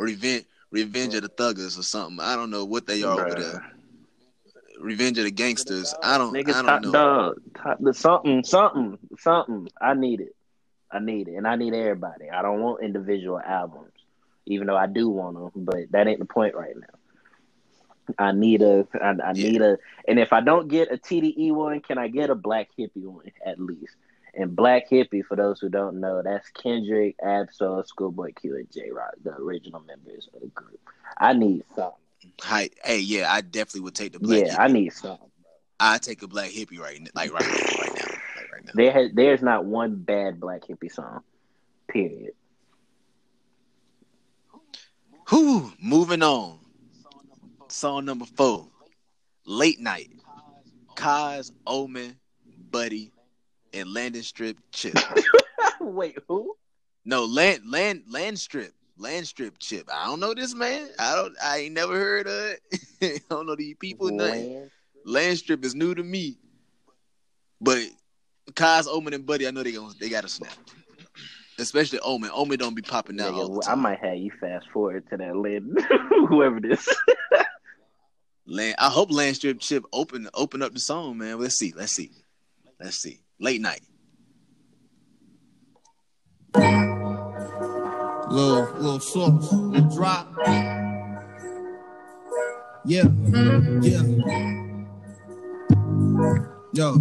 [0.00, 2.20] Revenge Revenge of the Thuggers or something.
[2.20, 3.62] I don't know what they are over there.
[4.80, 5.94] Revenge of the Gangsters.
[6.02, 6.92] I don't Nigga, I don't know.
[6.92, 9.68] dog, top, the something, something, something.
[9.80, 10.34] I need it.
[10.92, 12.30] I need it, and I need everybody.
[12.30, 13.92] I don't want individual albums,
[14.46, 15.64] even though I do want them.
[15.64, 16.86] But that ain't the point right now.
[18.18, 19.50] I need a, I, I Yeah.
[19.50, 19.78] need a,
[20.08, 23.30] and if I don't get a TDE one, can I get a Black Hippie one
[23.44, 23.94] at least?
[24.34, 28.90] And Black Hippie, for those who don't know, that's Kendrick, Ab-Soul, Schoolboy Q, and Jay
[28.90, 30.80] Rock, the original members of the group.
[31.18, 31.96] I need something.
[32.42, 34.60] Hi, hey, yeah, I definitely would take the black yeah, hippie.
[34.60, 35.30] I need something.
[35.80, 38.72] I take a black hippie right now, like right now, right now, like right now.
[38.74, 41.22] There has, there's not one bad Black Hippie song.
[41.88, 42.34] Period.
[45.28, 46.58] Who moving on.
[47.68, 48.68] Song number four.
[49.46, 50.10] Late night.
[50.96, 52.16] Cozz, Omen,
[52.70, 53.12] Buddy,
[53.72, 54.96] and Landstrip Chip.
[55.80, 56.54] Wait, who?
[57.04, 58.72] No, land land land strip.
[58.98, 59.88] Land strip chip.
[59.92, 60.88] I don't know this man.
[60.98, 62.60] I don't I ain't never heard of it.
[63.02, 64.52] I don't know these people nothing.
[64.52, 64.70] Land?
[65.06, 66.36] Land strip is new to me.
[67.62, 67.82] But
[68.54, 70.52] Cozz, Omen, and Buddy, I know they gonna they gotta snap.
[71.58, 72.30] Especially Omen.
[72.32, 75.16] Omen don't be popping out all the Nigga, I might have you fast forward to
[75.16, 75.78] that land,
[76.28, 76.86] whoever this.
[78.46, 81.40] Land, I hope Landstrip Chip open open up the song, man.
[81.40, 81.72] Let's see.
[81.74, 82.10] Let's see.
[82.78, 83.20] Let's see.
[83.40, 83.80] Late night.
[88.28, 90.28] Little, little sauce, little drop.
[92.84, 93.04] Yeah,
[93.80, 94.02] yeah.
[96.74, 96.96] Yo.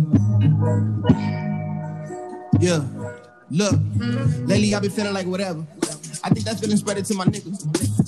[2.61, 2.85] Yeah.
[3.51, 3.75] Look,
[4.47, 5.65] lately I've been feeling like whatever.
[6.23, 7.63] I think that feeling spread it to my niggas.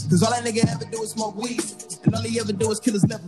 [0.09, 1.61] Cause all that nigga ever do is smoke weed.
[2.03, 3.23] And all he ever do is kill his liver.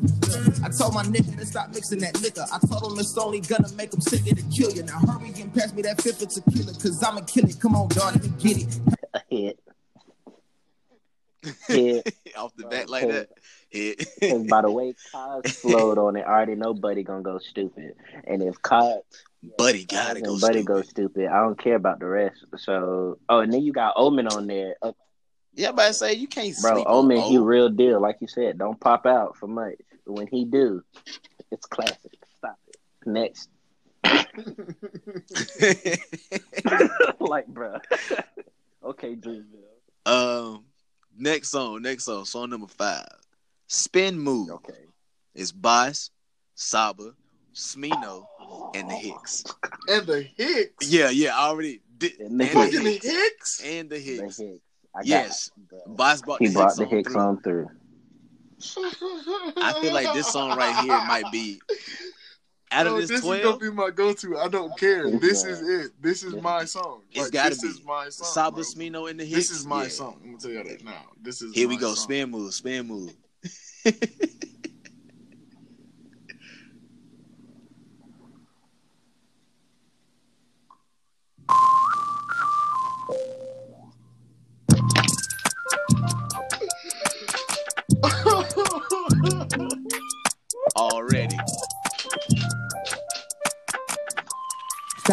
[0.66, 2.46] I told my nigga to stop mixing that liquor.
[2.52, 4.84] I told him it's only gonna make him sick to kill you.
[4.84, 6.74] Now hurry and pass me that fifth of tequila.
[6.74, 7.60] Cause I'ma kill it.
[7.60, 8.80] Come on, dog, let get it.
[9.14, 9.60] A hit.
[11.68, 12.16] Hit.
[12.38, 13.30] off the bat like that.
[13.72, 14.38] Because Yeah.
[14.50, 17.96] by the way Cozz flowed on it, I already know Buddy gonna go stupid.
[18.26, 19.02] And if Cozz
[19.58, 20.66] Buddy gotta go Buddy stupid.
[20.66, 22.46] goes stupid, I don't care about the rest.
[22.58, 24.76] So, oh, and then you got Omen on there.
[24.82, 24.94] Uh,
[25.54, 28.00] Yeah, but I say you can't bro, Omen, he real deal.
[28.00, 29.76] Like you said, don't pop out for much.
[30.06, 30.84] When he do,
[31.52, 32.12] it's classic.
[32.38, 32.78] Stop it.
[33.06, 33.50] Next.
[37.20, 37.78] like, bro.
[38.84, 39.46] okay, Dreamville.
[40.06, 40.66] um,
[41.18, 43.08] next song, next song, song number five,
[43.68, 44.74] "Spin Move." Okay.
[45.36, 46.12] It's Bas,
[46.56, 47.14] Saba,
[47.54, 48.26] Smino,
[48.74, 49.56] and the Hics.
[49.88, 50.70] And the Hics.
[50.82, 52.20] Yeah, yeah, I already did.
[52.20, 52.74] And the and Hics.
[52.74, 53.64] Fucking Hics.
[53.66, 54.40] and the The Hics.
[54.40, 54.60] Hics.
[54.96, 55.52] I got Yes.
[55.70, 55.80] bro.
[55.88, 57.18] Bas brought He the brought Hics the on Hics through.
[57.22, 57.70] on through.
[59.58, 61.60] I feel like this song right here might be
[62.72, 63.60] out of Yo, this this is twelve.
[63.60, 64.38] gonna be my go-to.
[64.38, 65.10] I don't care.
[65.20, 65.92] This is it.
[66.02, 67.02] This is my song.
[67.12, 68.26] It's Like, gotta this be is my song.
[68.26, 68.64] Saba, bro.
[68.64, 69.32] Smino, and the Hics.
[69.34, 69.90] This is my Yeah.
[69.90, 70.20] song.
[70.24, 71.06] I'm gonna tell you that now.
[71.22, 71.94] This is Here we go.
[71.94, 71.96] song.
[71.96, 73.14] Spin move, spin move.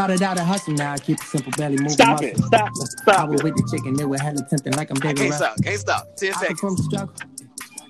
[0.00, 1.90] Started out a hustle, now I keep a simple belly moving.
[1.90, 2.28] Stop muscle.
[2.28, 2.38] it.
[2.38, 2.70] Stop.
[2.70, 3.44] I Stop was it.
[3.44, 5.62] with the chicken, they were hella tempting like I'm I David can't stop.
[5.62, 6.16] Can't stop.
[6.16, 6.60] Ten I come seconds.
[6.60, 7.14] from the struggle.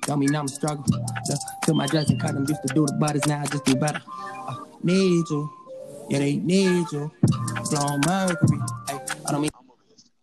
[0.02, 0.84] Don't mean I'm a struggle.
[0.90, 2.46] Look, Took my dress and cut them.
[2.48, 4.02] Used to do the butters, now I just do better.
[4.48, 5.50] Uh, need you.
[6.08, 7.12] Yeah, they need you.
[7.70, 8.58] Blowing Mercury.
[8.88, 9.50] Hey, I don't mean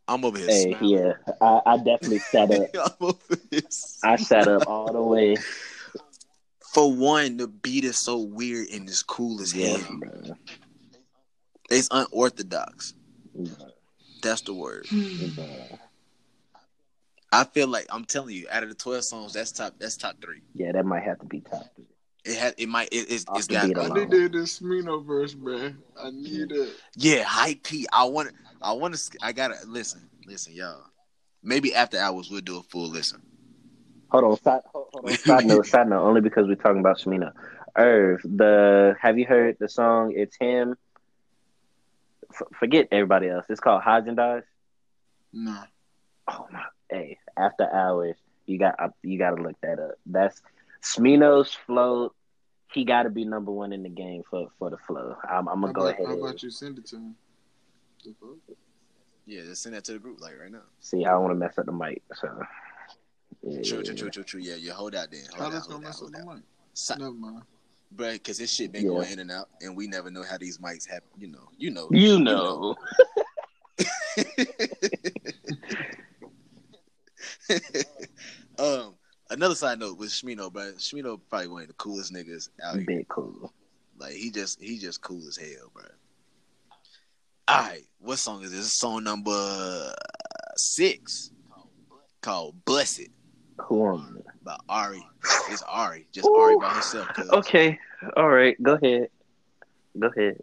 [0.09, 0.47] I'm over here.
[0.49, 0.89] Hey, smiling.
[0.89, 1.33] yeah.
[1.39, 2.67] I, I definitely sat up.
[3.01, 3.17] I'm over.
[4.03, 5.37] I sat up all the way.
[6.73, 9.87] For one, the beat is so weird and it's cool as Yeah, hell.
[9.99, 10.35] bro.
[11.69, 12.93] It's unorthodox.
[13.35, 13.67] Bro,
[14.21, 14.85] That's the word.
[14.89, 15.27] Hmm.
[15.35, 15.79] bro.
[17.31, 19.75] I feel like I'm telling you, out of the twelve songs, that's top.
[19.79, 20.41] That's top three.
[20.53, 21.87] Yeah, that might have to be top three.
[22.23, 22.55] It had.
[22.57, 22.89] It might.
[22.91, 23.25] It, it's.
[23.27, 23.77] Off It's the got.
[23.77, 25.77] I need to hear this Smino verse, man.
[26.01, 26.69] I need it.
[26.95, 27.85] Yeah, high key.
[27.91, 28.31] I want.
[28.61, 29.17] I want to.
[29.21, 30.09] I gotta listen.
[30.25, 30.83] Listen, y'all.
[31.43, 33.21] Maybe after hours we'll do a full listen.
[34.09, 35.17] Hold on, side, hold, hold on.
[35.17, 36.01] Side note, side note.
[36.01, 37.33] Only because we're talking about Shmina.
[37.77, 40.13] Irv, the have you heard the song?
[40.15, 40.75] It's him.
[42.39, 43.45] F- forget everybody else.
[43.49, 44.43] It's called Haagen
[45.33, 45.63] Nah.
[46.29, 46.63] Oh my!
[46.89, 49.95] Hey, after hours, you got you got to look that up.
[50.05, 50.41] That's
[50.81, 52.13] Smino's flow.
[52.73, 55.15] He got to be number one in the game for for the flow.
[55.29, 56.05] I'm, I'm gonna go about, ahead.
[56.07, 57.11] how about you send it to me?
[58.03, 58.57] The fuck?
[59.25, 60.63] Yeah, just send that to the group like right now.
[60.79, 62.01] See, I don't want to mess up the mic.
[62.15, 62.29] So,
[63.43, 64.41] yeah, True, true, true, true, true.
[64.41, 64.73] Yeah, yeah.
[64.73, 65.23] Hold out then.
[65.33, 66.35] How Hold out, that's hold gonna out, mess up hold the out.
[66.35, 66.99] mic?
[66.99, 67.43] Never mind.
[67.95, 68.89] Bruh, because this shit been Yeah.
[68.89, 71.09] going in and out, and we never know how these mics happen.
[71.17, 71.89] You know, you know.
[71.91, 72.75] You know.
[78.59, 78.95] um,
[79.29, 80.73] another side note with Shmino, bro.
[80.73, 82.85] Shmino probably one of the coolest niggas out here.
[82.85, 83.53] Big cool.
[83.97, 85.83] Like he just he just cool as hell, bro.
[87.47, 88.73] All right, what song is this?
[88.73, 89.93] Song number
[90.57, 91.31] six,
[92.21, 93.07] called "Blessed"
[93.61, 94.21] Who on?
[94.47, 95.05] By Ari.
[95.49, 97.07] It's Ari, just Ari by herself.
[97.13, 97.29] cuz.
[97.29, 97.77] Okay.
[98.15, 98.55] All right.
[98.63, 99.09] Go ahead.
[99.99, 100.37] Go ahead.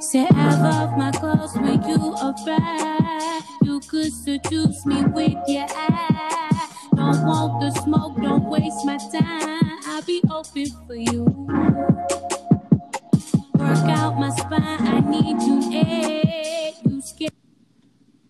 [0.00, 3.42] Say I love my clothes when you arrive.
[3.62, 6.11] You could seduce me with your eye.
[7.12, 9.78] Don't want the smoke, don't waste my time.
[9.86, 11.24] I'll be open for you.
[13.54, 16.72] Work out my spine, I need you air.
[16.88, 17.34] You skip.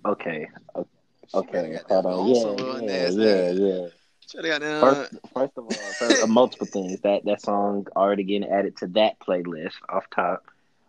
[0.04, 0.48] Okay.
[0.74, 0.88] o-
[1.32, 1.78] Okay.
[1.88, 2.28] Hold on.
[2.28, 2.82] long Yeah.
[2.82, 3.10] Yeah.
[3.10, 3.50] Yeah.
[3.52, 3.86] Yeah.
[4.28, 4.80] Shoulda got that.
[4.80, 7.00] First, first of all, first, uh, multiple things.
[7.02, 10.44] That that song already getting added to that playlist off top.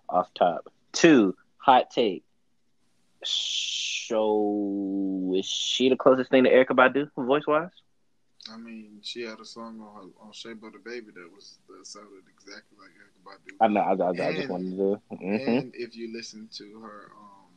[0.10, 0.68] Off top.
[0.94, 2.24] Two, hot take.
[3.24, 7.70] So is she the closest thing to Erykah Badu, voice wise?
[8.52, 11.86] I mean, she had a song on her, on Shea Butter Baby that was that
[11.86, 13.56] sounded exactly like Erykah Badu.
[13.62, 13.80] I know.
[13.82, 15.02] I, I, I just wanted to.
[15.16, 17.52] hmm And if you listen to her um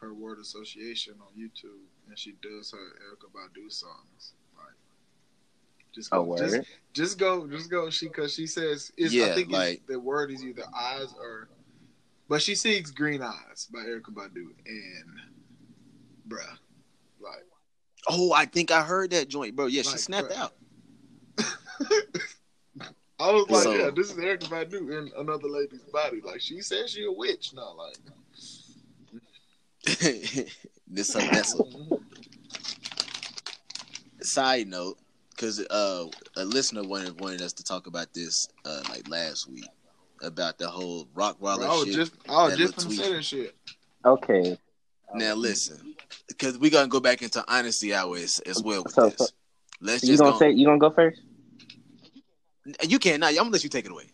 [0.00, 4.74] her word association on YouTube, and she does her Erykah Badu songs, like
[5.94, 6.38] just Oh, go, word.
[6.38, 7.90] just, just go, just go.
[7.90, 11.12] She because she says it's, Yeah, I think it's- like- the word is either eyes
[11.18, 11.48] or,
[12.28, 15.20] but she sings Green Eyes by Erykah Badu, and
[16.28, 16.57] bruh,
[18.20, 19.66] Oh, I think I heard that joint, bro.
[19.66, 20.36] Yeah, she snapped bruh.
[20.36, 20.52] out.
[23.20, 26.20] I was like, So- yeah, this is Erykah Badu in another lady's body.
[26.24, 27.96] Like she says she a witch Not like.
[30.88, 31.64] this that's a
[34.24, 34.98] side note.
[35.30, 36.04] because uh,
[36.36, 39.68] a listener wanted wanted us to talk about this uh, like last week
[40.22, 41.94] about the whole rock Bro, waller I was shit.
[41.94, 43.06] just, I was just little gonna tweet.
[43.06, 43.54] say that shit.
[44.04, 44.58] Okay.
[45.14, 45.94] Now listen,
[46.28, 49.32] because we're gonna go back into honesty hour as, as well with So- this.
[49.80, 50.38] Let's You just gonna go.
[50.38, 51.20] say you gonna go first?
[52.82, 53.20] you can't.
[53.20, 54.06] Now I'm gonna let you take it away.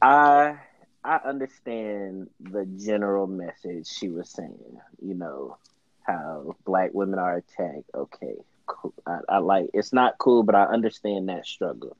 [0.00, 0.56] I
[1.02, 4.80] I understand the general message she was saying.
[5.02, 5.58] You know
[6.02, 7.90] how black women are attacked.
[7.94, 8.36] Okay,
[8.66, 8.94] cool.
[9.06, 11.96] I, I like it's not cool, but I understand that struggle.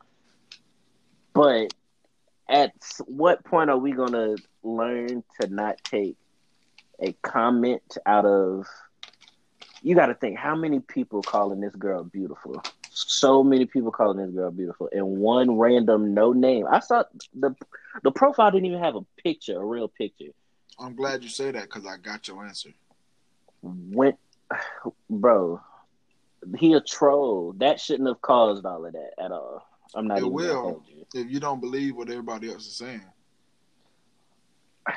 [1.33, 1.75] But
[2.49, 2.73] at
[3.07, 6.17] what point are we gonna learn to not take
[7.01, 8.67] a comment out of?
[9.83, 12.63] You got to think how many people calling this girl beautiful.
[12.91, 16.67] So many people calling this girl beautiful, and one random no name.
[16.71, 17.05] I saw
[17.35, 17.55] the
[18.03, 20.31] the profile didn't even have a picture, a real picture.
[20.79, 22.71] I'm glad you say that because I got your answer.
[23.63, 24.17] Went,
[25.09, 25.61] bro,
[26.59, 27.55] he a troll.
[27.59, 29.67] That shouldn't have caused all of that at all.
[29.95, 30.83] I'm not It even will.
[31.15, 33.05] If you don't believe what everybody else is saying,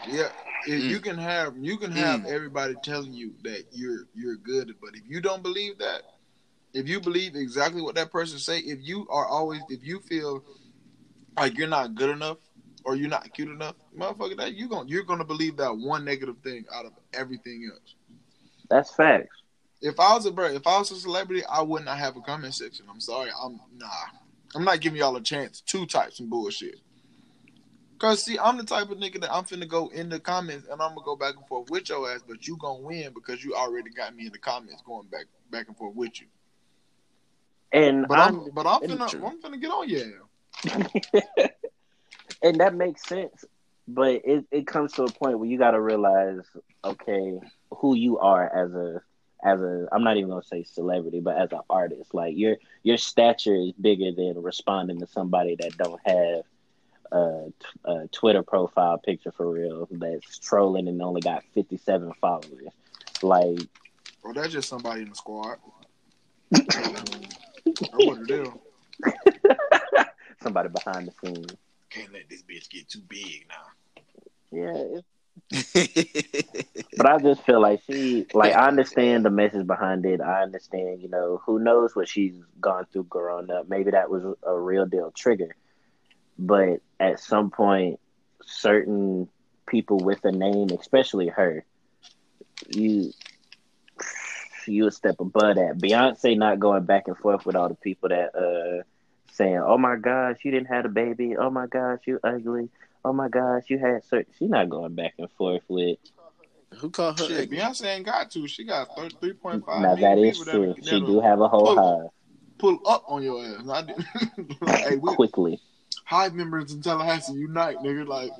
[0.07, 0.29] yeah,
[0.67, 0.89] if Mm.
[0.89, 2.25] you can have you can have Mm.
[2.25, 6.03] everybody telling you that you're you're good, but if you don't believe that,
[6.73, 10.43] if you believe exactly what that person say, if you are always if you feel
[11.37, 12.37] like you're not good enough
[12.85, 16.37] or you're not cute enough, motherfucker, that you going you're gonna believe that one negative
[16.43, 17.95] thing out of everything else.
[18.69, 19.35] That's facts.
[19.81, 22.21] If I was a bro, if I was a celebrity, I would not have a
[22.21, 22.87] comment section.
[22.89, 23.87] I'm sorry, I'm nah.
[24.55, 26.79] I'm not giving y'all a chance Two types of bullshit.
[27.99, 30.81] Cause see, I'm the type of nigga that I'm finna go in the comments and
[30.81, 33.55] I'm gonna go back and forth with your ass, but you gonna win because you
[33.55, 36.27] already got me in the comments going back back and forth with you.
[37.71, 39.25] And But I'm, I'm, but I'm finna true.
[39.25, 40.27] I'm finna get on you.
[42.43, 43.45] and that makes sense.
[43.87, 46.41] But it, it comes to a point where you got to realize,
[46.83, 47.39] okay,
[47.71, 49.01] who you are as a
[49.43, 52.97] as a I'm not even gonna say celebrity, but as an artist, like your your
[52.97, 56.43] stature is bigger than responding to somebody that don't have
[57.11, 62.73] a, t- a Twitter profile picture for real that's trolling and only got 57 followers.
[63.21, 63.59] Like,
[64.23, 65.57] Or that's just somebody in the squad.
[66.51, 66.71] That's
[67.93, 68.47] what it is.
[70.41, 71.51] somebody behind the scenes.
[71.89, 73.65] Can't let this bitch get too big now.
[74.51, 75.01] Yeah,
[76.97, 80.19] But I just feel like she, like, I understand the message behind it.
[80.21, 83.69] I understand, you know, who knows what she's gone through growing up.
[83.69, 85.55] Maybe that was a real deal trigger.
[86.39, 87.99] But at some point,
[88.43, 89.29] certain
[89.67, 91.65] people with a name, especially her,
[92.69, 93.11] you
[94.67, 95.77] you a step above that.
[95.77, 98.83] Beyonce not going back and forth with all the people that uh
[99.31, 101.37] saying, "Oh my gosh, you didn't have a baby.
[101.37, 102.69] Oh my gosh, you ugly.
[103.05, 105.97] Oh my gosh, you had certain." She's not going back and forth with.
[106.79, 107.25] Who called her?
[107.27, 107.57] Shit, ugly?
[107.57, 108.47] Beyonce ain't got to.
[108.47, 108.89] She got
[109.21, 110.73] three point five Now that is people true.
[110.75, 112.09] that She do have a whole pull- hive
[112.57, 113.63] pull up on your ass.
[113.63, 113.89] Not,
[114.83, 115.59] hey, we quickly.
[116.07, 118.07] Hive members in Tallahassee unite, nigga.
[118.07, 118.31] Like,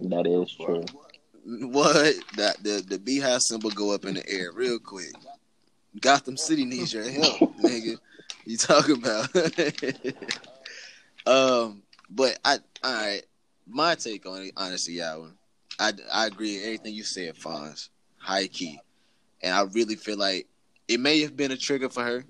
[0.00, 0.84] That is true.
[1.46, 2.14] What?
[2.36, 5.12] That the the beehive symbol go up in the air real quick.
[6.00, 7.98] Gotham City needs your help, nigga.
[8.46, 9.28] You talking about?
[11.26, 13.22] um, but I all right.
[13.66, 15.34] My take on it, honestly, Alvin,
[15.78, 17.90] I I agree with everything you said, Fonz.
[18.16, 18.80] High key,
[19.42, 20.46] and I really feel like
[20.88, 22.24] it may have been a trigger for her.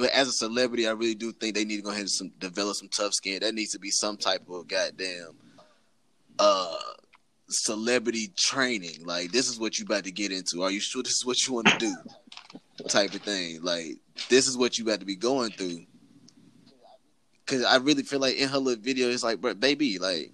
[0.00, 2.32] But as a celebrity, I really do think they need to go ahead and some,
[2.38, 3.40] develop some tough skin.
[3.40, 5.36] That needs to be some type of goddamn
[6.38, 6.78] uh
[7.50, 9.04] celebrity training.
[9.04, 10.62] Like this is what you about to get into.
[10.62, 11.94] Are you sure this is what you want to do?
[12.88, 13.62] Type of thing.
[13.62, 13.98] Like
[14.30, 15.84] this is what you about to be going through.
[17.44, 20.32] Cause I really feel like in her little video, it's like, bro, baby, like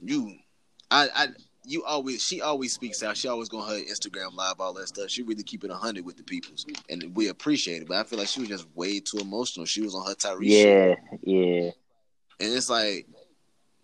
[0.00, 0.32] you,
[0.92, 1.26] I, I,
[1.66, 3.16] you always, she always speaks out.
[3.16, 5.10] She always go on her Instagram live, all that stuff.
[5.10, 7.88] She really keep it hundred with the peoples, and we appreciate it.
[7.88, 9.66] But I feel like she was just way too emotional.
[9.66, 10.40] She was on her Tyrese.
[10.40, 11.70] Yeah, yeah.
[12.38, 13.06] And it's like,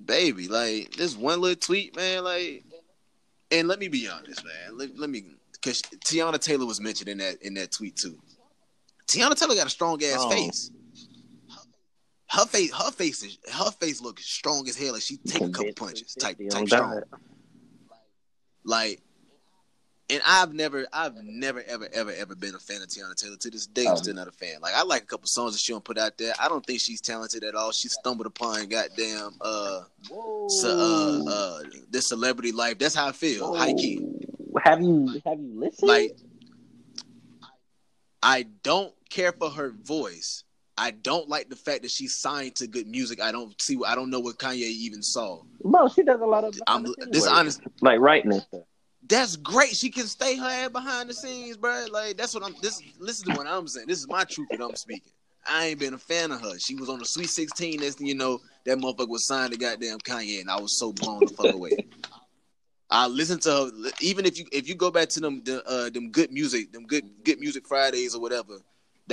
[0.04, 2.64] baby, like this one little tweet, man, like,
[3.50, 4.78] and let me be honest, man.
[4.78, 8.18] Let, let me, because Teyana Taylor was mentioned in that in that tweet too.
[9.08, 10.30] Teyana Taylor got a strong ass Oh.
[10.30, 10.70] face.
[12.28, 14.94] Her face, her face is her face looks strong as hell.
[14.94, 16.90] Like she take a couple punches, type type strong.
[16.94, 17.02] God.
[18.64, 19.00] Like,
[20.10, 23.36] and I've never, I've never, ever, ever, ever been a fan of Teyana Taylor.
[23.36, 24.60] To this day, I'm Um, still not a fan.
[24.60, 26.34] Like, I like a couple songs that she don't put out there.
[26.38, 27.72] I don't think she's talented at all.
[27.72, 29.80] She stumbled upon goddamn uh,
[30.48, 31.58] so, uh, uh,
[31.90, 32.78] this celebrity life.
[32.78, 33.54] That's how I feel.
[33.56, 34.06] High key.
[34.64, 35.88] Have you have you listened?
[35.88, 36.16] Like,
[38.22, 40.44] I don't care for her voice.
[40.78, 43.20] I don't like the fact that she's signed to good music.
[43.20, 43.78] I don't see.
[43.86, 45.42] I don't know what Kanye even saw.
[45.62, 46.58] bro, she does a lot of.
[46.66, 47.32] I'm behind this work.
[47.32, 47.60] honest.
[47.80, 48.62] like writing and stuff.
[49.08, 49.76] That's great.
[49.76, 51.86] She can stay her ass behind the scenes, bro.
[51.90, 52.54] Like that's what I'm.
[52.62, 53.86] This listen to what I'm saying.
[53.86, 55.12] This is my truth that I'm speaking.
[55.46, 56.58] I ain't been a fan of her.
[56.58, 57.80] She was on the Sweet 16.
[57.80, 60.92] Next thing you know, that motherfucker was signed to goddamn Kanye, and I was so
[60.92, 61.72] blown the fuck away.
[62.88, 65.90] I listen to her, even if you if you go back to them the, uh,
[65.90, 68.58] them good music, them good good music Fridays or whatever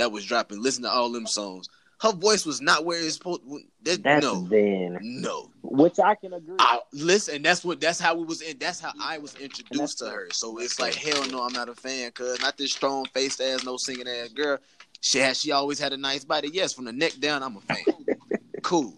[0.00, 0.62] that was dropping.
[0.62, 1.68] Listen to all them songs.
[2.00, 3.42] Her voice was not where it's supposed.
[3.82, 5.50] That, That's no, then, no.
[5.62, 6.56] which I can agree.
[6.58, 8.56] I, listen, that's what that's how we was in.
[8.58, 10.28] That's how I was introduced to her.
[10.32, 12.10] So it's like hell no, I'm not a fan.
[12.12, 14.58] Cause not this strong faced ass, no singing ass girl.
[15.02, 16.48] She had she always had a nice body.
[16.50, 17.84] Yes, from the neck down, I'm a fan.
[18.62, 18.94] cool.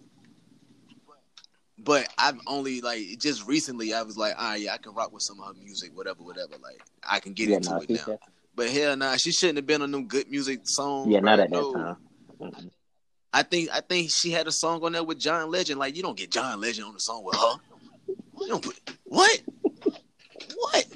[1.79, 5.13] But I've only like just recently I was like, all right, yeah, I can rock
[5.13, 6.53] with some of her music, whatever, whatever.
[6.63, 8.19] Like I can get yeah, into nah, it now.
[8.55, 11.11] But hell nah, she shouldn't have been on them good music songs.
[11.11, 11.73] yeah, not at that No.
[11.73, 11.97] time.
[12.41, 12.71] Mhm.
[13.33, 15.79] I think I think she had a song on there with John Legend.
[15.81, 17.55] Like you don't get John Legend on the song with her.
[18.41, 19.41] You don't put what?
[20.57, 20.87] What?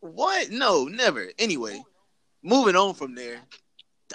[0.00, 0.50] what?
[0.50, 1.30] No, never.
[1.38, 1.82] Anyway,
[2.42, 3.40] moving on from there.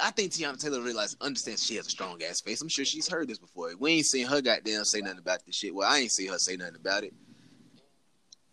[0.02, 2.62] I think Teyana Taylor realized understands she has a strong ass face.
[2.62, 3.72] I'm sure she's heard this before.
[3.80, 5.74] We ain't seen her goddamn say nothing about this shit.
[5.76, 7.14] Well, I ain't seen her say nothing about it.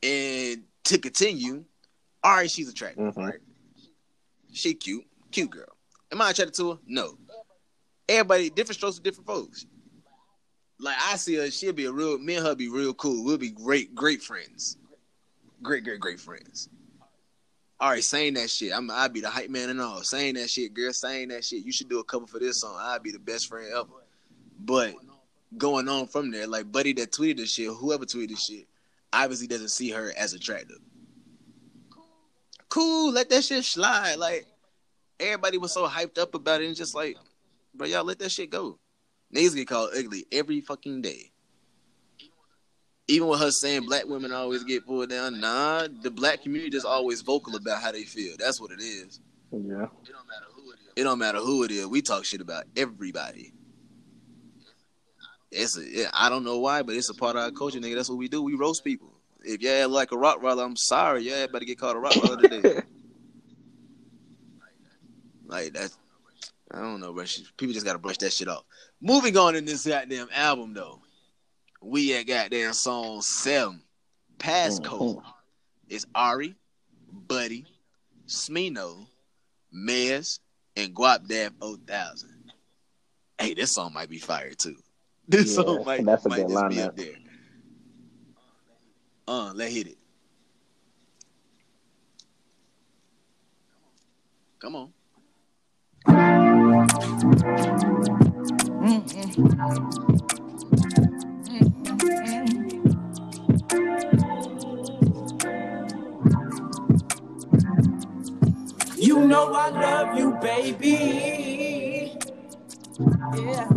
[0.03, 1.65] And to continue,
[2.24, 3.16] all right, she's attractive, Mhm.
[3.16, 3.40] right?
[4.59, 5.76] She cute, cute girl.
[6.10, 6.78] Am I attracted to her?
[6.85, 7.16] No.
[8.09, 9.66] Everybody different strokes for different folks.
[10.80, 13.24] Like I see her, she'll be a real me and her be real cool.
[13.24, 14.76] We'll be great, great friends.
[15.62, 16.68] Great, great, great friends.
[17.78, 18.72] All right, saying that shit.
[18.74, 20.02] I'm I'd be the hype man and all.
[20.02, 21.64] Saying that shit, girl, saying that shit.
[21.64, 22.74] You should do a cover for this song.
[22.80, 23.86] I'd be the best friend ever.
[24.59, 24.94] But
[25.56, 28.66] going on from there, like Buddy that tweeted this shit, whoever tweeted this shit,
[29.12, 30.78] obviously doesn't see her as attractive.
[32.69, 34.16] Cool, let that shit slide.
[34.16, 34.47] Like
[35.19, 37.16] everybody was so hyped up about it, and just like,
[37.74, 38.78] bro, y'all let that shit go.
[39.35, 41.32] Niggas get called ugly every fucking day.
[43.09, 46.85] Even with her saying black women always get pulled down, nah, the black community is
[46.85, 48.35] always vocal about how they feel.
[48.39, 49.20] That's what it is.
[49.51, 49.86] Yeah.
[50.95, 51.86] It don't matter who it is.
[51.86, 53.55] We talk shit about everybody.
[55.51, 57.95] It's a, yeah, I don't know why, but it's a part of our culture, nigga.
[57.95, 58.43] That's what we do.
[58.43, 59.07] We roast people.
[59.40, 61.28] If y'all act like a rock roller, I'm sorry.
[61.28, 62.82] Y'all better get called a rock roller today.
[65.47, 65.97] like that's,
[66.70, 67.24] I don't know.
[67.24, 68.65] She- People just gotta brush that shit off.
[69.01, 71.01] Moving on in this goddamn album, though,
[71.81, 73.82] we at goddamn song seven,
[74.39, 75.16] Passcode.
[75.16, 75.28] Mm-hmm.
[75.89, 76.55] It's Ari,
[77.12, 77.65] Buddy,
[78.27, 79.06] Smino,
[79.74, 80.40] Mez,
[80.77, 82.28] and Guapdad 4000.
[83.40, 84.77] Hey, this song might be fire too.
[85.31, 86.86] This Yeah, song might, that's a might good just be lineup.
[86.86, 87.15] up there.
[89.29, 89.99] Uh, let hit it.
[94.59, 94.93] Come on.
[108.97, 112.17] You know I love you, baby.
[113.37, 113.69] Yeah.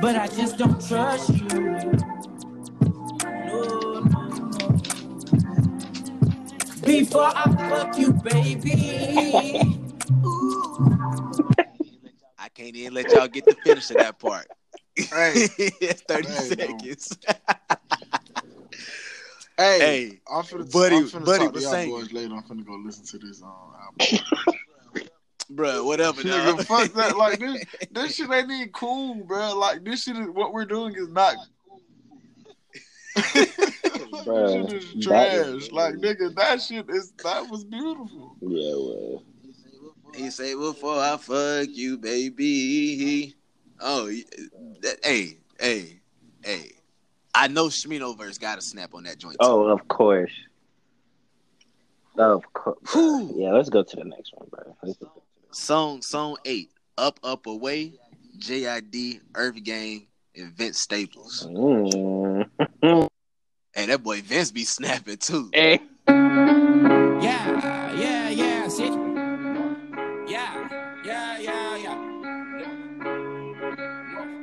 [0.00, 2.05] But I just don't trust you.
[6.84, 8.72] Before I fuck you, baby.
[12.38, 14.46] I can't even let y'all get the finish of that part.
[14.94, 15.46] Hey.
[15.48, 17.18] 30 Hey, seconds.
[19.58, 22.34] Hey, hey, I'm finna, Buddy- I'm finna Buddy talk to was y'all saying- boys later.
[22.34, 24.26] I'm finna go listen to this um, album.
[25.48, 26.20] bro, whatever.
[26.20, 27.16] Nigga, fuck that.
[27.16, 29.56] Like this, this shit ain't even cool, bro.
[29.58, 31.36] Like this shit is what we're doing is not.
[34.26, 35.32] Bruh, shit is trash.
[35.34, 38.36] is- like nigga, that shit is that was beautiful.
[38.40, 39.22] Yeah, well.
[40.14, 43.34] He say, "Before I fuck you, baby."
[43.80, 44.06] Oh,
[44.80, 46.00] that, hey, hey,
[46.44, 46.72] hey.
[47.34, 49.36] I know Smino verse got a snap on that joint.
[49.40, 50.32] Oh, of course.
[52.18, 52.78] Of course.
[52.92, 53.34] Whew.
[53.36, 54.94] Yeah, let's go to the next one, bro.
[55.50, 57.92] Song, song eight, up, up, away.
[58.38, 61.46] JID, Earth Gang, and Vince Staples.
[61.50, 62.45] Mm.
[62.82, 65.50] Hey, that boy Vince be snapping too.
[65.52, 65.80] hey.
[66.08, 68.92] Yeah, yeah, yeah, shit.
[70.28, 70.68] Yeah,
[71.04, 72.12] yeah, yeah, yeah.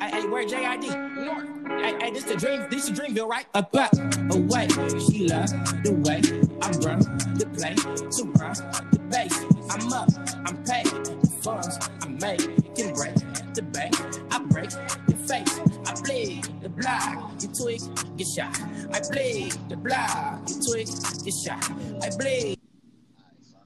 [0.01, 1.25] Hey, hey, where JID?
[1.25, 1.81] North.
[1.81, 3.45] Hey, hey, this the dream, this the Dreamville, right?
[3.53, 3.93] Up, up,
[4.31, 4.67] away.
[4.99, 5.49] She love
[5.83, 6.21] the way
[6.61, 6.99] I run
[7.37, 8.55] the play, to run
[8.91, 9.37] the base.
[9.69, 10.09] I'm up,
[10.45, 13.15] I'm paid, the funds I make can break
[13.53, 13.95] the bank.
[14.31, 14.69] I break
[15.07, 17.81] the face, I bleed the block, you twig,
[18.17, 18.59] get shot.
[18.91, 20.87] I play the block, you twig,
[21.23, 21.71] get shot.
[22.01, 22.55] I play.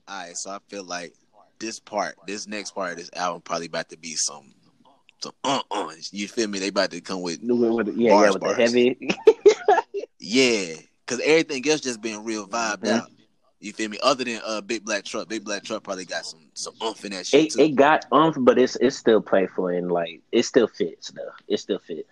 [0.08, 1.14] All right, so I feel like
[1.60, 4.54] this part, this next part of this album, probably about to be some,
[5.22, 5.92] some uh uh.
[6.12, 6.60] You feel me?
[6.60, 8.58] They about to come with With, with, yeah, Bars, yeah, with bars.
[8.58, 9.10] the heavy.
[10.20, 10.76] yeah,
[11.06, 13.00] because everything else just been real vibed Mhm.
[13.00, 13.10] out.
[13.60, 13.98] You feel me?
[14.04, 17.12] Other than uh Big Black Truck, Big Black Truck probably got some some umph in
[17.12, 17.62] that shit It, too.
[17.64, 21.32] it got umph, but it's it's still playful and like it still fits though.
[21.48, 22.08] It still fits.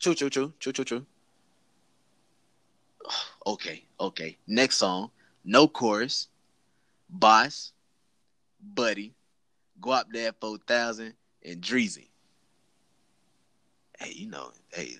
[0.00, 1.06] True, true, true, true, true, true.
[3.46, 4.36] Okay, okay.
[4.46, 5.10] Next song,
[5.44, 6.28] no chorus,
[7.08, 7.72] Bas,
[8.74, 9.14] Buddy,
[9.80, 11.14] Guapdad 4000,
[11.46, 12.08] and Dreezy.
[13.98, 14.96] Hey, you know, hey,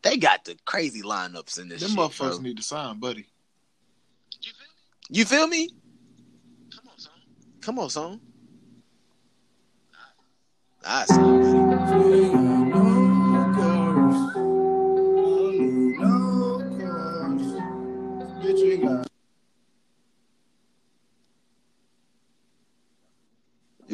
[0.00, 1.98] they got the crazy lineups in this Them shit.
[1.98, 2.38] motherfuckers bro.
[2.38, 3.26] need to sign, buddy.
[5.10, 5.68] You feel me?
[6.74, 7.12] Come on, son.
[7.60, 8.20] Come on, son.
[10.84, 11.14] I see.
[11.14, 12.51] Y'all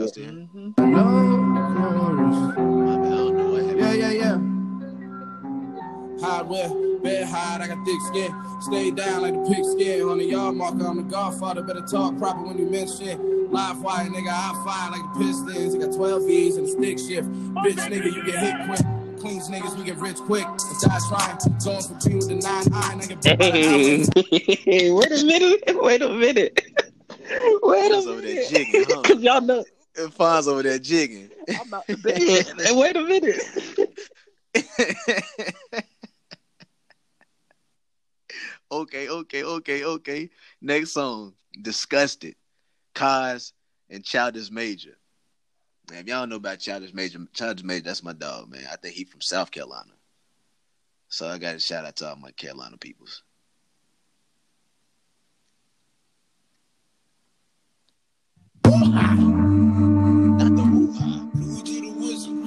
[0.08, 0.32] still here?
[0.32, 0.88] My bad, I
[3.10, 3.80] don't know what happened.
[3.80, 4.38] Yeah, yeah, yeah.
[6.20, 6.68] Hardware,
[7.00, 8.34] bed hide, I got thick skin.
[8.60, 10.02] Stay down like the pig skin.
[10.08, 11.62] On the yard marker, I'm the godfather.
[11.62, 13.50] Better talk proper when you mention.
[13.50, 15.74] Live wire, nigga, I fire like the Pistons.
[15.74, 17.28] I got 12 V's and a stick shift.
[17.30, 18.80] Bitch, nigga, you get hit quick.
[19.20, 20.44] Cleans niggas, we get rich quick.
[20.44, 21.38] And die trying.
[21.64, 23.22] Going for P with the nine eye, nigga.
[23.22, 23.78] beat by the hour.
[24.64, 25.62] Hey, wait a minute.
[25.82, 26.60] Wait a minute.
[27.62, 28.88] Wait a Fonz over there minute.
[29.04, 29.64] Cause y'all know
[30.06, 31.30] Fonz over there jigging.
[31.48, 32.18] I'm out the bed.
[32.60, 33.42] Hey, wait a minute.
[38.70, 40.30] okay, okay, okay, okay.
[40.60, 42.36] Next song, Disgusted,
[42.94, 43.52] Cozz,
[43.90, 44.96] and Childish Major.
[45.90, 48.66] Man, if y'all don't know about Childish Major, Childish Major, that's my dog, man.
[48.70, 49.92] I think he from South Carolina.
[51.08, 53.22] So I got to shout out to all my Carolina peoples.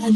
[0.03, 0.11] I'm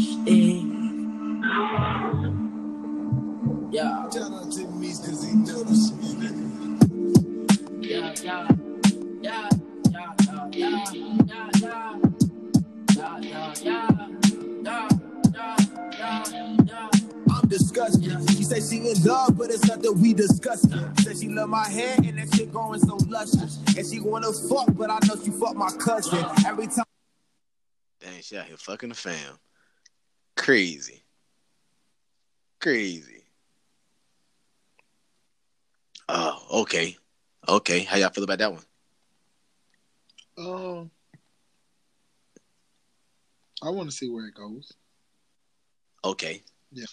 [17.48, 18.28] disgusted.
[18.30, 20.68] She said she in love, but it's nothing we discussed.
[20.98, 23.60] Said she love my hair and that shit going so luscious.
[23.76, 26.24] And she wanna fuck, but I know she fuck my cousin.
[26.44, 26.84] Every time
[28.00, 29.38] Dang, she out here fucking the fam.
[30.36, 31.02] Crazy.
[32.60, 33.24] Crazy.
[36.08, 36.96] Oh, okay.
[37.48, 37.80] Okay.
[37.80, 38.62] How y'all feel about that one?
[40.38, 40.90] Um,
[43.62, 44.72] I want to see where it goes.
[46.04, 46.42] Okay.
[46.72, 46.86] Yeah.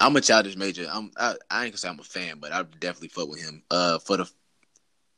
[0.00, 0.86] I'm a childish major.
[0.90, 3.62] I'm I, I ain't gonna say I'm a fan, but I definitely fuck with him.
[3.70, 4.30] Uh for the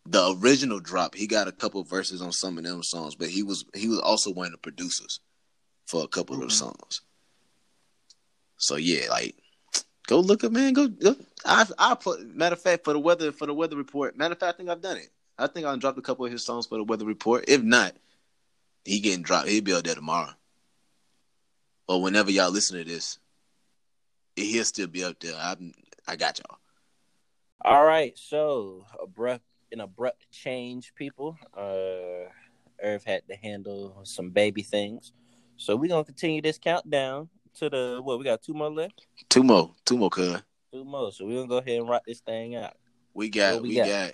[0.09, 3.43] the original drop, he got a couple verses on some of them songs, but he
[3.43, 5.20] was he was also one of the producers
[5.86, 6.55] for a couple of Okay.
[6.55, 7.01] songs.
[8.56, 9.34] So yeah, like
[10.06, 13.32] go look at man, go, go I I put matter of fact for the weather
[13.32, 14.16] for the weather report.
[14.16, 15.08] Matter of fact, I think I've done it.
[15.38, 17.44] I think I dropped a couple of his songs for the weather report.
[17.48, 17.94] If not,
[18.84, 19.48] he getting dropped.
[19.48, 20.30] He'll be out there tomorrow.
[21.88, 23.18] Or whenever y'all listen to this,
[24.34, 25.36] he'll still be up there.
[25.36, 25.56] I
[26.08, 26.58] I got y'all.
[27.64, 31.36] All right, so abrupt an abrupt change, people.
[31.56, 32.30] Uh
[32.82, 35.12] Irv had to handle some baby things.
[35.56, 39.06] So we're gonna continue this countdown to the what we got two more left?
[39.28, 40.42] Two more, two more, cuz.
[40.72, 41.10] Two more.
[41.12, 42.74] So we're gonna go ahead and rock this thing out.
[43.14, 43.88] We got we we, got?
[43.88, 44.12] got?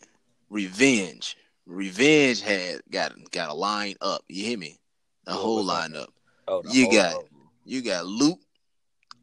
[0.48, 1.36] revenge.
[1.66, 4.22] Revenge had got got a line up.
[4.28, 4.78] You hear me?
[5.24, 6.12] The What whole line up.
[6.48, 7.28] Oh, You got- album.
[7.64, 8.40] You got Lute,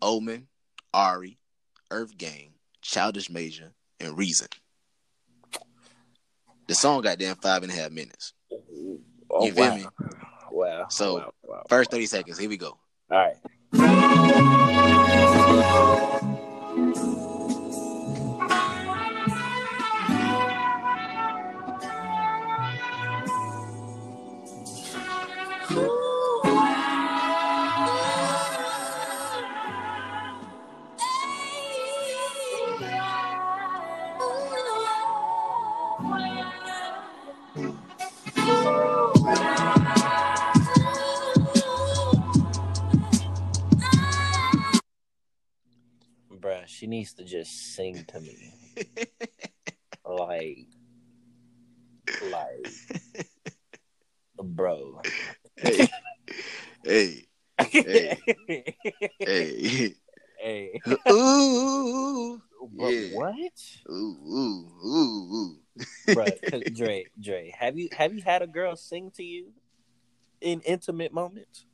[0.01, 0.47] Omen,
[0.93, 1.37] Ari,
[1.91, 4.47] Earth Gang, Childish Major, and Reason.
[6.67, 8.33] The song got damn five and a half minutes.
[9.29, 9.75] Oh, you feel wow.
[9.75, 9.85] me?
[10.51, 10.87] Wow.
[10.89, 11.91] So, wow, wow, First.
[11.91, 12.37] 30 seconds.
[12.37, 12.77] Here we go.
[13.11, 13.35] All right.
[13.71, 13.89] Bruh,
[46.79, 48.53] she needs to just sing to me.
[50.05, 50.65] like,
[52.21, 52.71] like,
[54.41, 55.01] bro.
[55.57, 55.89] hey,
[56.85, 57.27] hey,
[57.59, 58.23] Hey.
[59.19, 59.95] hey.
[60.41, 60.81] Hey.
[61.11, 62.41] ooh,
[62.71, 63.07] Bro, Yeah.
[63.09, 63.35] What?
[63.89, 65.57] ooh, ooh, ooh, ooh.
[66.49, 69.51] 'cause Dre, Dre, have you have you had a girl sing to you
[70.39, 71.65] in intimate moments?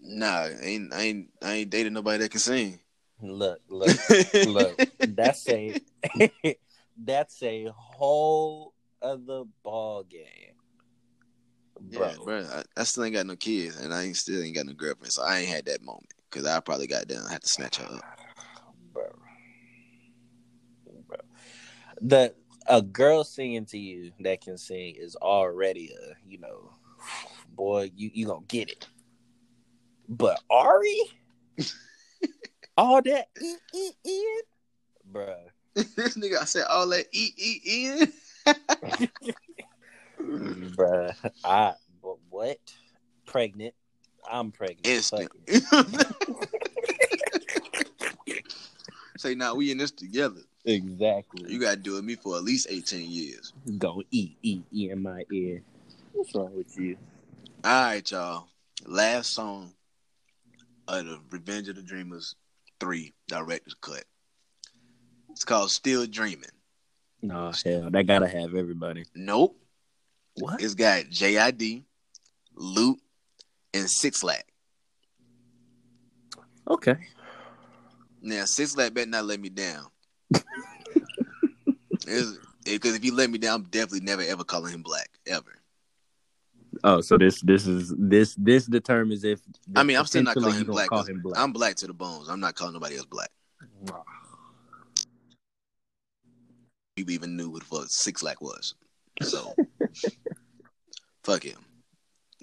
[0.00, 2.78] Nah, ain't I ain't I ain't dated nobody that can sing.
[3.22, 3.96] Look, look,
[4.44, 4.86] look.
[5.02, 5.74] That's a
[7.04, 10.54] that's a whole other ball game.
[11.88, 12.44] Yeah, bro.
[12.44, 15.12] I, I still ain't got no kids, and I ain't still ain't got no girlfriend,
[15.12, 17.76] so I ain't had that moment because I probably got down, I had to snatch
[17.78, 18.02] her up.
[18.92, 19.04] bro.
[21.06, 21.18] Bro.
[22.02, 22.34] The
[22.66, 26.70] a girl singing to you that can sing is already a you know,
[27.54, 28.86] boy, you you gonna get it.
[30.08, 31.00] But Ari,
[32.80, 34.42] all that e e e,
[35.12, 35.36] bruh.
[35.74, 38.12] this nigga, I said all that e e in.
[40.20, 42.58] Bruh, I but what?
[43.26, 43.74] Pregnant.
[44.30, 44.86] I'm pregnant.
[44.86, 45.30] Instant.
[45.30, 45.86] Fuck
[48.26, 48.46] it.
[49.18, 50.40] Say now we in this together.
[50.64, 51.52] Exactly.
[51.52, 53.52] You gotta do it with me for at least eighteen years.
[53.76, 55.62] Go eat, eat, eat in my ear.
[56.14, 56.96] What's wrong with you?
[57.62, 58.46] All right, y'all.
[58.86, 59.74] Last song
[60.88, 62.36] of the Revenge of the Dreamers
[62.80, 64.04] three director's cut.
[65.30, 66.50] It's called Still Dreaming.
[67.22, 69.04] No hell, that gotta have everybody.
[69.14, 69.56] Nope.
[70.34, 70.62] What?
[70.62, 71.84] It's got JID,
[72.54, 73.00] Lute,
[73.74, 74.46] and Six Lack.
[76.66, 76.96] Okay.
[78.22, 79.86] Now Six Lack better not let me down.
[82.64, 85.59] Because if he let me down, I'm definitely never ever calling him black ever.
[86.84, 89.40] Oh, so this this is this this determines if
[89.74, 90.88] I mean, I'm still not calling him black.
[90.88, 91.38] Call him black.
[91.38, 92.28] I'm black to the bones.
[92.28, 93.30] I'm not calling nobody else black.
[96.96, 98.74] People even knew what Six Lack was.
[99.22, 99.54] So
[101.24, 101.58] fuck him.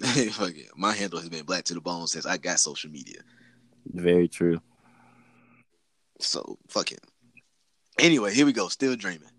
[0.00, 0.66] fuck him.
[0.76, 3.20] My handle has been black to the bone since I got social media.
[3.86, 4.60] Very true.
[6.20, 6.98] So fuck him.
[7.98, 8.68] Anyway, here we go.
[8.68, 9.30] Still dreaming.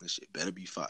[0.00, 0.86] This shit better be fire.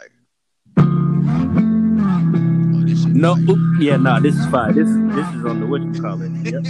[2.72, 3.44] Oh, No, fire.
[3.50, 4.74] oop, yeah, no, this is fine.
[4.74, 6.32] This this is on the what you call it.
[6.44, 6.64] Yep.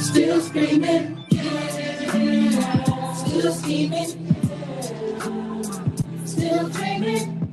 [0.00, 1.24] Still screaming.
[3.16, 4.36] Still scheming.
[6.24, 7.50] Still dreaming.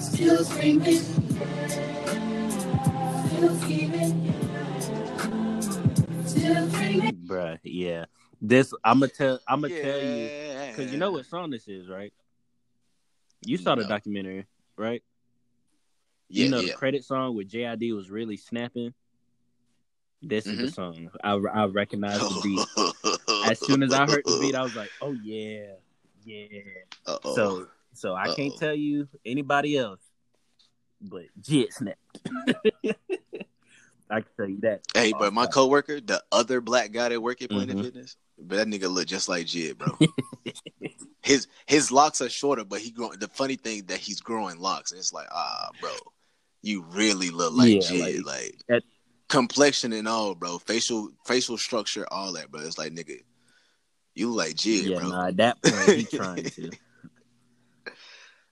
[0.00, 1.02] Still screaming.
[3.26, 4.39] Still scheming.
[6.54, 8.06] Bruh, yeah.
[8.40, 10.30] This I'm gonna tell I'm gonna tell you
[10.70, 12.12] because you know what song this is, right?
[13.44, 13.88] You saw the No.
[13.88, 14.46] documentary,
[14.76, 15.02] right?
[16.28, 16.68] Yeah, you know yeah.
[16.72, 18.94] the credit song where JID was really snapping.
[20.22, 20.74] This is the Mhm.
[20.74, 21.10] song.
[21.24, 22.60] I I recognize the beat.
[23.44, 25.74] As soon as I heard the beat, I was like, "Oh yeah,
[26.24, 26.62] yeah."
[27.06, 27.34] Uh-oh.
[27.34, 30.00] So so I can't tell you anybody else,
[31.00, 31.98] but Jit snapped.
[34.10, 34.82] I can tell you that.
[34.94, 37.84] Hey, but my Off coworker, the other black guy that work at Planet Mhm.
[37.84, 39.96] Fitness, but that nigga look just like Jid, bro.
[41.22, 43.18] his his locks are shorter, but he growing.
[43.18, 45.96] The funny thing that he's growing locks, and it's like, ah, bro,
[46.62, 48.84] you really look like Yeah, Jid, like, like, that-
[49.28, 50.58] complexion and all, bro.
[50.58, 52.62] Facial facial structure, all that, bro.
[52.62, 53.20] It's like, nigga,
[54.14, 55.08] you look like Jid, yeah, bro.
[55.10, 56.70] nah, at that point he trying to.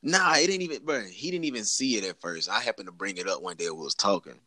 [0.03, 1.03] Nah, it didn't even, bro.
[1.03, 2.49] He didn't even see it at first.
[2.49, 4.39] I happened to bring it up one day we was talking,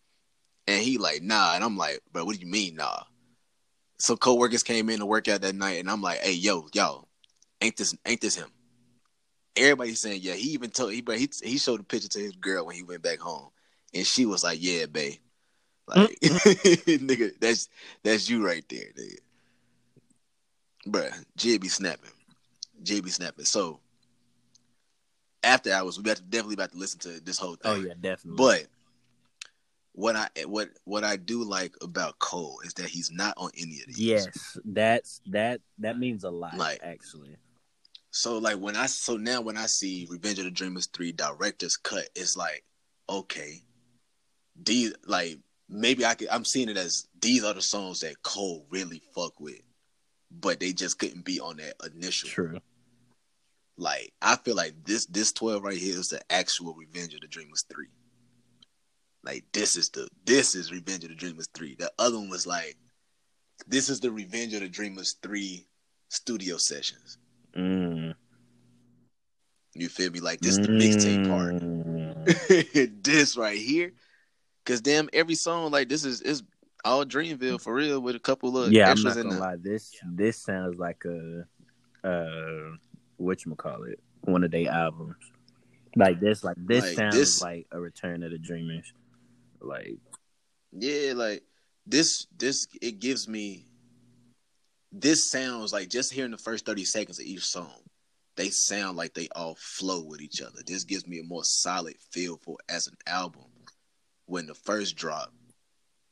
[0.67, 3.03] and he like, nah, and I'm like, bro, what do you mean, nah?
[3.97, 7.07] So coworkers came in to work out that night, and I'm like, hey, yo, y'all,
[7.61, 8.49] ain't this ain't this him?
[9.55, 10.33] Everybody's saying, yeah.
[10.33, 13.03] He even told he, he he showed a picture to his girl when he went
[13.03, 13.49] back home,
[13.93, 15.15] and she was like, yeah, babe,
[15.88, 15.99] hmm.
[16.01, 17.69] like, nigga, that's
[18.03, 19.17] that's you right there, nigga.
[20.88, 22.09] Bruh, J be snapping.
[22.81, 23.45] J be snapping.
[23.45, 23.79] So
[25.43, 27.83] after hours, we to definitely about to listen to this whole oh, thing.
[27.83, 28.38] Oh yeah, definitely.
[28.38, 28.67] But
[29.93, 33.80] what I what what I do like about Cole is that he's not on any
[33.81, 33.99] of these.
[33.99, 37.35] yes, that's that that means a lot, Like- actually.
[38.13, 41.77] So like when I so now when I see Revenge of the Dreamers three director's
[41.77, 42.63] cut, it's like
[43.09, 43.61] okay,
[44.61, 45.39] these like
[45.69, 49.39] maybe I could I'm seeing it as these are the songs that Cole really fuck
[49.39, 49.61] with,
[50.30, 52.30] but they just couldn't be on that initial.
[52.30, 52.59] True.
[53.77, 57.27] Like I feel like this this twelve right here is the actual Revenge of the
[57.27, 57.88] Dreamers three.
[59.23, 61.76] Like this is the this is Revenge of the Dreamers three.
[61.76, 62.76] The other one was like
[63.68, 65.68] this is the Revenge of the Dreamers three
[66.10, 67.18] studio sessions.
[67.56, 68.15] Mm.
[69.73, 70.19] You feel me?
[70.19, 71.56] Like this is the mixtape part.
[71.56, 73.03] Mm.
[73.03, 73.93] this right here,
[74.65, 76.43] cause damn every song like this is is
[76.84, 79.56] all Dreamville for real with a couple of yeah, I'm not gonna lie.
[79.57, 81.45] This this sounds like a
[82.03, 82.76] uh
[83.18, 85.15] what you call it, one of their albums.
[85.95, 88.91] Like this, like this Like, sounds this- like a Return of the Dreamers.
[89.61, 89.99] Like
[90.71, 91.43] Yeah, like
[91.85, 93.67] this this it gives me
[94.91, 97.81] this sounds like just hearing the first 30 seconds of each song,
[98.35, 100.59] they sound like they all flow with each other.
[100.65, 103.45] This gives me a more solid feel for as an album
[104.25, 105.33] when the first drop,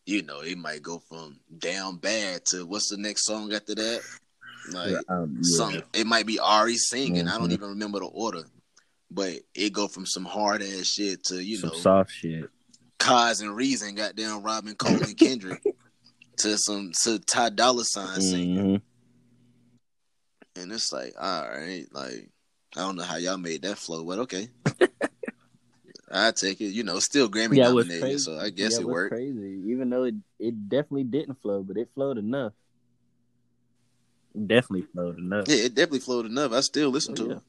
[0.05, 4.01] you know, it might go from down bad to what's the next song after that?
[4.71, 5.41] Like Um, yeah.
[5.43, 7.27] some it might be Ari singing.
[7.27, 7.53] I don't Mhm.
[7.53, 8.43] even remember the order.
[9.11, 12.49] But it go from some hard ass shit to, you some know, soft shit.
[12.99, 15.63] Cause and Reason, goddamn Robin Cole and Kendrick
[16.38, 18.57] to some to Ty Dolla Sign singing.
[18.57, 18.81] Mhm.
[20.55, 22.30] And it's like, all right, like
[22.76, 24.49] I don't know how y'all made that flow, but okay.
[26.11, 26.65] I take it.
[26.73, 28.17] You know, still Grammy Yeah, nominated, crazy.
[28.17, 29.11] so I guess Yeah, it was worked.
[29.13, 32.53] Crazy, even though it it definitely didn't flow, but it flowed enough.
[34.34, 35.47] Definitely flowed enough.
[35.47, 36.51] Yeah, it definitely flowed enough.
[36.51, 37.35] I still listen Oh, to yeah.
[37.38, 37.41] it.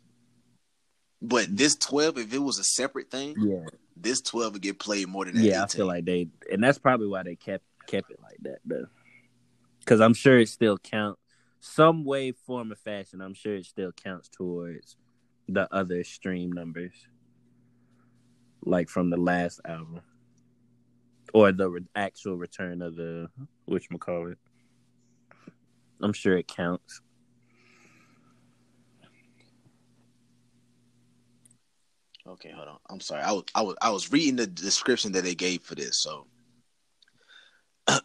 [1.23, 3.67] But this twelve, if it was a separate thing, Yeah,
[3.97, 5.45] this twelve would get played more than that.
[5.45, 5.65] yeah.
[5.65, 8.87] I feel like they, and that's probably why they kept kept it like that, though.
[9.81, 11.21] Because I'm sure it still counts
[11.61, 13.21] some way, form, or fashion.
[13.21, 14.97] I'm sure it still counts towards
[15.49, 16.95] the other stream numbers,
[18.65, 20.01] like from the last album,
[21.35, 23.29] or the re- actual return of the
[23.67, 24.39] which call it.
[26.01, 27.03] I'm sure it counts.
[32.27, 32.79] Okay, hold on.
[32.89, 33.23] I'm sorry.
[33.23, 35.97] I was I was I was reading the description that they gave for this.
[35.97, 36.27] So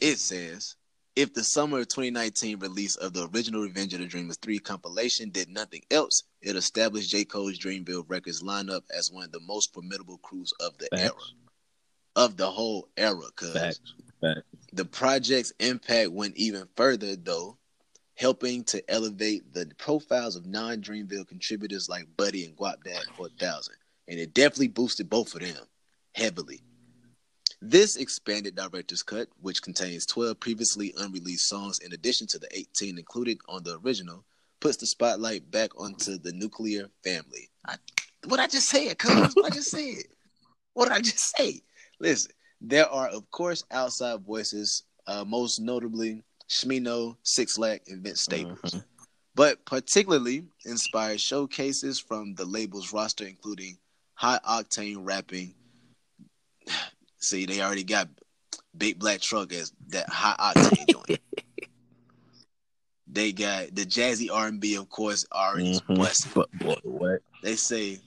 [0.00, 0.76] it says
[1.16, 5.30] if the summer of 2019 release of the original Revenge of the Dreamers 3 compilation
[5.30, 7.24] did nothing else, it established J.
[7.24, 11.12] Cole's Dreamville Records lineup as one of the most formidable crews of the era.
[12.16, 13.94] Of the whole era, cuz Facts.
[14.20, 14.42] Facts.
[14.72, 17.58] the project's impact went even further, though,
[18.16, 23.74] helping to elevate the profiles of non Dreamville contributors like Buddy and Guapdad 4000.
[24.08, 25.56] And it definitely boosted both of them
[26.14, 26.60] heavily.
[27.60, 32.98] This expanded director's cut, which contains 12 previously unreleased songs in addition to the 18
[32.98, 34.24] included on the original,
[34.60, 37.48] puts the spotlight back onto the nuclear family.
[37.66, 37.76] I,
[38.26, 40.04] what I just said, cuz, what I just said.
[40.74, 41.62] What did I just say?
[42.00, 46.22] Listen, there are, of course, outside voices, uh, most notably
[46.54, 48.60] Smino, Six Lack, and Vince Staples.
[48.62, 48.84] Mhm.
[49.34, 53.78] But particularly inspired showcases from the label's roster, including
[54.14, 55.54] high octane rapping.
[57.18, 58.08] See, they already got
[58.76, 61.20] Big Black Truck as that high octane joint.
[63.06, 65.98] They got the jazzy R and B, of course, already Mhm.
[65.98, 66.32] busting.
[66.34, 67.22] But boy, what?
[67.42, 68.00] They say,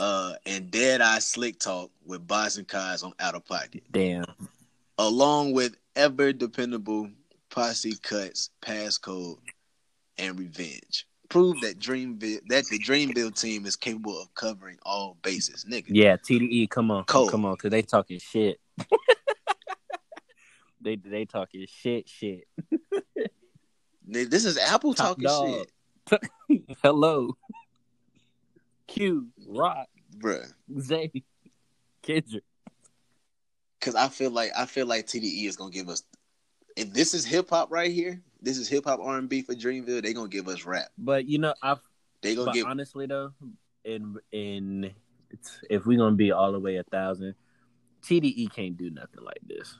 [0.00, 4.24] uh, and Dead Eye Slick Talk with Bas and Cozz on Out of Pocket Damn.
[4.98, 7.08] Along with ever dependable
[7.50, 9.38] posse cuts, passcode,
[10.18, 11.06] and revenge.
[11.28, 15.86] Prove that Dreamville that the Dreamville team is capable of covering all bases, nigga.
[15.88, 17.28] Yeah, TDE, come on, Cole.
[17.28, 18.58] come on, because they talking shit.
[20.80, 22.44] they they talking shit, shit.
[24.10, 25.66] This is Apple Top talking dog.
[26.08, 27.36] shit, Hello,
[28.86, 30.50] Q, Rock, bruh.
[30.80, 31.12] Zay,
[32.02, 32.44] Kendrick.
[33.78, 36.02] Because I feel like I feel like TDE is gonna give us.
[36.76, 39.54] If this is hip hop right here, this is hip hop R and B for
[39.54, 40.02] Dreamville.
[40.02, 40.88] They gonna give us rap.
[40.98, 41.76] But you know, I
[42.22, 42.66] They gonna give.
[42.66, 43.32] honestly though,
[43.84, 44.90] in in
[45.30, 47.34] it's, if we're gonna be all the way a thousand,
[48.02, 49.76] TDE can't do nothing like this.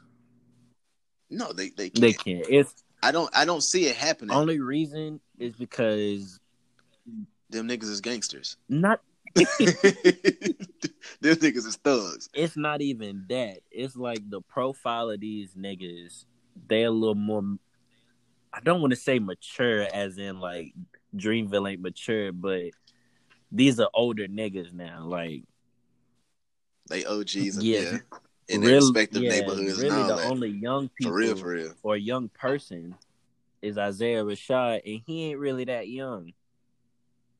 [1.31, 2.25] No, they they They can't.
[2.25, 2.47] can't.
[2.49, 4.37] It's I don't I don't see it happening.
[4.37, 6.41] only reason is because
[7.51, 8.57] Them niggas is gangsters.
[8.69, 9.01] not
[11.21, 12.29] Them niggas is thugs.
[12.35, 13.59] it's not even that.
[13.71, 16.25] It's like the profile of these niggas,
[16.69, 17.43] they're a little more
[18.53, 20.73] I don't want to say mature as in like
[21.17, 22.71] Dreamville ain't mature, but
[23.53, 25.05] these are older niggas now.
[25.05, 25.45] Like
[26.89, 27.81] They OGs, Yeah.
[27.81, 27.99] yeah,
[28.49, 30.31] in their respective yeah, neighborhoods Really and all the that.
[30.31, 31.75] only young people for real, for real.
[31.83, 32.95] or young person
[33.63, 36.33] is Isaiah Rashad, and he ain't really that young.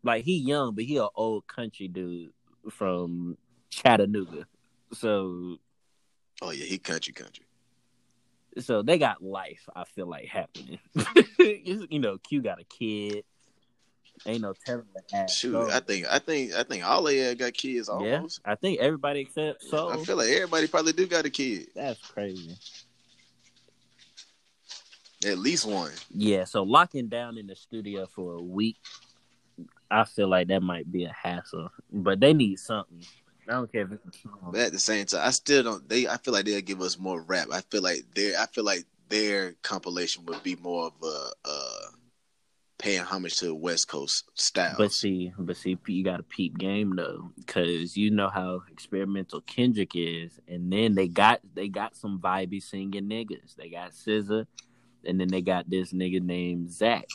[0.03, 2.33] Like he young, but he an old country dude
[2.71, 3.37] from
[3.71, 4.47] Chattanooga.
[4.93, 5.59] So
[6.41, 7.45] Oh yeah, he country, country.
[8.61, 9.69] so they got life.
[9.75, 10.79] I feel like happening.
[11.39, 13.25] you know, Q got a kid.
[14.27, 14.85] Ain't no telling.
[15.29, 15.71] Shoot, go.
[15.71, 18.41] I think, I think, I think all they got kids yeah, almost.
[18.45, 19.91] I think everybody except Soul.
[19.91, 22.57] I feel like everybody probably do got a kid, That's crazy.
[25.25, 25.93] at least one.
[26.11, 28.77] Yeah, so locking down in the studio for a week,
[29.91, 31.71] I feel like that might be a hassle.
[31.93, 33.05] But they need something.
[33.49, 34.51] I don't care if it's a.
[34.51, 35.89] But at the same time, I still don't.
[35.89, 37.49] They, I feel like they'll give us more rap.
[37.53, 41.87] I feel like their, I feel like their compilation would be more of a, uh,
[42.79, 44.77] paying homage to the West Coast styles.
[44.79, 49.41] But see, but see, you got a peep game though, because you know how experimental
[49.43, 53.57] Kendrick is, and then they got they got some vibey singing niggas.
[53.57, 54.47] They got SZA,
[55.05, 57.07] and then they got this nigga named Zach.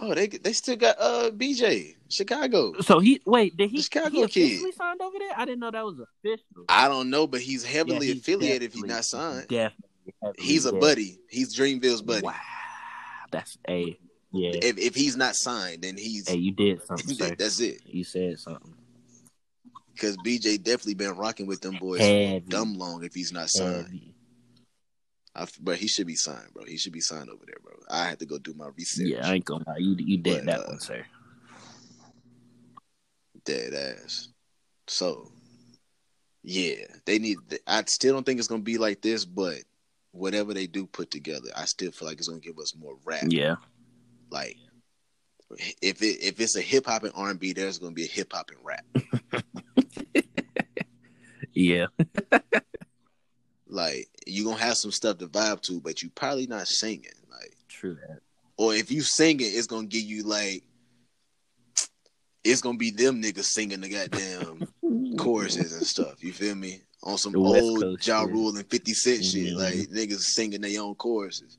[0.00, 2.74] Oh, they they still got uh BJ Chicago.
[2.80, 4.74] So he wait, did he, Chicago he kid.
[4.74, 5.32] signed over there?
[5.36, 6.64] I didn't know that was official.
[6.68, 9.48] I don't know, but he's heavily Yeah, he's affiliated if he's not signed.
[9.48, 9.84] Definitely.
[10.38, 11.18] He's a buddy.
[11.28, 12.22] He's Dreamville's buddy.
[12.22, 12.34] Wow,
[13.30, 13.98] that's a
[14.32, 14.60] yeah.
[14.62, 17.80] If if he's not signed, then he's Hey, you did something, that's it.
[17.86, 18.74] You said something.
[19.92, 22.44] Because BJ definitely been rocking with them boys Heavy.
[22.48, 23.86] dumb long if he's not signed.
[23.86, 24.14] Heavy.
[25.38, 26.64] I, but he should be signed, bro.
[26.64, 27.72] He should be signed over there, bro.
[27.88, 29.06] I had to go do my research.
[29.06, 29.76] Yeah, I ain't gonna lie.
[29.78, 31.06] You you did But, that uh, one, sir.
[33.44, 34.28] dead ass.
[34.88, 35.30] So,
[36.42, 37.38] yeah, they need.
[37.66, 39.58] I still don't think it's gonna be like this, but
[40.10, 43.24] whatever they do put together, I still feel like it's gonna give us more rap.
[43.28, 43.56] Yeah.
[44.30, 44.56] Like,
[45.80, 48.08] if it if it's a hip hop and R and B, there's gonna be a
[48.08, 48.84] hip hop and rap.
[51.54, 51.86] Yeah.
[53.66, 57.10] Like, you gonna have some stuff to vibe to, but you probably not singing.
[57.30, 58.20] Like, True that.
[58.56, 60.64] or if you sing it, it's gonna give you like.
[62.44, 64.68] It's gonna be them niggas singing the goddamn
[65.18, 66.22] choruses and stuff.
[66.22, 66.82] You feel me?
[67.02, 68.32] On some old Coast Ja shit.
[68.32, 69.56] Rule and Fifty Cent shit, Mhm.
[69.56, 71.58] like niggas singing their own choruses.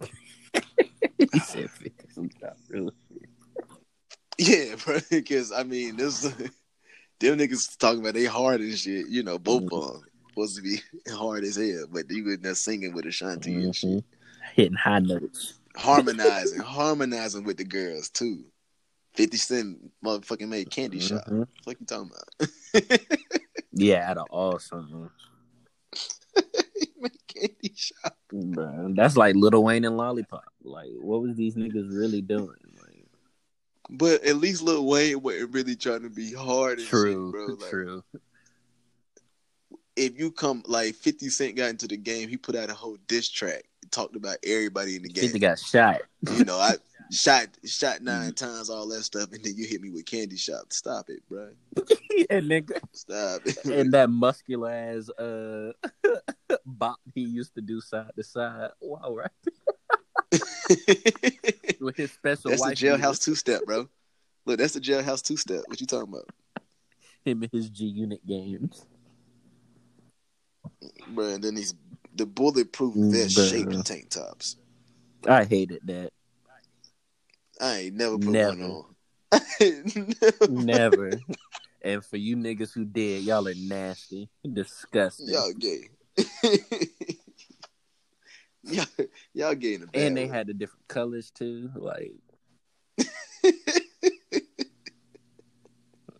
[1.18, 2.30] he said 50 some.
[4.38, 4.98] Yeah, bro.
[5.10, 9.08] Because I mean, this them niggas talking about they hard and shit.
[9.08, 9.72] You know, both Mhm.
[9.72, 10.78] of them supposed to be
[11.12, 14.04] hard as hell, but you in there singing with Ashanti and shit.
[14.54, 15.54] Hitting high notes.
[15.76, 18.44] harmonizing, harmonizing with the girls too.
[19.12, 21.24] Fifty Cent motherfucking made Candy Shop.
[21.28, 21.46] Mhm.
[21.64, 23.00] What you talking about?
[23.72, 25.10] Yeah, out of all songs.
[26.34, 28.16] he made Candy Shop.
[28.32, 30.44] Bruh, that's like Lil Wayne and Lollipop.
[30.64, 32.48] Like, what was these niggas really doing?
[32.82, 33.06] Like,
[33.88, 37.46] But at least Lil Wayne wasn't really trying to be hard and true, shit, bro.
[37.54, 38.04] Like, true.
[39.96, 42.96] If you come like Fifty Cent got into the game, he put out a whole
[43.08, 45.24] diss track, talked about everybody in the game.
[45.24, 46.00] Fifty got shot.
[46.32, 46.74] you know, I
[47.10, 48.04] shot shot Mm-hmm.
[48.04, 50.72] nine times, all that stuff, and then you hit me with Candy Shop.
[50.72, 51.50] Stop it, bro.
[52.30, 53.64] and nigga, Stop it.
[53.66, 55.72] and that muscular ass uh
[56.66, 58.70] bop he used to do side to side.
[58.80, 59.30] Wow, right?
[61.80, 63.88] With his special that's the jailhouse two step, bro.
[64.46, 65.62] Look, that's the jailhouse two step.
[65.66, 66.28] What you talking about,
[67.24, 68.86] him and his G Unit games.
[71.08, 71.26] Bro?
[71.28, 71.74] And then these
[72.14, 73.50] the bulletproof Mm, vest bruh.
[73.50, 74.56] shaped tank tops.
[75.26, 76.12] I hated that.
[77.60, 78.56] I ain't never put Never.
[78.56, 78.84] one on.
[80.48, 81.10] Never.
[81.10, 81.20] Never.
[81.82, 85.28] and for you niggas who did, y'all are nasty, disgusting.
[85.28, 85.90] Y'all gay.
[88.64, 88.86] y'all,
[89.34, 91.70] y'all gay in the and they had the different colors too.
[91.74, 92.12] Like,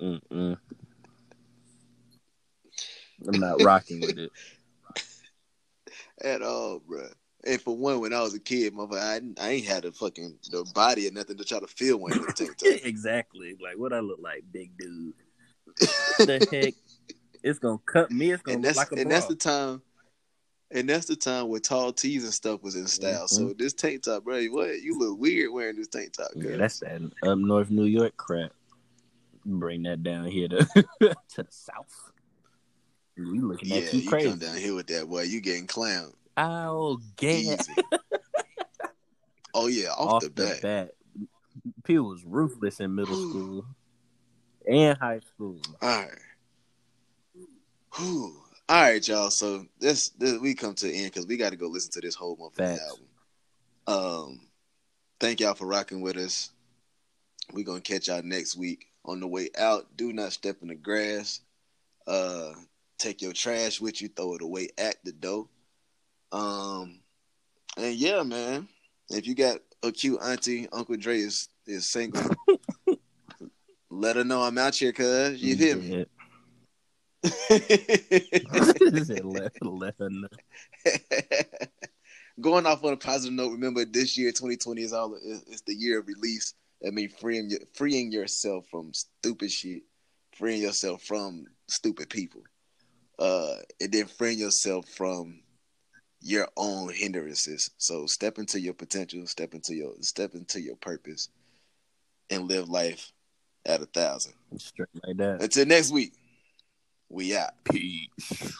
[0.01, 0.59] mm-mm.
[3.33, 4.31] I'm not rocking with it.
[6.23, 7.07] at all, bro.
[7.45, 10.39] And for one, when I was a kid, motherfucker, I, I ain't had a fucking
[10.51, 13.57] the body or nothing to try to feel one in the tank exactly.
[13.63, 15.15] Like, what I look like, big dude.
[16.19, 16.75] the heck?
[17.43, 18.33] It's gonna cut me.
[18.33, 19.09] It's gonna and that's like and bra.
[19.09, 19.83] that's the time.
[20.73, 23.25] And that's the time where tall tees and stuff was in style.
[23.25, 23.49] Mm-hmm.
[23.49, 26.31] So this tank top, bro, what you look weird wearing this tank top.
[26.37, 28.53] Yeah, that's that up north New York crap.
[29.45, 30.65] Bring that down here to
[31.01, 32.10] to the south.
[33.17, 34.31] We looking yeah, at you you crazy.
[34.31, 37.69] come down here with that boy, you getting clowned Oh, get
[39.55, 40.63] oh yeah, off, off the, the bat.
[40.63, 40.91] bat.
[41.85, 43.65] People was ruthless in middle school
[44.67, 45.61] and high school.
[45.83, 46.11] All right.
[47.97, 48.37] Whew.
[48.69, 49.31] All right, y'all.
[49.31, 52.01] So this, this we come to the end because we got to go listen to
[52.01, 53.07] this whole motherfucking album.
[53.87, 54.41] Um,
[55.19, 56.51] thank y'all for rocking with us.
[57.53, 58.87] We're gonna catch y'all next week.
[59.05, 61.41] On the way out, do not step in the grass.
[62.07, 62.53] Uh,
[63.01, 64.09] take your trash with you.
[64.09, 65.49] Throw it away at the door.
[66.33, 67.01] Um,
[67.77, 68.69] and yeah, man.
[69.09, 72.23] If you got a cute auntie, Uncle Dre is is single.
[73.91, 76.07] let her know I'm out here, cuz you hear me.
[79.25, 80.29] let, let her know.
[82.41, 85.75] Going off on a positive note, remember this year, 2020 is all is- it's the
[85.75, 86.55] year of release.
[86.87, 89.83] I mean, freeing freeing yourself from stupid shit,
[90.33, 92.43] freeing yourself from stupid people,
[93.21, 95.41] uh, and then freeing yourself from
[96.21, 97.71] your own hindrances.
[97.77, 101.29] So step into your potential, step into your step into your purpose,
[102.31, 103.13] and live life
[103.67, 104.33] at a thousand.
[104.57, 105.43] Straight like that.
[105.43, 106.15] Until next week,
[107.09, 107.53] we out.
[107.65, 108.59] Peace.